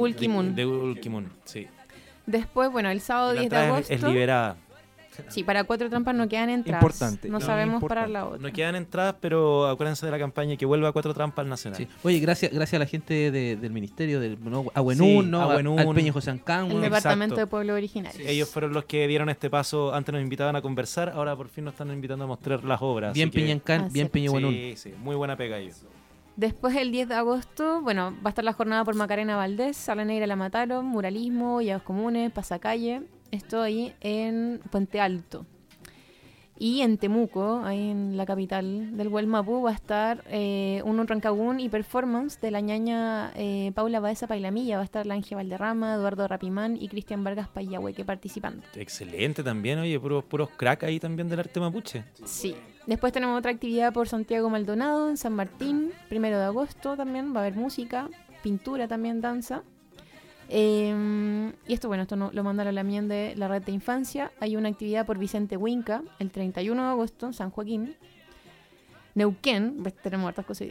De, 0.56 0.66
sí. 1.46 1.68
Después, 2.28 2.72
bueno, 2.72 2.90
el 2.92 3.02
sábado 3.02 3.34
La 3.34 3.40
10 3.42 3.50
de 3.52 3.58
agosto. 3.58 3.94
es 3.94 4.04
liberada. 4.04 4.58
Sí, 5.30 5.44
para 5.44 5.64
cuatro 5.64 5.90
trampas 5.90 6.16
no 6.16 6.28
quedan 6.30 6.50
entradas. 6.50 6.82
Importante. 6.84 7.28
No, 7.30 7.40
No, 7.40 7.46
sabemos 7.46 7.76
importante. 7.76 8.12
para 8.12 8.26
la 8.26 8.26
otra. 8.30 8.48
No 8.48 8.54
quedan 8.54 8.76
entradas, 8.76 9.16
pero 9.20 9.68
acuérdense 9.68 10.06
de 10.06 10.12
la 10.12 10.20
campaña 10.20 10.56
que 10.58 10.66
vuelva 10.66 10.90
a 10.90 10.92
cuatro 10.92 11.14
trampas 11.14 11.44
al 11.44 11.50
Nacional. 11.50 11.78
Sí. 11.78 11.88
Oye, 12.04 12.20
gracias, 12.20 12.52
gracias 12.52 12.76
a 12.76 12.80
la 12.80 12.86
gente 12.86 13.32
de- 13.32 13.56
del 13.56 13.72
ministerio, 13.72 14.20
del 14.20 14.38
¿no? 14.44 14.64
Sí, 14.64 14.78
al 15.88 15.96
Peña 15.96 16.14
José 16.14 16.32
Ancán, 16.32 16.72
el 16.72 16.82
Departamento 16.82 17.36
exacto. 17.36 17.40
de 17.42 17.48
Pueblo 17.48 17.74
Originario. 17.74 18.28
Ellos 18.28 18.50
fueron 18.50 18.74
los 18.74 18.86
que 18.86 19.08
dieron 19.08 19.30
este 19.30 19.50
paso. 19.50 19.94
Antes 19.94 20.14
nos 20.14 20.22
invitaban 20.22 20.56
a 20.56 20.62
conversar, 20.62 21.10
ahora 21.10 21.36
por 21.36 21.50
fin 21.50 21.66
nos 21.66 21.74
están 21.74 21.92
invitando 21.92 22.26
a 22.26 22.28
mostrar 22.28 22.64
las 22.64 22.82
obras. 22.82 23.14
bien 23.14 23.30
así 23.30 23.36
que- 23.38 23.42
Peña 23.42 23.54
Ancán, 23.54 23.82
Así 23.82 23.94
bien. 23.94 24.10
Peña. 24.10 24.28
Sí, 24.28 24.74
sí, 24.76 24.94
muy 25.04 25.16
buena 25.16 25.36
pega 25.38 25.58
ellos. 25.58 25.82
Después, 26.36 26.76
el 26.76 26.92
10 26.92 27.08
de 27.08 27.16
agosto, 27.16 27.82
bueno, 27.82 28.12
va 28.24 28.26
a 28.26 28.30
estar 28.30 28.46
la 28.46 28.54
jornada 28.54 28.84
por 28.86 28.94
Macarena 28.96 29.36
Valdés, 29.38 29.76
Sala 29.78 30.06
Negra 30.06 30.28
la 30.28 30.36
mataron, 30.36 30.86
muralismo, 30.86 31.62
llaves 31.62 31.82
comunes, 31.84 32.32
pasacalle. 32.32 33.02
Esto 33.32 33.62
ahí 33.62 33.94
en 34.02 34.60
Puente 34.72 35.00
Alto. 35.00 35.46
Y 36.60 36.82
en 36.82 36.98
Temuco, 36.98 37.62
ahí 37.64 37.92
en 37.92 38.18
la 38.18 38.26
capital 38.26 38.98
del 38.98 39.10
Huelmapú, 39.10 39.62
va 39.62 39.72
a 39.72 39.74
estar 39.74 40.24
eh, 40.28 40.82
un 40.86 41.06
Rancagún 41.08 41.60
y 41.60 41.70
performance 41.70 42.42
de 42.42 42.50
la 42.50 42.62
ñaña 42.62 43.32
eh, 43.36 43.72
Paula 43.76 44.00
Baeza 44.00 44.26
Pailamilla. 44.26 44.78
Va 44.78 44.82
a 44.82 44.86
estar 44.86 45.06
la 45.06 45.14
Ángel 45.14 45.36
Valderrama, 45.36 45.94
Eduardo 45.94 46.28
Rapimán 46.28 46.76
y 46.76 46.88
Cristian 46.88 47.24
Vargas 47.24 47.48
Payahueque 47.48 48.04
participando. 48.06 48.64
Excelente 48.76 49.44
también, 49.44 49.78
oye, 49.80 50.00
puros, 50.00 50.24
puros 50.24 50.50
crack 50.50 50.84
ahí 50.84 51.00
también 51.00 51.30
del 51.30 51.40
arte 51.42 51.60
mapuche. 51.60 52.04
Sí. 52.26 52.56
Después 52.88 53.14
tenemos 53.14 53.38
otra 53.38 53.52
actividad 53.52 53.94
por 53.94 54.08
Santiago 54.08 54.50
Maldonado, 54.50 55.10
en 55.10 55.18
San 55.18 55.34
Martín, 55.34 55.92
primero 56.10 56.40
de 56.40 56.46
agosto 56.46 56.96
también. 56.96 57.36
Va 57.36 57.42
a 57.42 57.44
haber 57.44 57.56
música, 57.56 58.10
pintura 58.42 58.88
también, 58.88 59.22
danza. 59.22 59.62
Eh, 60.50 61.52
y 61.68 61.74
esto, 61.74 61.88
bueno, 61.88 62.04
esto 62.04 62.16
no, 62.16 62.32
lo 62.32 62.44
manda 62.44 62.70
la 62.72 62.84
mien 62.84 63.08
de 63.08 63.36
la 63.36 63.48
red 63.48 63.62
de 63.64 63.72
infancia. 63.72 64.32
Hay 64.40 64.56
una 64.56 64.70
actividad 64.70 65.06
por 65.06 65.18
Vicente 65.18 65.58
Huinca, 65.58 66.04
el 66.20 66.32
31 66.32 66.82
de 66.82 66.90
agosto, 66.90 67.28
en 67.28 67.34
San 67.34 67.50
Joaquín. 67.52 67.96
Neuquén, 69.16 69.84
tenemos 70.04 70.28
hartas 70.28 70.46
cosas 70.46 70.68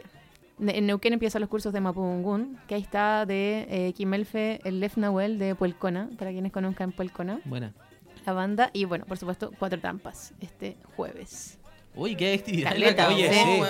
En 0.61 0.87
Neuquén 0.87 1.13
empiezan 1.13 1.41
los 1.41 1.51
cursos 1.51 1.73
de 1.73 1.81
Mapudungún, 1.81 2.59
que 2.69 2.77
ahí 2.77 2.83
está 2.83 3.27
de 3.27 3.67
eh, 3.69 3.93
Kimelfe, 3.93 4.61
el 4.65 4.79
Lef 4.79 4.97
Nahuel 4.97 5.39
de 5.39 5.55
Puelcona, 5.55 6.09
para 6.17 6.31
quienes 6.31 6.53
conozcan 6.53 6.93
Puelcona, 6.93 7.41
Buena. 7.45 7.73
la 8.25 8.33
banda. 8.33 8.71
Y 8.73 8.85
bueno, 8.85 9.05
por 9.05 9.19
supuesto, 9.19 9.51
cuatro 9.59 9.81
trampas 9.81 10.33
este 10.41 10.77
jueves. 10.95 11.59
Uy, 11.97 12.15
qué 12.15 12.35
actividad. 12.35 12.71
Caleta, 12.71 13.09
Oye, 13.09 13.33
sí. 13.33 13.39
sí. 13.39 13.63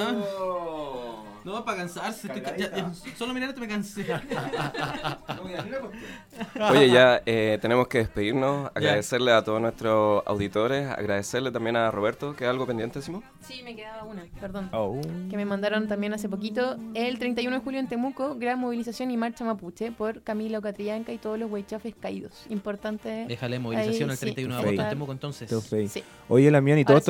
No, 1.46 1.64
para 1.64 1.78
cansarse. 1.78 2.26
estoy 2.26 2.42
ya- 2.58 2.74
ya, 2.76 2.92
solo 3.16 3.32
mirarte 3.32 3.60
me 3.60 3.68
cansé. 3.68 4.04
Oye, 6.70 6.90
ya 6.90 7.22
eh, 7.24 7.56
tenemos 7.62 7.86
que 7.86 7.98
despedirnos, 7.98 8.68
agradecerle 8.74 9.30
a 9.32 9.44
todos 9.44 9.60
nuestros 9.60 10.24
auditores, 10.26 10.88
agradecerle 10.88 11.52
también 11.52 11.76
a 11.76 11.88
Roberto, 11.92 12.34
que 12.34 12.46
algo 12.46 12.66
pendiente, 12.66 13.00
Simón. 13.00 13.22
Sí, 13.42 13.62
me 13.62 13.76
quedaba 13.76 14.02
una, 14.02 14.26
perdón. 14.40 14.70
Oh. 14.72 15.00
Que 15.30 15.36
me 15.36 15.44
mandaron 15.44 15.86
también 15.86 16.12
hace 16.14 16.28
poquito. 16.28 16.76
El 16.94 17.20
31 17.20 17.58
de 17.58 17.62
julio 17.62 17.78
en 17.78 17.86
Temuco, 17.86 18.34
gran 18.36 18.58
movilización 18.58 19.12
y 19.12 19.16
marcha 19.16 19.44
mapuche 19.44 19.92
por 19.92 20.22
Camila 20.22 20.60
Catrillanca 20.60 21.12
y 21.12 21.18
todos 21.18 21.38
los 21.38 21.48
huaychafes 21.50 21.94
caídos. 21.94 22.44
Importante. 22.48 23.26
Déjale 23.28 23.60
movilización 23.60 24.10
Ahí, 24.10 24.14
al 24.14 24.18
sí, 24.18 24.24
31 24.26 24.54
de 24.56 24.60
sí. 24.60 24.66
agosto 24.66 24.82
en 24.82 24.88
Temuco 24.88 25.12
entonces. 25.12 25.64
Sí. 25.90 26.02
Oye, 26.28 26.50
la 26.50 26.60
mía, 26.60 26.76
y 26.76 26.84
todo 26.84 26.98
sí, 26.98 27.04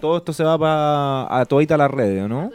todo 0.00 0.16
esto 0.16 0.32
se 0.32 0.44
va 0.44 0.56
pa- 0.58 1.40
a 1.40 1.44
todita 1.44 1.76
las 1.76 1.90
redes, 1.90 2.26
¿no? 2.26 2.50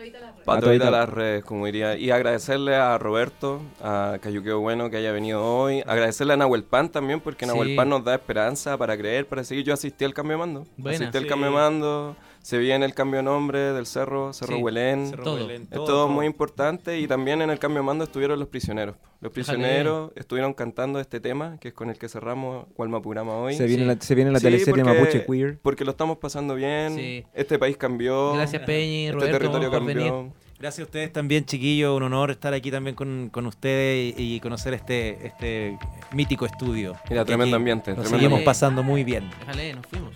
Para 0.48 0.60
A 0.60 0.62
todas 0.62 0.91
las 0.91 1.10
redes, 1.10 1.43
como 1.43 1.66
diría. 1.66 1.98
Y 1.98 2.10
agradecerle 2.10 2.78
a 2.78 2.98
Roberto, 2.98 3.62
a 3.84 4.18
Cayuqueo 4.22 4.62
Bueno 4.62 4.89
que 4.89 4.95
haya 4.95 5.12
venido 5.12 5.43
hoy. 5.45 5.84
Agradecerle 5.86 6.34
a 6.34 6.38
Nahuel 6.38 6.64
Pan 6.64 6.89
también, 6.89 7.20
porque 7.20 7.45
Sí. 7.45 7.52
Nahuel 7.52 7.76
Pan 7.76 7.89
nos 7.89 8.06
da 8.06 8.16
esperanza 8.16 8.78
para 8.78 8.98
creer, 8.98 9.28
para 9.28 9.43
seguir. 9.43 9.66
Yo 9.66 9.74
asistí 9.74 10.06
al 10.06 10.14
cambio 10.14 10.38
de 10.38 10.39
mando. 10.39 10.66
Buena. 10.78 10.95
asistí 10.95 11.18
al 11.18 11.28
cambio 11.28 11.50
de 11.50 11.54
mando. 11.54 12.16
Se 12.48 12.58
viene 12.60 12.86
el 12.86 12.93
cambio 12.93 13.18
de 13.18 13.24
nombre 13.24 13.60
del 13.74 13.86
cerro, 13.86 14.32
Cerro 14.32 14.56
Sí. 14.56 14.62
Huelén. 14.64 15.08
Cerro 15.10 15.24
Todo. 15.26 15.36
Belén, 15.36 15.64
Es 15.64 15.76
todo 15.84 16.08
muy 16.08 16.26
importante 16.26 16.98
y 16.98 17.06
también 17.06 17.41
en 17.41 17.50
el 17.50 17.60
cambio 17.60 17.82
de 17.82 17.86
mando 17.88 18.06
estuvieron 18.06 18.39
los 18.39 18.48
prisioneros. 18.48 18.95
Los 19.20 19.34
prisioneros 19.34 20.14
estuvieron 20.16 20.54
cantando 20.54 21.02
este 21.02 21.20
tema, 21.20 21.58
que 21.60 21.68
es 21.68 21.74
con 21.74 21.89
el 21.89 21.98
que 21.98 22.08
cerramos 22.08 22.68
Gualmapurama 22.78 23.36
hoy. 23.36 23.56
Se 23.56 23.66
viene, 23.66 23.84
Sí. 23.84 23.88
la, 23.89 24.00
se 24.00 24.16
viene 24.16 24.32
la 24.32 24.39
Sí, 24.39 24.45
teleserie 24.45 24.82
porque- 24.82 24.98
Mapuche 24.98 25.26
Queer. 25.26 25.60
Porque 25.62 25.84
lo 25.84 25.91
estamos 25.91 26.20
pasando 26.20 26.56
bien. 26.56 26.95
Sí. 26.95 27.26
Este 27.34 27.60
país 27.60 27.76
cambió. 27.76 28.32
Gracias, 28.36 28.62
Peña 28.64 28.86
y 28.86 29.06
Este 29.08 29.12
Roberto, 29.16 29.38
territorio 29.39 29.70
por 29.70 29.86
venir. 29.86 30.08
cambió. 30.10 30.34
Gracias 30.60 30.80
a 30.80 30.84
ustedes 30.86 31.14
también, 31.14 31.45
chiquillos. 31.45 31.95
Un 31.95 32.03
honor 32.03 32.32
estar 32.32 32.51
aquí 32.53 32.72
también 32.72 32.95
con, 32.95 33.30
con 33.30 33.45
ustedes 33.45 34.18
y, 34.18 34.36
y 34.36 34.39
conocer 34.39 34.74
este, 34.74 35.28
este 35.28 35.78
mítico 36.14 36.45
estudio. 36.47 36.95
Mira, 37.10 37.24
tremendo 37.26 37.55
ambiente, 37.58 37.91
Nos 37.91 37.97
tremendo 37.99 38.18
seguimos 38.18 38.34
ambiente. 38.38 38.45
pasando 38.45 38.82
muy 38.84 39.03
bien. 39.03 39.30
Déjale, 39.41 39.74
nos 39.76 39.86
fuimos. 39.86 40.16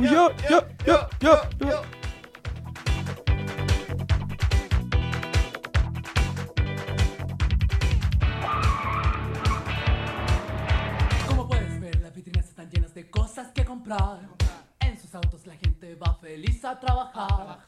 Yo, 0.00 0.32
yo, 0.50 0.64
yo, 0.84 1.08
yo, 1.20 1.40
yo. 1.60 1.82
Como 11.26 11.46
puedes 11.48 11.80
ver, 11.80 12.00
las 12.00 12.14
vitrinas 12.14 12.46
están 12.48 12.70
llenas 12.70 12.94
de 12.94 13.08
cosas 13.10 13.48
que 13.54 13.64
comprar. 13.64 14.20
En 14.80 14.98
sus 15.00 15.14
autos 15.14 15.46
la 15.46 15.54
gente 15.56 15.94
va 15.94 16.14
feliz 16.14 16.64
a 16.64 16.78
trabajar. 16.80 17.58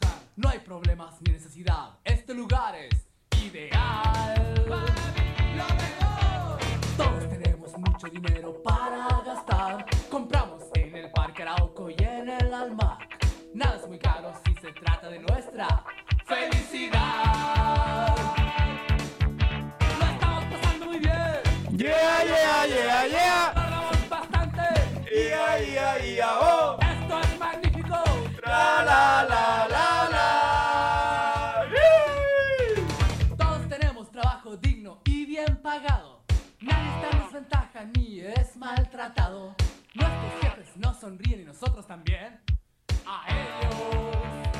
No 0.43 0.49
hay 0.49 0.59
problemas 0.61 1.20
ni 1.20 1.34
necesidad. 1.34 1.99
Este 2.03 2.32
lugar 2.32 2.74
es 2.74 3.07
ideal. 3.45 4.64
lo 4.64 5.66
mejor. 5.82 6.59
Todos 6.97 7.28
tenemos 7.28 7.76
mucho 7.76 8.07
dinero 8.07 8.55
para 8.62 9.20
gastar. 9.22 9.84
Compramos 10.09 10.62
en 10.76 10.97
el 10.97 11.11
Parque 11.11 11.43
Arauco 11.43 11.91
y 11.91 11.97
en 11.99 12.30
el 12.30 12.55
Almac. 12.55 13.22
Nada 13.53 13.76
es 13.76 13.86
muy 13.86 13.99
caro 13.99 14.32
si 14.47 14.55
se 14.55 14.72
trata 14.72 15.11
de 15.11 15.18
nuestra 15.18 15.84
felicidad. 16.24 18.16
Lo 19.99 20.07
estamos 20.07 20.45
pasando 20.45 20.86
muy 20.86 21.01
bien. 21.01 21.43
Yeah, 21.76 22.24
yeah, 22.24 22.66
yeah, 22.66 23.07
yeah. 23.07 23.47
Hablamos 23.55 24.09
bastante. 24.09 24.62
Yeah, 25.12 25.59
yeah, 25.59 25.99
yeah, 25.99 26.38
oh. 26.41 26.78
Esto 26.80 27.20
es 27.20 27.38
magnífico. 27.38 27.97
Tra, 28.43 28.82
la, 28.82 29.26
la, 29.28 29.68
la. 29.68 30.00
trabaja 37.81 37.85
ni 37.97 38.20
es 38.20 38.57
maltratado. 38.57 39.55
Nuestros 39.95 40.33
jefes 40.43 40.76
no 40.76 40.95
sonríen 40.95 41.41
y 41.41 41.45
nosotros 41.45 41.87
también. 41.87 42.41
A 43.07 43.24
ellos. 43.28 44.60